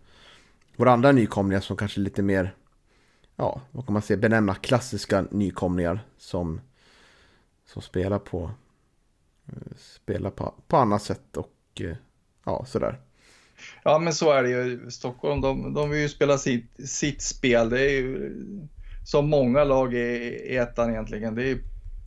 våra 0.75 0.91
andra 0.91 1.11
nykomlingar 1.11 1.61
som 1.61 1.77
kanske 1.77 2.01
är 2.01 2.03
lite 2.03 2.21
mer 2.21 2.55
ja, 3.41 3.61
vad 3.71 3.85
kan 3.85 3.93
man 3.93 4.01
säga, 4.01 4.17
benämna 4.17 4.55
klassiska 4.55 5.25
nykomlingar 5.31 5.99
som, 6.17 6.61
som 7.65 7.81
spelar 7.81 8.19
på 8.19 8.51
eh, 9.47 9.77
spelar 9.77 10.29
på, 10.29 10.53
på 10.67 10.77
annat 10.77 11.01
sätt 11.01 11.37
och 11.37 11.53
eh, 11.79 11.95
ja, 12.45 12.65
sådär. 12.67 12.99
Ja, 13.83 13.99
men 13.99 14.13
så 14.13 14.31
är 14.31 14.43
det 14.43 14.49
ju. 14.49 14.91
Stockholm, 14.91 15.41
de, 15.41 15.73
de 15.73 15.89
vill 15.89 15.99
ju 15.99 16.09
spela 16.09 16.37
sitt, 16.37 16.89
sitt 16.89 17.21
spel. 17.21 17.69
Det 17.69 17.81
är 17.81 17.89
ju 17.89 18.31
som 19.05 19.29
många 19.29 19.63
lag 19.63 19.93
i 19.93 20.57
ettan 20.57 20.89
egentligen. 20.89 21.35
Det 21.35 21.51
är 21.51 21.57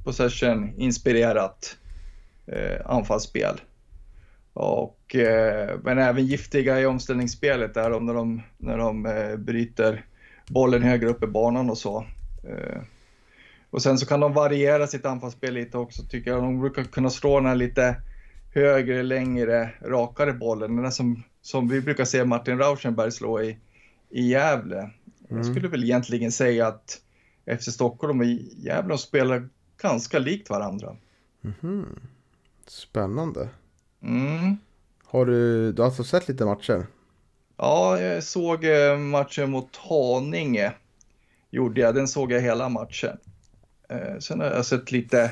possession-inspirerat 0.04 1.76
eh, 2.46 2.90
anfallsspel. 2.90 3.60
Och, 4.52 5.16
eh, 5.16 5.78
men 5.82 5.98
även 5.98 6.26
giftiga 6.26 6.80
i 6.80 6.86
omställningsspelet 6.86 7.74
där 7.74 8.00
när 8.00 8.14
de, 8.14 8.42
när 8.58 8.78
de 8.78 9.06
eh, 9.06 9.36
bryter 9.36 10.04
bollen 10.46 10.82
högre 10.82 11.08
upp 11.08 11.24
i 11.24 11.26
banan 11.26 11.70
och 11.70 11.78
så. 11.78 12.06
Eh, 12.44 12.82
och 13.70 13.82
sen 13.82 13.98
så 13.98 14.06
kan 14.06 14.20
de 14.20 14.32
variera 14.32 14.86
sitt 14.86 15.06
anfallsspel 15.06 15.54
lite 15.54 15.78
också 15.78 16.02
tycker 16.02 16.30
jag. 16.30 16.42
De 16.42 16.60
brukar 16.60 16.84
kunna 16.84 17.10
slå 17.10 17.40
den 17.40 17.48
här 17.48 17.54
lite 17.54 17.96
högre, 18.54 19.02
längre, 19.02 19.70
rakare 19.82 20.32
bollen. 20.32 20.76
Den 20.76 20.92
som 20.92 21.22
som 21.44 21.68
vi 21.68 21.80
brukar 21.80 22.04
se 22.04 22.24
Martin 22.24 22.58
Rauschenberg 22.58 23.12
slå 23.12 23.42
i, 23.42 23.58
i 24.10 24.28
Gävle. 24.28 24.78
Mm. 24.78 24.92
Jag 25.28 25.46
skulle 25.46 25.68
väl 25.68 25.84
egentligen 25.84 26.32
säga 26.32 26.66
att 26.66 27.00
FC 27.60 27.64
Stockholm 27.64 28.20
och 28.20 28.26
Gävle 28.56 28.98
spelar 28.98 29.48
ganska 29.82 30.18
likt 30.18 30.50
varandra. 30.50 30.96
Mm. 31.62 32.00
Spännande. 32.66 33.48
Mm. 34.02 34.56
Har 35.04 35.26
du, 35.26 35.72
du 35.72 35.82
har 35.82 35.86
alltså 35.86 36.04
sett 36.04 36.28
lite 36.28 36.44
matcher? 36.44 36.86
Ja, 37.56 38.00
jag 38.00 38.24
såg 38.24 38.64
eh, 38.64 38.98
matchen 38.98 39.50
mot 39.50 39.76
Haninge. 39.76 40.72
Gjorde 41.50 41.80
jag. 41.80 41.94
Den 41.94 42.08
såg 42.08 42.32
jag 42.32 42.40
hela 42.40 42.68
matchen. 42.68 43.16
Eh, 43.88 44.18
sen 44.18 44.40
har 44.40 44.46
jag 44.46 44.66
sett 44.66 44.92
lite 44.92 45.30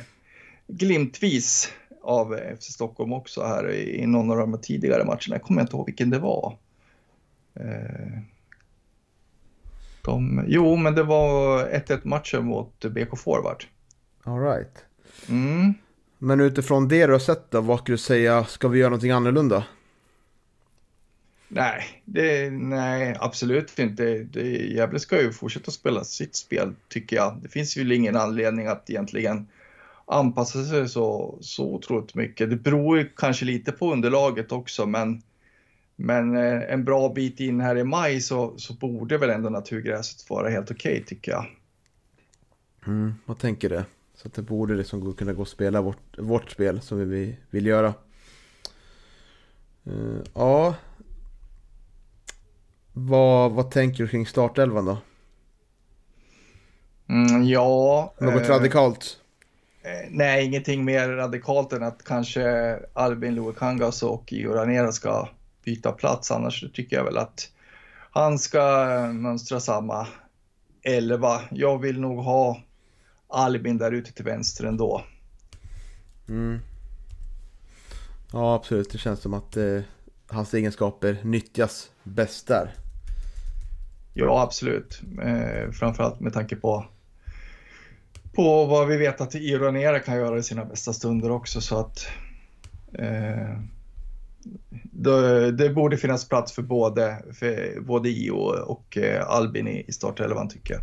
glimtvis 0.66 1.72
av 2.02 2.38
FC 2.60 2.64
Stockholm 2.64 3.12
också 3.12 3.44
här 3.44 3.70
i 3.70 4.06
någon 4.06 4.30
av 4.30 4.36
de 4.36 4.60
tidigare 4.60 5.04
matcherna. 5.04 5.20
Jag 5.28 5.42
kommer 5.42 5.60
inte 5.60 5.76
ihåg 5.76 5.86
vilken 5.86 6.10
det 6.10 6.18
var. 6.18 6.58
Eh, 7.54 8.18
de, 10.04 10.44
jo, 10.48 10.76
men 10.76 10.94
det 10.94 11.02
var 11.02 11.64
1-1 11.66 12.00
matchen 12.04 12.44
mot 12.44 12.84
BK 12.84 13.18
Forward. 13.18 13.64
All 14.24 14.40
right. 14.40 14.84
Mm. 15.28 15.74
Men 16.18 16.40
utifrån 16.40 16.88
det 16.88 17.06
du 17.06 17.12
har 17.12 17.18
sett 17.18 17.50
då, 17.50 17.60
vad 17.60 17.78
skulle 17.78 17.94
du 17.94 17.98
säga, 17.98 18.44
ska 18.44 18.68
vi 18.68 18.78
göra 18.78 18.90
någonting 18.90 19.10
annorlunda? 19.10 19.64
Nej, 21.54 22.02
det, 22.04 22.50
nej 22.50 23.16
absolut 23.20 23.78
inte. 23.78 24.18
Det, 24.18 24.48
Gävle 24.48 25.00
ska 25.00 25.22
ju 25.22 25.32
fortsätta 25.32 25.70
spela 25.70 26.04
sitt 26.04 26.36
spel 26.36 26.74
tycker 26.88 27.16
jag. 27.16 27.38
Det 27.42 27.48
finns 27.48 27.76
ju 27.76 27.94
ingen 27.94 28.16
anledning 28.16 28.66
att 28.66 28.90
egentligen 28.90 29.46
anpassa 30.06 30.64
sig 30.64 30.88
så, 30.88 31.38
så 31.40 31.74
otroligt 31.74 32.14
mycket. 32.14 32.50
Det 32.50 32.56
beror 32.56 32.98
ju 32.98 33.08
kanske 33.16 33.44
lite 33.44 33.72
på 33.72 33.92
underlaget 33.92 34.52
också, 34.52 34.86
men, 34.86 35.22
men 35.96 36.36
eh, 36.36 36.72
en 36.72 36.84
bra 36.84 37.08
bit 37.08 37.40
in 37.40 37.60
här 37.60 37.78
i 37.78 37.84
maj 37.84 38.20
så, 38.20 38.58
så 38.58 38.74
borde 38.74 39.18
väl 39.18 39.30
ändå 39.30 39.48
naturgräset 39.48 40.30
vara 40.30 40.48
helt 40.48 40.70
okej 40.70 40.92
okay, 40.92 41.04
tycker 41.04 41.32
jag. 41.32 41.46
Mm, 42.86 43.14
vad 43.26 43.38
tänker 43.38 43.68
du? 43.68 43.84
Så 44.14 44.28
att 44.28 44.34
det 44.34 44.42
borde 44.42 44.74
liksom 44.74 45.14
kunna 45.14 45.32
gå 45.32 45.42
att 45.42 45.48
spela 45.48 45.80
vårt, 45.80 46.18
vårt 46.18 46.50
spel 46.50 46.80
som 46.80 47.10
vi 47.10 47.36
vill 47.50 47.66
göra. 47.66 47.94
Uh, 49.86 50.20
ja. 50.34 50.74
Vad, 52.92 53.52
vad 53.52 53.70
tänker 53.70 54.04
du 54.04 54.08
kring 54.08 54.26
startelvan 54.26 54.84
då? 54.84 54.98
Mm, 57.08 57.44
ja. 57.44 58.14
Något 58.18 58.42
eh, 58.42 58.48
radikalt? 58.48 59.18
Eh, 59.82 60.08
nej, 60.10 60.46
ingenting 60.46 60.84
mer 60.84 61.08
radikalt 61.08 61.72
än 61.72 61.82
att 61.82 62.04
kanske 62.04 62.78
Albin 62.92 63.34
Luekangas 63.34 64.02
och 64.02 64.32
Gio 64.32 64.52
Ranera 64.52 64.92
ska 64.92 65.28
byta 65.64 65.92
plats. 65.92 66.30
Annars 66.30 66.64
tycker 66.74 66.96
jag 66.96 67.04
väl 67.04 67.18
att 67.18 67.50
han 68.10 68.38
ska 68.38 68.86
mönstra 69.12 69.60
samma 69.60 70.06
elva. 70.82 71.40
Jag 71.50 71.78
vill 71.78 72.00
nog 72.00 72.18
ha 72.18 72.60
Albin 73.28 73.78
där 73.78 73.92
ute 73.92 74.12
till 74.12 74.24
vänster 74.24 74.64
ändå. 74.64 75.04
Mm. 76.28 76.60
Ja, 78.32 78.54
absolut. 78.54 78.90
Det 78.90 78.98
känns 78.98 79.20
som 79.20 79.34
att 79.34 79.56
eh, 79.56 79.80
hans 80.26 80.54
egenskaper 80.54 81.18
nyttjas 81.22 81.90
bäst 82.02 82.46
där. 82.46 82.74
Ja, 84.14 84.42
absolut. 84.42 85.02
Eh, 85.22 85.70
framförallt 85.70 86.20
med 86.20 86.32
tanke 86.32 86.56
på, 86.56 86.86
på 88.32 88.64
vad 88.64 88.88
vi 88.88 88.96
vet 88.96 89.20
att 89.20 89.34
Ironera 89.34 90.00
kan 90.00 90.16
göra 90.16 90.38
i 90.38 90.42
sina 90.42 90.64
bästa 90.64 90.92
stunder 90.92 91.30
också. 91.30 91.60
Så 91.60 91.78
att 91.78 92.06
eh, 92.92 93.58
det, 94.82 95.52
det, 95.52 95.70
borde 95.70 95.96
finnas 95.96 96.28
plats 96.28 96.52
för 96.52 96.62
både, 96.62 97.22
för 97.32 97.80
både 97.80 98.08
Io 98.08 98.30
och 98.62 98.98
eh, 98.98 99.28
Albin 99.28 99.68
i, 99.68 99.84
i 99.88 99.92
startelvan 99.92 100.48
tycker 100.48 100.74
jag. 100.74 100.82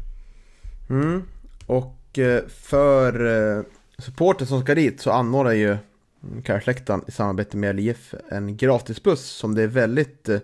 Mm. 1.00 1.24
Och 1.66 2.20
eh, 2.20 2.44
för 2.48 3.26
eh, 3.58 3.64
supporter 3.98 4.46
som 4.46 4.62
ska 4.62 4.76
dit 4.76 5.02
så 5.02 5.12
anordnar 5.12 5.52
ju 5.52 5.78
Karlsläktaren 6.44 7.04
i 7.08 7.12
samarbete 7.12 7.58
med 7.58 7.76
LIF 7.76 8.14
en 8.32 8.58
gratisbuss 8.58 9.26
som 9.26 9.56
det 9.56 9.64
är 9.64 9.68
väldigt 9.68 10.30
eh, 10.30 10.40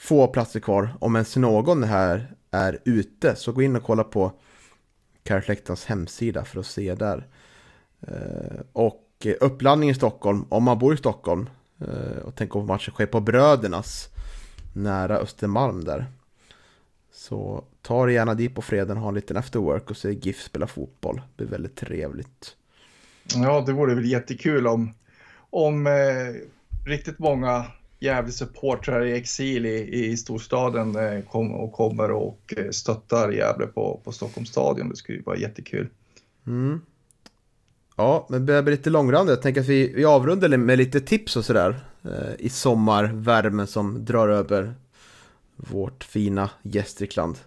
få 0.00 0.28
platser 0.28 0.60
kvar. 0.60 0.94
Om 0.98 1.16
ens 1.16 1.36
någon 1.36 1.82
här 1.82 2.34
är 2.50 2.78
ute 2.84 3.36
så 3.36 3.52
gå 3.52 3.62
in 3.62 3.76
och 3.76 3.82
kolla 3.82 4.04
på 4.04 4.32
Careflectans 5.22 5.84
hemsida 5.84 6.44
för 6.44 6.60
att 6.60 6.66
se 6.66 6.94
där. 6.94 7.26
Eh, 8.00 8.60
och 8.72 9.26
uppladdning 9.40 9.90
i 9.90 9.94
Stockholm, 9.94 10.44
om 10.48 10.64
man 10.64 10.78
bor 10.78 10.94
i 10.94 10.96
Stockholm 10.96 11.50
eh, 11.80 12.22
och 12.24 12.34
tänker 12.34 12.52
på 12.52 12.62
matchen 12.62 12.94
sker 12.94 13.06
på 13.06 13.20
Brödernas 13.20 14.08
nära 14.72 15.18
Östermalm 15.18 15.84
där. 15.84 16.06
Så 17.12 17.64
ta 17.82 18.06
dig 18.06 18.14
gärna 18.14 18.34
dit 18.34 18.54
på 18.54 18.62
fredagen 18.62 18.96
ha 18.96 19.08
en 19.08 19.14
liten 19.14 19.36
afterwork 19.36 19.90
och 19.90 19.96
se 19.96 20.12
GIF 20.12 20.42
spela 20.42 20.66
fotboll. 20.66 21.16
Det 21.16 21.44
blir 21.44 21.46
väldigt 21.46 21.76
trevligt. 21.76 22.56
Ja, 23.34 23.60
det 23.66 23.72
vore 23.72 23.94
väl 23.94 24.10
jättekul 24.10 24.66
om, 24.66 24.94
om 25.50 25.86
eh, 25.86 25.92
riktigt 26.86 27.18
många 27.18 27.66
jävligt 28.00 28.34
supportrar 28.34 29.04
i 29.04 29.12
exil 29.12 29.66
i, 29.66 30.04
i 30.04 30.16
storstaden 30.16 30.96
eh, 30.96 31.24
kom, 31.24 31.54
och 31.54 31.72
kommer 31.72 32.10
och 32.10 32.54
eh, 32.56 32.70
stöttar 32.70 33.32
Gävle 33.32 33.66
på, 33.66 34.00
på 34.04 34.12
Stockholms 34.12 34.48
stadion. 34.48 34.88
Det 34.88 34.96
skulle 34.96 35.18
ju 35.18 35.24
vara 35.24 35.36
jättekul. 35.36 35.88
Mm. 36.46 36.80
Ja, 37.96 38.26
men 38.30 38.40
det 38.40 38.46
börjar 38.46 38.62
bli 38.62 38.70
lite 38.70 38.90
långrandigt. 38.90 39.30
Jag 39.30 39.42
tänker 39.42 39.60
att 39.60 39.66
vi, 39.66 39.92
vi 39.94 40.04
avrundar 40.04 40.56
med 40.56 40.78
lite 40.78 41.00
tips 41.00 41.36
och 41.36 41.44
sådär 41.44 41.80
eh, 42.04 42.34
i 42.38 42.48
sommarvärmen 42.48 43.66
som 43.66 44.04
drar 44.04 44.28
över 44.28 44.74
vårt 45.56 46.04
fina 46.04 46.50
Gästrikland. 46.62 47.38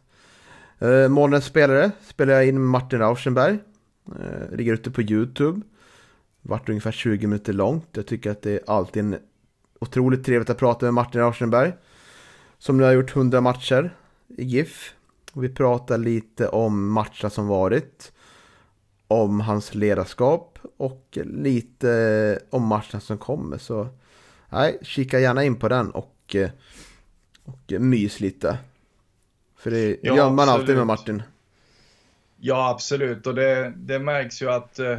Eh, 0.79 1.39
spelare 1.39 1.91
spelar 2.07 2.33
jag 2.33 2.47
in 2.47 2.55
med 2.55 2.69
Martin 2.69 2.99
Rauschenberg. 2.99 3.57
Eh, 4.07 4.55
ligger 4.57 4.73
ute 4.73 4.91
på 4.91 5.01
YouTube. 5.01 5.61
Vart 6.41 6.69
ungefär 6.69 6.91
20 6.91 7.27
minuter 7.27 7.53
långt. 7.53 7.87
Jag 7.91 8.07
tycker 8.07 8.31
att 8.31 8.41
det 8.41 8.51
är 8.51 8.61
alltid 8.67 9.03
en 9.03 9.17
otroligt 9.83 10.25
trevligt 10.25 10.49
att 10.49 10.57
prata 10.57 10.85
med 10.85 10.93
Martin 10.93 11.21
Rauschenberg. 11.21 11.73
Som 12.57 12.77
nu 12.77 12.83
har 12.83 12.91
gjort 12.91 13.15
100 13.15 13.41
matcher 13.41 13.95
i 14.37 14.43
GIF. 14.43 14.93
Vi 15.33 15.49
pratar 15.49 15.97
lite 15.97 16.47
om 16.47 16.91
matcherna 16.91 17.29
som 17.29 17.47
varit. 17.47 18.11
Om 19.07 19.39
hans 19.39 19.75
ledarskap 19.75 20.59
och 20.77 21.17
lite 21.23 22.39
om 22.49 22.67
matcherna 22.67 22.99
som 22.99 23.17
kommer. 23.17 23.57
Så 23.57 23.87
nej, 24.49 24.79
kika 24.81 25.19
gärna 25.19 25.43
in 25.43 25.55
på 25.55 25.69
den 25.69 25.91
och 25.91 26.35
eh, 26.35 26.49
och 27.43 27.73
mys 27.81 28.19
lite. 28.19 28.57
För 29.57 29.71
det 29.71 29.97
ja, 30.01 30.15
gör 30.15 30.29
man 30.29 30.39
absolut. 30.39 30.61
alltid 30.61 30.75
med 30.75 30.87
Martin. 30.87 31.23
Ja, 32.37 32.69
absolut. 32.69 33.27
Och 33.27 33.35
det, 33.35 33.73
det 33.75 33.99
märks 33.99 34.41
ju 34.41 34.51
att, 34.51 34.79
eh, 34.79 34.97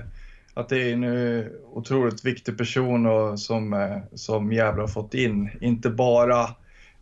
att 0.54 0.68
det 0.68 0.82
är 0.82 0.92
en 0.92 1.04
eh, 1.04 1.44
otroligt 1.72 2.24
viktig 2.24 2.58
person 2.58 3.06
och 3.06 3.40
som, 3.40 3.72
eh, 3.72 3.98
som 4.14 4.52
Gävle 4.52 4.80
har 4.80 4.88
fått 4.88 5.14
in. 5.14 5.50
Inte 5.60 5.90
bara 5.90 6.40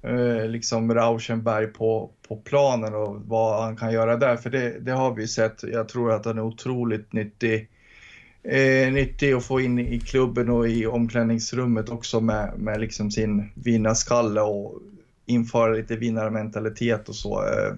eh, 0.03 0.49
liksom 0.49 0.95
Rauschenberg 0.95 1.67
på, 1.67 2.11
på 2.29 2.37
planen 2.37 2.95
och 2.95 3.21
vad 3.27 3.63
han 3.63 3.77
kan 3.77 3.93
göra 3.93 4.17
där, 4.17 4.37
för 4.37 4.51
det, 4.51 4.79
det 4.81 4.93
har 4.93 5.15
vi 5.15 5.29
sett. 5.29 5.63
Jag 5.63 5.89
tror 5.89 6.13
att 6.13 6.25
han 6.25 6.39
är 6.39 6.43
otroligt 6.43 7.13
nyttig. 7.13 7.69
Eh, 8.45 8.93
nyttig 8.93 9.33
att 9.33 9.45
få 9.45 9.61
in 9.61 9.79
i 9.79 10.01
klubben 10.01 10.51
och 10.51 10.69
i 10.69 10.87
omklädningsrummet 10.87 11.89
också 11.89 12.21
med, 12.21 12.53
med 12.57 12.81
liksom 12.81 13.11
sin 13.11 13.51
vinnarskalle 13.55 14.41
och 14.41 14.83
införa 15.27 15.73
lite 15.73 15.97
vinnarmentalitet 15.97 17.09
och 17.09 17.15
så. 17.15 17.45
Eh, 17.45 17.75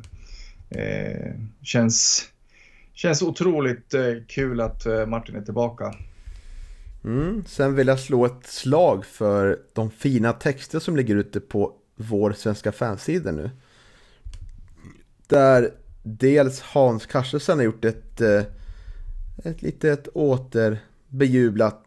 eh, 0.81 1.33
känns, 1.63 2.29
känns 2.95 3.23
otroligt 3.23 3.95
eh, 3.95 4.13
kul 4.29 4.61
att 4.61 4.87
eh, 4.87 5.07
Martin 5.07 5.37
är 5.37 5.43
tillbaka. 5.43 5.95
Mm, 7.05 7.45
sen 7.47 7.75
vill 7.75 7.87
jag 7.87 8.01
slå 8.01 8.27
ett 8.27 8.47
slag 8.47 9.05
för 9.05 9.59
de 9.73 9.91
fina 9.91 10.33
texter 10.33 10.79
som 10.79 10.97
ligger 10.97 11.17
ute 11.17 11.41
på 11.41 11.73
vår 11.97 12.33
svenska 12.33 12.73
fansida 12.73 13.33
nu. 13.33 13.51
Där 15.27 15.71
dels 16.03 16.61
Hans 16.61 17.07
Karstensen 17.07 17.59
har 17.59 17.65
gjort 17.65 17.85
ett, 17.85 18.21
eh, 18.21 18.43
ett 19.45 19.63
litet 19.63 20.09
återbejublat 20.15 21.81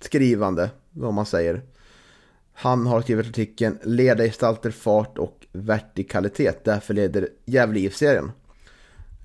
skrivande, 0.00 0.70
vad 0.90 1.14
man 1.14 1.26
säger. 1.26 1.62
Han 2.52 2.86
har 2.86 3.02
skrivit 3.02 3.26
artikeln 3.26 3.78
Ledargestalter, 3.82 4.70
fart 4.70 5.18
och 5.18 5.46
vertikalitet. 5.52 6.64
Därför 6.64 6.94
leder 6.94 7.28
Gävle 7.44 7.80
IF-serien. 7.80 8.30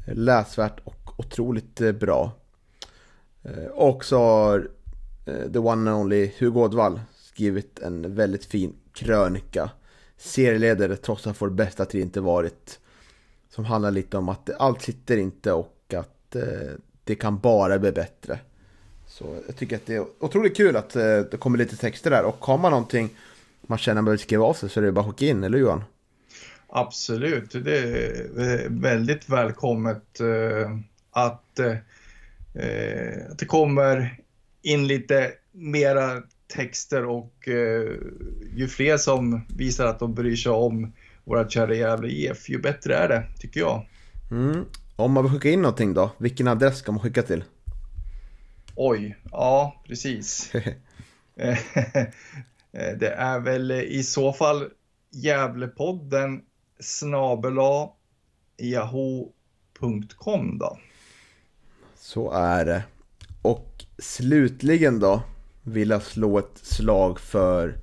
Läsvärt 0.06 0.80
och 0.84 1.14
otroligt 1.18 1.82
eh, 1.82 1.92
bra. 1.92 2.32
Eh, 3.44 3.66
och 3.66 4.06
så 4.06 4.18
har 4.18 4.70
eh, 5.26 5.52
the 5.52 5.60
one 5.60 5.92
and 5.92 6.02
only 6.02 6.32
Hugo 6.38 6.60
Ådvall 6.60 7.02
skrivit 7.16 7.80
en 7.80 8.16
väldigt 8.16 8.46
fin 8.46 8.76
krönika. 8.94 9.72
Serieledare 10.18 10.96
trots 10.96 11.28
att 11.28 11.42
vår 11.42 11.50
bästa 11.50 11.86
tid 11.86 12.02
inte 12.02 12.22
varit. 12.22 12.80
Som 13.50 13.66
handlar 13.66 13.92
lite 13.92 14.18
om 14.18 14.30
att 14.30 14.50
allt 14.60 14.82
sitter 14.82 15.18
inte 15.18 15.54
och 15.54 15.94
att 15.98 16.36
det 17.04 17.16
kan 17.16 17.40
bara 17.40 17.80
bli 17.80 17.92
bättre. 17.92 18.40
Så 19.08 19.26
jag 19.48 19.56
tycker 19.56 19.76
att 19.76 19.86
det 19.86 19.96
är 19.96 20.06
otroligt 20.20 20.58
kul 20.58 20.76
att 20.76 20.90
det 21.32 21.40
kommer 21.40 21.58
lite 21.58 21.78
texter 21.78 22.12
där 22.12 22.24
och 22.24 22.46
har 22.46 22.58
man 22.58 22.72
någonting 22.72 23.10
man 23.62 23.78
känner 23.78 24.00
att 24.00 24.04
man 24.04 24.12
vill 24.12 24.20
skriva 24.20 24.46
av 24.46 24.54
sig 24.54 24.70
så 24.70 24.80
är 24.80 24.84
det 24.84 24.92
bara 24.92 25.06
att 25.06 25.12
skicka 25.12 25.32
in, 25.32 25.44
eller 25.44 25.58
Johan? 25.58 25.84
Absolut, 26.76 27.52
det 27.52 27.78
är 27.78 28.70
väldigt 28.70 29.30
välkommet 29.30 30.20
eh, 30.20 30.78
att, 31.12 31.60
eh, 31.60 31.76
att 33.32 33.40
det 33.40 33.46
kommer 33.46 34.20
in 34.62 34.88
lite 34.88 35.32
mera 35.52 36.22
texter 36.48 37.06
och 37.06 37.48
eh, 37.48 37.94
ju 38.56 38.68
fler 38.68 38.98
som 38.98 39.46
visar 39.50 39.86
att 39.86 40.00
de 40.00 40.14
bryr 40.14 40.36
sig 40.36 40.52
om 40.52 40.94
våra 41.24 41.50
kära 41.50 41.76
Gävle 41.76 42.08
IF, 42.08 42.50
ju 42.50 42.62
bättre 42.62 42.96
är 42.96 43.08
det, 43.08 43.24
tycker 43.40 43.60
jag. 43.60 43.88
Mm. 44.32 44.66
Om 44.96 45.12
man 45.12 45.24
vill 45.24 45.34
skicka 45.34 45.50
in 45.50 45.62
någonting 45.62 45.94
då, 45.94 46.12
vilken 46.18 46.48
adress 46.48 46.78
ska 46.78 46.92
man 46.92 47.02
skicka 47.02 47.22
till? 47.22 47.44
Oj, 48.76 49.18
ja 49.32 49.84
precis. 49.88 50.52
det 53.00 53.14
är 53.18 53.40
väl 53.40 53.72
i 53.72 54.04
så 54.04 54.34
fall 54.34 54.70
Gävlepodden 55.12 56.42
snabela 56.84 57.90
yahoo.com 58.58 60.58
då. 60.58 60.78
Så 61.96 62.32
är 62.32 62.66
det. 62.66 62.84
Och 63.42 63.86
slutligen 63.98 65.00
då 65.00 65.22
vill 65.64 65.90
jag 65.90 66.02
slå 66.02 66.40
ett 66.40 66.60
slag 66.62 67.20
för 67.20 67.78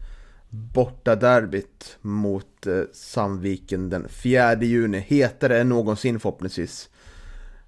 bortaderbyt 0.50 1.98
mot 2.00 2.66
eh, 2.66 2.82
Sandviken 2.92 3.90
den 3.90 4.08
4 4.08 4.62
juni. 4.62 4.98
Hetare 4.98 5.60
än 5.60 5.68
någonsin 5.68 6.20
förhoppningsvis. 6.20 6.90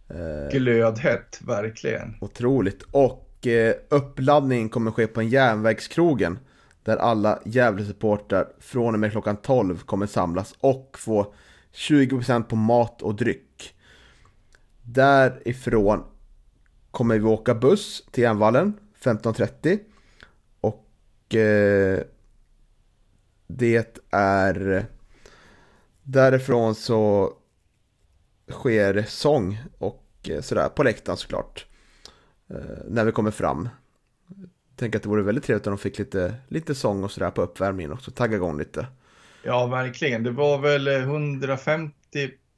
Eh, 0.09 0.59
Glödhett, 0.59 1.41
verkligen. 1.47 2.17
Otroligt. 2.21 2.83
Och 2.91 3.47
eh, 3.47 3.75
uppladdningen 3.89 4.69
kommer 4.69 4.91
ske 4.91 5.07
på 5.07 5.21
en 5.21 5.29
järnvägskrogen. 5.29 6.39
Där 6.85 6.97
alla 6.97 7.39
Gävle-supportrar 7.45 8.53
från 8.59 8.95
och 8.95 9.01
med 9.01 9.11
klockan 9.11 9.37
12 9.37 9.79
kommer 9.79 10.07
samlas 10.07 10.55
och 10.61 10.97
få 10.99 11.35
20% 11.73 12.43
på 12.43 12.57
mat 12.57 13.03
och 13.03 13.15
dryck. 13.15 13.75
Därifrån 14.83 16.05
kommer 16.91 17.19
vi 17.19 17.25
åka 17.25 17.55
buss 17.55 18.05
till 18.11 18.23
Järnvallen 18.23 18.79
15.30. 19.03 19.79
Och 20.61 21.35
eh, 21.35 22.01
det 23.47 24.05
är 24.11 24.87
därifrån 26.03 26.75
så 26.75 27.33
sker 28.51 29.05
sång 29.09 29.63
och 29.79 30.07
eh, 30.29 30.41
sådär 30.41 30.69
på 30.69 30.83
läktaren 30.83 31.17
såklart. 31.17 31.67
Eh, 32.49 32.57
när 32.89 33.05
vi 33.05 33.13
kommer 33.13 33.31
fram. 33.31 33.69
Tänker 34.77 34.99
att 34.99 35.03
det 35.03 35.09
vore 35.09 35.23
väldigt 35.23 35.45
trevligt 35.45 35.67
om 35.67 35.71
de 35.71 35.79
fick 35.79 35.99
lite, 35.99 36.35
lite 36.49 36.75
sång 36.75 37.05
och 37.05 37.11
sådär 37.11 37.31
på 37.31 37.43
uppvärmningen 37.43 37.93
också, 37.93 38.11
tagga 38.11 38.37
igång 38.37 38.59
lite. 38.59 38.87
Ja, 39.43 39.67
verkligen. 39.67 40.23
Det 40.23 40.31
var 40.31 40.59
väl 40.59 40.89
150 40.89 41.95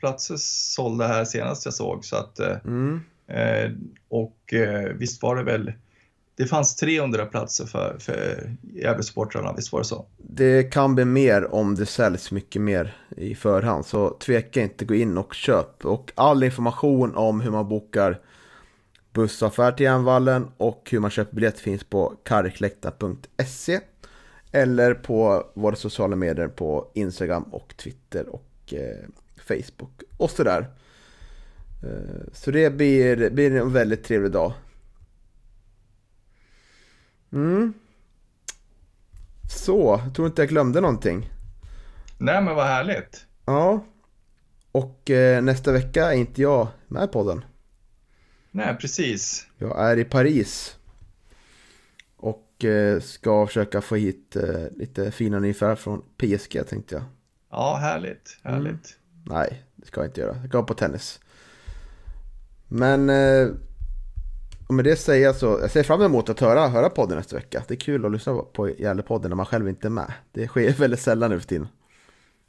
platser 0.01 0.35
sålda 0.39 1.07
här 1.07 1.25
senast 1.25 1.65
jag 1.65 1.75
såg. 1.75 2.05
Så 2.05 2.17
att, 2.17 2.39
mm. 2.39 3.01
eh, 3.27 3.71
och 4.09 4.55
eh, 4.55 4.93
visst 4.95 5.23
var 5.23 5.37
det 5.37 5.43
väl 5.43 5.73
det 6.37 6.47
fanns 6.47 6.77
300 6.77 7.27
platser 7.27 7.67
för, 7.67 7.97
för 8.01 8.51
Gävlesportrarna, 8.75 9.53
visst 9.53 9.73
var 9.73 9.81
det 9.81 9.85
så? 9.85 10.07
Det 10.17 10.62
kan 10.62 10.95
bli 10.95 11.05
mer 11.05 11.55
om 11.55 11.75
det 11.75 11.87
säljs 11.87 12.31
mycket 12.33 12.62
mer 12.62 12.97
i 13.17 13.35
förhand, 13.35 13.87
så 13.87 14.11
tveka 14.11 14.62
inte, 14.62 14.85
gå 14.85 14.95
in 14.95 15.19
och 15.19 15.35
köp. 15.35 15.85
Och 15.85 16.12
all 16.15 16.45
information 16.45 17.15
om 17.15 17.41
hur 17.41 17.51
man 17.51 17.69
bokar 17.69 18.21
bussaffär 19.15 19.73
till 19.73 19.85
Järnvallen 19.85 20.49
och 20.57 20.89
hur 20.91 21.01
man 21.01 21.11
köper 21.11 21.35
biljett 21.35 21.59
finns 21.59 21.85
på 21.85 22.17
karklekta.se 22.25 23.81
eller 24.53 24.95
på 24.95 25.47
våra 25.55 25.77
sociala 25.77 26.17
medier 26.17 26.49
på 26.49 26.91
Instagram 26.95 27.43
och 27.43 27.77
Twitter 27.77 28.29
och 28.29 28.75
eh, 28.75 29.09
Facebook 29.37 30.03
och 30.17 30.31
sådär. 30.31 30.71
Eh, 31.83 32.33
så 32.33 32.51
det 32.51 32.71
blir, 32.71 33.31
blir 33.31 33.55
en 33.55 33.73
väldigt 33.73 34.05
trevlig 34.05 34.33
dag. 34.33 34.53
Mm. 37.33 37.75
Så, 39.51 40.01
jag 40.05 40.15
tror 40.15 40.27
inte 40.27 40.43
jag 40.43 40.49
glömde 40.49 40.81
någonting. 40.81 41.31
Nej 42.19 42.43
men 42.43 42.55
vad 42.55 42.67
härligt. 42.67 43.27
Ja. 43.45 43.85
Och 44.73 45.11
eh, 45.11 45.43
nästa 45.43 45.73
vecka 45.73 46.12
är 46.12 46.17
inte 46.17 46.43
jag 46.43 46.69
med 46.89 47.12
på 47.12 47.29
den. 47.29 47.45
Nej, 48.57 48.77
precis. 48.81 49.47
Jag 49.59 49.91
är 49.91 49.97
i 49.97 50.05
Paris. 50.05 50.77
Och 52.17 52.65
eh, 52.65 53.01
ska 53.01 53.47
försöka 53.47 53.81
få 53.81 53.97
hit 53.97 54.37
eh, 54.37 54.67
lite 54.77 55.11
fina 55.11 55.41
nyfärg 55.41 55.77
från 55.77 56.03
PSG 56.17 56.67
tänkte 56.69 56.95
jag. 56.95 57.05
Ja, 57.51 57.77
härligt. 57.77 58.39
Härligt. 58.43 58.67
Mm. 58.67 58.79
Nej, 59.25 59.63
det 59.75 59.87
ska 59.87 60.01
jag 60.01 60.09
inte 60.09 60.21
göra. 60.21 60.37
Jag 60.37 60.49
ska 60.49 60.63
på 60.63 60.75
tennis. 60.75 61.21
Men 62.69 63.11
eh, 63.11 63.49
med 64.69 64.85
det 64.85 64.97
säger 64.97 65.25
jag 65.25 65.37
så, 65.37 65.59
jag 65.61 65.71
ser 65.71 65.83
fram 65.83 66.03
emot 66.03 66.29
att 66.29 66.41
höra, 66.41 66.69
höra 66.69 66.91
podden 66.91 67.17
nästa 67.17 67.37
vecka. 67.37 67.65
Det 67.69 67.75
är 67.75 67.79
kul 67.79 68.05
att 68.05 68.13
lyssna 68.13 68.35
på 68.35 68.71
Gävlepodden 68.71 69.29
när 69.29 69.37
man 69.37 69.47
själv 69.47 69.69
inte 69.69 69.89
är 69.89 69.91
med. 69.91 70.13
Det 70.33 70.49
sker 70.49 70.73
väldigt 70.79 71.01
sällan 71.01 71.31
nu 71.31 71.41
för 71.41 71.49
tiden. 71.49 71.69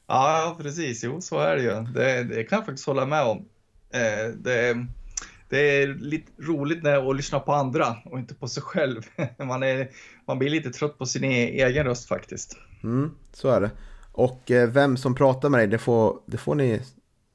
Ja, 0.07 0.57
precis. 0.61 1.03
Jo, 1.03 1.21
så 1.21 1.39
är 1.39 1.55
det 1.55 1.63
ju. 1.63 1.81
Det, 1.93 2.23
det 2.23 2.43
kan 2.43 2.57
jag 2.57 2.65
faktiskt 2.65 2.87
hålla 2.87 3.05
med 3.05 3.23
om. 3.23 3.45
Eh, 3.89 4.33
det, 4.35 4.87
det, 5.49 5.57
är 5.57 5.87
lite 5.87 6.31
roligt 6.37 6.83
när, 6.83 7.09
att 7.09 7.15
lyssna 7.15 7.39
på 7.39 7.53
andra 7.53 7.95
och 8.05 8.19
inte 8.19 8.35
på 8.35 8.47
sig 8.47 8.63
själv. 8.63 9.01
Man, 9.37 9.63
är, 9.63 9.89
man 10.27 10.39
blir 10.39 10.49
lite 10.49 10.69
trött 10.69 10.97
på 10.97 11.05
sin 11.05 11.23
e-, 11.23 11.63
egen 11.63 11.85
röst 11.85 12.07
faktiskt. 12.07 12.57
Mm, 12.83 13.11
så 13.33 13.49
är 13.49 13.61
det. 13.61 13.71
Och 14.11 14.51
eh, 14.51 14.69
vem 14.69 14.97
som 14.97 15.15
pratar 15.15 15.49
med 15.49 15.59
dig, 15.59 15.67
det 15.67 15.77
får, 15.77 16.19
det 16.25 16.37
får, 16.37 16.55
ni, 16.55 16.81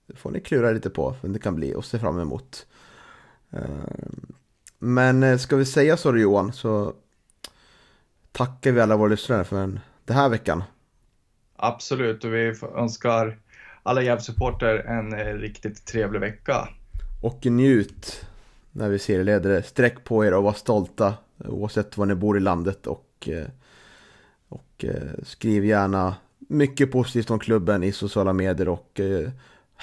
det 0.06 0.16
får 0.16 0.30
ni 0.30 0.40
klura 0.40 0.70
lite 0.70 0.90
på. 0.90 1.16
Vem 1.22 1.32
det 1.32 1.38
kan 1.38 1.54
bli 1.54 1.74
och 1.74 1.84
se 1.84 1.98
fram 1.98 2.18
emot. 2.18 2.66
Eh, 3.50 3.60
men 4.78 5.22
eh, 5.22 5.38
ska 5.38 5.56
vi 5.56 5.64
säga 5.64 5.96
så 5.96 6.12
då 6.12 6.18
Johan, 6.18 6.52
så 6.52 6.94
tackar 8.32 8.72
vi 8.72 8.80
alla 8.80 8.96
våra 8.96 9.08
lyssnare 9.08 9.44
för 9.44 9.56
den 9.56 9.80
här 10.08 10.28
veckan. 10.28 10.62
Absolut, 11.56 12.24
och 12.24 12.34
vi 12.34 12.54
önskar 12.76 13.38
alla 13.82 14.02
Gävle-supporter 14.02 14.78
en 14.78 15.38
riktigt 15.38 15.86
trevlig 15.86 16.20
vecka. 16.20 16.68
Och 17.20 17.46
njut 17.46 18.26
när 18.72 18.88
vi 18.88 18.98
ser 18.98 19.24
ledare. 19.24 19.62
Sträck 19.62 20.04
på 20.04 20.24
er 20.24 20.34
och 20.34 20.42
var 20.42 20.52
stolta 20.52 21.14
oavsett 21.48 21.96
var 21.96 22.06
ni 22.06 22.14
bor 22.14 22.36
i 22.36 22.40
landet 22.40 22.86
och, 22.86 23.28
eh, 23.28 23.46
och 24.48 24.84
eh, 24.84 25.22
skriv 25.22 25.64
gärna 25.64 26.14
mycket 26.38 26.92
positivt 26.92 27.30
om 27.30 27.38
klubben 27.38 27.82
i 27.82 27.92
sociala 27.92 28.32
medier 28.32 28.68
och 28.68 29.00
eh, 29.00 29.30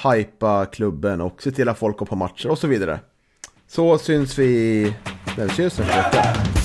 hypa 0.03 0.65
klubben 0.65 1.21
och 1.21 1.41
se 1.43 1.51
till 1.51 1.69
att 1.69 1.77
folk 1.77 1.97
går 1.97 2.05
på 2.05 2.15
matcher 2.15 2.49
och 2.49 2.57
så 2.57 2.67
vidare. 2.67 2.99
Så 3.67 3.97
syns 3.97 4.39
vi 4.39 4.83
när 5.37 5.43
vi 5.43 5.49
syns 5.49 5.79
nästa 5.79 6.03
vecka. 6.03 6.56